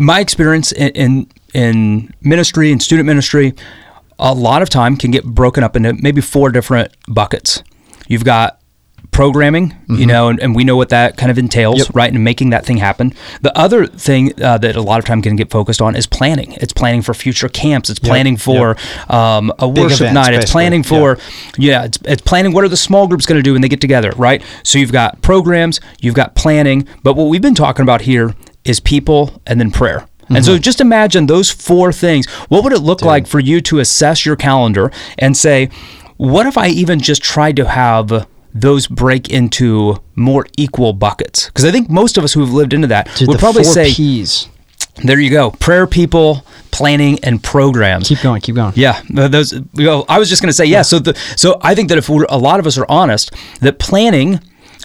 my 0.00 0.20
experience 0.20 0.72
in, 0.72 0.88
in 0.90 1.28
in 1.54 2.14
ministry 2.22 2.72
and 2.72 2.82
student 2.82 3.06
ministry, 3.06 3.54
a 4.18 4.34
lot 4.34 4.62
of 4.62 4.68
time 4.70 4.96
can 4.96 5.10
get 5.10 5.24
broken 5.24 5.62
up 5.64 5.76
into 5.76 5.92
maybe 5.94 6.20
four 6.20 6.50
different 6.50 6.92
buckets. 7.08 7.62
You've 8.08 8.24
got 8.24 8.56
programming, 9.12 9.74
you 9.88 10.06
know, 10.06 10.28
and, 10.28 10.38
and 10.40 10.54
we 10.54 10.62
know 10.62 10.76
what 10.76 10.88
that 10.90 11.16
kind 11.16 11.30
of 11.32 11.38
entails, 11.38 11.74
Mm-hmm. 11.74 11.88
Yep. 11.88 11.96
right? 11.96 12.12
And 12.14 12.22
making 12.22 12.50
that 12.50 12.64
thing 12.64 12.76
happen. 12.76 13.12
The 13.42 13.56
other 13.58 13.86
thing 13.86 14.40
uh, 14.40 14.56
that 14.58 14.76
a 14.76 14.82
lot 14.82 14.98
of 15.00 15.04
time 15.04 15.20
can 15.20 15.34
get 15.36 15.50
focused 15.50 15.82
on 15.82 15.96
is 15.96 16.06
planning. 16.06 16.52
It's 16.52 16.72
planning 16.72 17.02
for 17.02 17.12
future 17.12 17.48
camps. 17.48 17.90
It's 17.90 17.98
planning 17.98 18.36
for 18.36 18.76
um, 19.08 19.52
a 19.58 19.68
worship 19.68 20.02
events, 20.02 20.14
night. 20.14 20.34
It's 20.34 20.50
planning 20.52 20.82
for, 20.84 21.18
yeah, 21.58 21.84
it's, 21.84 21.98
it's 22.04 22.22
planning 22.22 22.52
what 22.52 22.62
are 22.64 22.68
the 22.68 22.76
small 22.76 23.08
groups 23.08 23.26
going 23.26 23.38
to 23.38 23.42
do 23.42 23.52
when 23.52 23.62
they 23.62 23.68
get 23.68 23.80
together, 23.80 24.12
right? 24.16 24.42
So 24.62 24.78
you've 24.78 24.92
got 24.92 25.20
programs, 25.22 25.80
you've 26.00 26.14
got 26.14 26.34
planning, 26.36 26.86
but 27.02 27.14
what 27.14 27.24
we've 27.24 27.42
been 27.42 27.54
talking 27.56 27.82
about 27.82 28.02
here 28.02 28.34
is 28.64 28.80
people 28.80 29.40
and 29.46 29.60
then 29.60 29.70
prayer. 29.70 30.06
And 30.32 30.44
so 30.44 30.58
just 30.58 30.80
imagine 30.80 31.26
those 31.26 31.50
four 31.50 31.92
things. 31.92 32.28
What 32.48 32.62
would 32.62 32.72
it 32.72 32.78
look 32.78 33.02
like 33.02 33.26
for 33.26 33.40
you 33.40 33.60
to 33.62 33.80
assess 33.80 34.24
your 34.24 34.36
calendar 34.36 34.92
and 35.18 35.36
say, 35.36 35.70
what 36.18 36.46
if 36.46 36.56
I 36.56 36.68
even 36.68 37.00
just 37.00 37.20
tried 37.20 37.56
to 37.56 37.66
have 37.66 38.28
those 38.54 38.86
break 38.86 39.28
into 39.28 39.96
more 40.14 40.46
equal 40.56 40.92
buckets? 40.92 41.46
Because 41.46 41.64
I 41.64 41.72
think 41.72 41.90
most 41.90 42.16
of 42.16 42.22
us 42.22 42.32
who 42.32 42.40
have 42.40 42.50
lived 42.52 42.72
into 42.72 42.86
that 42.86 43.12
Dude, 43.16 43.26
would 43.26 43.40
probably 43.40 43.64
say, 43.64 43.92
P's. 43.92 44.48
there 45.02 45.18
you 45.18 45.30
go, 45.30 45.50
prayer, 45.50 45.88
people, 45.88 46.44
planning, 46.70 47.18
and 47.24 47.42
programs. 47.42 48.06
Keep 48.06 48.20
going. 48.20 48.40
Keep 48.40 48.54
going. 48.54 48.72
Yeah, 48.76 49.02
those. 49.10 49.52
You 49.52 49.64
know, 49.78 50.04
I 50.08 50.20
was 50.20 50.28
just 50.28 50.42
going 50.42 50.50
to 50.50 50.56
say 50.56 50.66
yeah. 50.66 50.82
So 50.82 51.00
the 51.00 51.14
so 51.36 51.58
I 51.60 51.74
think 51.74 51.88
that 51.88 51.98
if 51.98 52.08
we're, 52.08 52.26
a 52.28 52.38
lot 52.38 52.60
of 52.60 52.68
us 52.68 52.78
are 52.78 52.86
honest, 52.88 53.32
that 53.62 53.80
planning 53.80 54.38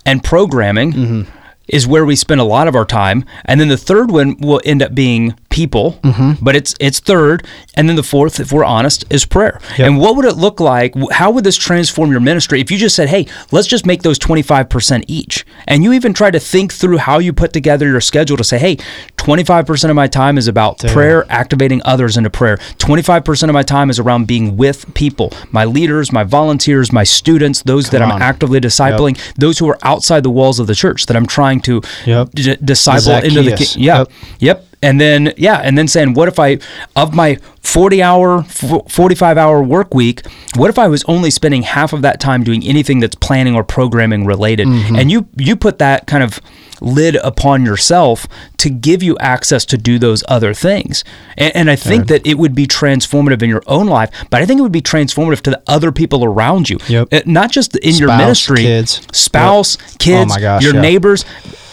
and 0.08 0.24
programming 0.24 0.92
Mm-hmm. 0.94 1.35
Is 1.68 1.88
where 1.88 2.06
we 2.06 2.16
spend 2.16 2.40
a 2.42 2.44
lot 2.44 2.68
of 2.68 2.76
our 2.76 2.86
time, 2.86 3.26
and 3.46 3.60
then 3.60 3.68
the 3.70 3.78
third 3.78 4.12
one 4.12 4.38
will 4.40 4.62
end 4.66 4.82
up 4.82 4.94
being 4.94 5.36
people, 5.50 5.98
Mm-hmm. 6.04 6.44
but 6.44 6.56
it's 6.56 6.76
it's 6.82 7.00
third, 7.00 7.46
and 7.76 7.88
then 7.88 7.96
the 7.96 8.04
fourth, 8.04 8.40
if 8.42 8.52
we're 8.52 8.66
honest, 8.66 9.06
is 9.10 9.26
prayer. 9.26 9.60
Yep. 9.78 9.88
And 9.88 9.98
what 10.00 10.16
would 10.18 10.26
it 10.26 10.36
look 10.36 10.60
like? 10.60 10.94
How 11.12 11.32
would 11.32 11.44
this 11.46 11.56
transform 11.58 12.12
your 12.12 12.20
ministry 12.20 12.60
if 12.62 12.70
you 12.72 12.78
just 12.78 12.96
said, 12.96 13.08
"Hey, 13.10 13.26
let's 13.52 13.68
just 13.68 13.86
make 13.86 14.04
those 14.04 14.20
twenty 14.20 14.42
five 14.42 14.70
percent 14.70 15.06
each," 15.08 15.46
and 15.68 15.84
you 15.84 15.94
even 15.94 16.14
try 16.14 16.30
to 16.30 16.40
think 16.40 16.74
through 16.74 16.98
how 16.98 17.20
you 17.20 17.32
put 17.34 17.54
together 17.54 17.88
your 17.88 18.02
schedule 18.02 18.36
to 18.38 18.44
say, 18.44 18.58
"Hey, 18.60 18.78
twenty 19.18 19.44
five 19.46 19.66
percent 19.66 19.90
of 19.92 19.96
my 19.96 20.08
time 20.08 20.38
is 20.38 20.48
about 20.50 20.78
prayer, 20.80 21.26
activating 21.30 21.82
others 21.86 22.18
into 22.18 22.30
prayer. 22.30 22.58
Twenty 22.78 23.02
five 23.02 23.24
percent 23.24 23.50
of 23.50 23.54
my 23.54 23.64
time 23.64 23.90
is 23.90 23.98
around 23.98 24.28
being 24.28 24.58
with 24.58 24.94
people, 24.94 25.32
my 25.52 25.64
leaders, 25.66 26.12
my 26.12 26.24
volunteers, 26.24 26.92
my 26.92 27.04
students, 27.06 27.64
those 27.64 27.90
that 27.92 28.02
I'm 28.02 28.22
actively 28.22 28.60
discipling, 28.60 29.18
those 29.36 29.58
who 29.60 29.70
are 29.70 29.80
outside 29.84 30.24
the 30.24 30.30
walls 30.30 30.60
of 30.60 30.68
the 30.68 30.76
church 30.76 31.06
that 31.06 31.16
I'm 31.16 31.26
trying 31.26 31.55
to 31.62 31.82
Yep. 32.06 32.30
d- 32.34 32.58
disciple 32.64 33.14
into 33.18 33.42
the 33.44 33.50
Zacchaeus. 33.52 33.74
ki- 33.74 33.82
yeah 33.82 33.98
Yep. 34.00 34.12
yep 34.40 34.66
and 34.82 35.00
then 35.02 35.34
yeah 35.38 35.62
and 35.64 35.78
then 35.78 35.88
saying 35.88 36.14
what 36.14 36.28
if 36.28 36.40
i 36.40 36.58
of 36.96 37.14
my 37.14 37.38
40 37.66 38.02
hour 38.04 38.44
45 38.44 39.38
hour 39.38 39.62
work 39.62 39.94
week 39.94 40.26
what 40.56 40.70
if 40.70 40.78
i 40.78 40.88
was 40.88 41.04
only 41.06 41.32
spending 41.32 41.64
half 41.64 41.94
of 41.94 42.02
that 42.04 42.20
time 42.20 42.44
doing 42.44 42.64
anything 42.64 43.00
that's 43.00 43.16
planning 43.16 43.56
or 43.56 43.64
programming 43.64 44.26
related? 44.26 44.68
Mm-hmm. 44.68 44.96
and 44.96 45.12
you 45.12 45.28
you 45.36 45.56
put 45.56 45.80
that 45.80 46.08
kind 46.08 46.24
of 46.24 46.40
lid 46.82 47.16
upon 47.18 47.66
yourself 47.66 48.28
to 48.58 48.70
give 48.70 49.02
you 49.02 49.18
access 49.20 49.64
to 49.66 49.78
do 49.78 49.98
those 49.98 50.24
other 50.28 50.54
things. 50.54 51.04
And, 51.38 51.56
and 51.56 51.72
i 51.72 51.76
think 51.76 52.08
that 52.08 52.26
it 52.28 52.38
would 52.38 52.54
be 52.54 52.68
transformative 52.68 53.42
in 53.42 53.50
your 53.50 53.64
own 53.68 53.88
life 53.88 54.12
but 54.30 54.42
i 54.42 54.46
think 54.46 54.60
it 54.60 54.64
would 54.64 54.72
be 54.72 54.82
transformative 54.82 55.42
to 55.42 55.52
the 55.52 55.64
other 55.68 55.92
people 55.92 56.24
around 56.24 56.70
you. 56.70 56.78
Yep. 56.88 57.14
Uh, 57.14 57.22
not 57.26 57.52
just 57.52 57.76
in 57.78 57.96
your 57.96 58.10
ministry 58.16 58.64
kids. 58.64 59.06
spouse 59.12 59.76
kids 59.98 60.32
Oh 60.32 60.36
my 60.36 60.40
gosh, 60.40 60.64
your 60.64 60.76
yeah. 60.76 60.82
neighbors 60.82 61.26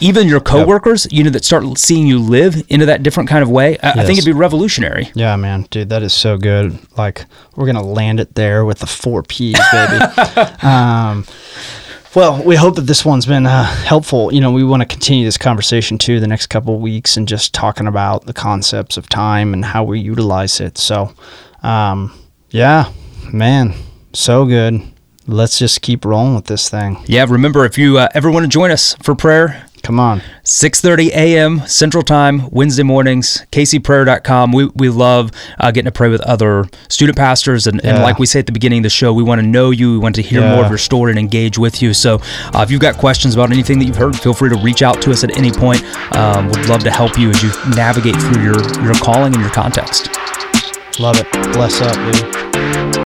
even 0.03 0.27
your 0.29 0.41
coworkers 0.41 1.07
you 1.13 1.23
know 1.23 1.31
that 1.31 1.45
start 1.45 1.79
seeing 1.79 2.07
you 2.07 2.19
live 2.19 2.65
into 2.69 2.87
that 2.87 3.03
different 3.03 3.29
kind 3.29 3.43
of 3.43 3.49
way. 3.51 3.79
I, 3.79 3.91
I 3.91 4.05
think 4.05 4.19
it'd 4.19 4.27
be 4.27 4.33
revolutionary. 4.33 5.11
Yeah, 5.15 5.37
man, 5.37 5.67
dude, 5.71 5.82
that 5.85 6.03
is 6.03 6.13
so 6.13 6.37
good. 6.37 6.79
Like 6.97 7.27
we're 7.57 7.67
gonna 7.67 7.83
land 7.83 8.21
it 8.21 8.35
there 8.35 8.65
with 8.65 8.79
the 8.79 8.87
four 8.87 9.23
P's, 9.23 9.59
baby. 9.73 10.05
um, 10.63 11.25
well, 12.15 12.43
we 12.45 12.57
hope 12.57 12.77
that 12.77 12.83
this 12.83 13.05
one's 13.05 13.25
been 13.25 13.47
uh, 13.47 13.65
helpful. 13.65 14.33
You 14.35 14.41
know, 14.41 14.53
we 14.53 14.65
want 14.65 14.83
to 14.83 14.87
continue 14.87 15.25
this 15.25 15.39
conversation 15.39 15.97
too 15.97 16.21
the 16.21 16.27
next 16.27 16.49
couple 16.49 16.75
of 16.75 16.81
weeks 16.81 17.17
and 17.17 17.27
just 17.27 17.55
talking 17.55 17.87
about 17.87 18.27
the 18.27 18.35
concepts 18.35 18.99
of 18.99 19.09
time 19.09 19.55
and 19.55 19.65
how 19.65 19.85
we 19.85 19.99
utilize 19.99 20.61
it. 20.61 20.77
So, 20.77 21.15
um, 21.63 22.13
yeah, 22.51 22.93
man, 23.33 23.75
so 24.13 24.45
good. 24.45 24.83
Let's 25.27 25.59
just 25.59 25.81
keep 25.81 26.05
rolling 26.05 26.35
with 26.35 26.47
this 26.47 26.69
thing. 26.69 26.99
yeah 27.07 27.25
remember 27.29 27.65
if 27.65 27.79
you 27.79 27.97
uh, 27.97 28.09
ever 28.13 28.31
want 28.31 28.45
to 28.45 28.49
join 28.49 28.71
us 28.71 28.95
for 29.03 29.15
prayer 29.15 29.67
Come 29.83 29.99
on. 29.99 30.21
6.30 30.45 31.09
a.m 31.09 31.61
central 31.67 32.03
time 32.03 32.49
wednesday 32.51 32.83
mornings 32.83 33.45
kcprayer.com 33.53 34.53
we, 34.53 34.67
we 34.77 34.89
love 34.89 35.31
uh, 35.59 35.71
getting 35.71 35.87
to 35.87 35.93
pray 35.93 36.09
with 36.09 36.21
other 36.23 36.65
student 36.89 37.17
pastors. 37.17 37.67
And, 37.67 37.85
and 37.85 38.03
like 38.03 38.19
we 38.19 38.27
say 38.27 38.41
at 38.41 38.47
the 38.47 38.53
beginning 38.53 38.81
of 38.81 38.83
the 38.85 38.91
show 38.91 39.13
we 39.13 39.23
want 39.23 39.41
to 39.41 39.47
know 39.47 39.71
you. 39.71 39.93
We 39.93 39.99
want 39.99 40.15
to 40.17 40.23
hear 40.23 40.41
more 40.41 40.65
of 40.65 40.71
your 40.71 40.79
story 40.79 41.13
and 41.13 41.19
engage 41.19 41.59
with 41.59 41.83
you. 41.83 41.95
So 41.95 42.21
uh, 42.55 42.63
if 42.63 42.71
you've 42.71 42.81
got 42.81 42.97
questions 42.97 43.35
about 43.35 43.51
anything 43.51 43.79
that 43.81 43.85
you've 43.87 43.97
heard 43.97 44.19
feel 44.19 44.35
free 44.35 44.51
to 44.51 44.57
reach 44.63 44.83
out 44.83 45.03
to 45.03 45.11
us 45.11 45.25
at 45.25 45.37
any 45.37 45.51
point. 45.51 45.83
Um, 46.17 46.47
we'd 46.47 46.69
love 46.69 46.83
to 46.85 46.91
help 46.91 47.19
you 47.19 47.31
as 47.31 47.43
you 47.43 47.51
navigate 47.75 48.17
through 48.17 48.43
your, 48.43 48.85
your 48.85 48.95
calling 48.95 49.33
and 49.35 49.43
your 49.43 49.51
context. 49.53 50.09
Love 51.01 51.17
it. 51.19 51.31
Bless 51.55 51.81
up, 51.81 51.95
dude. 52.13 52.62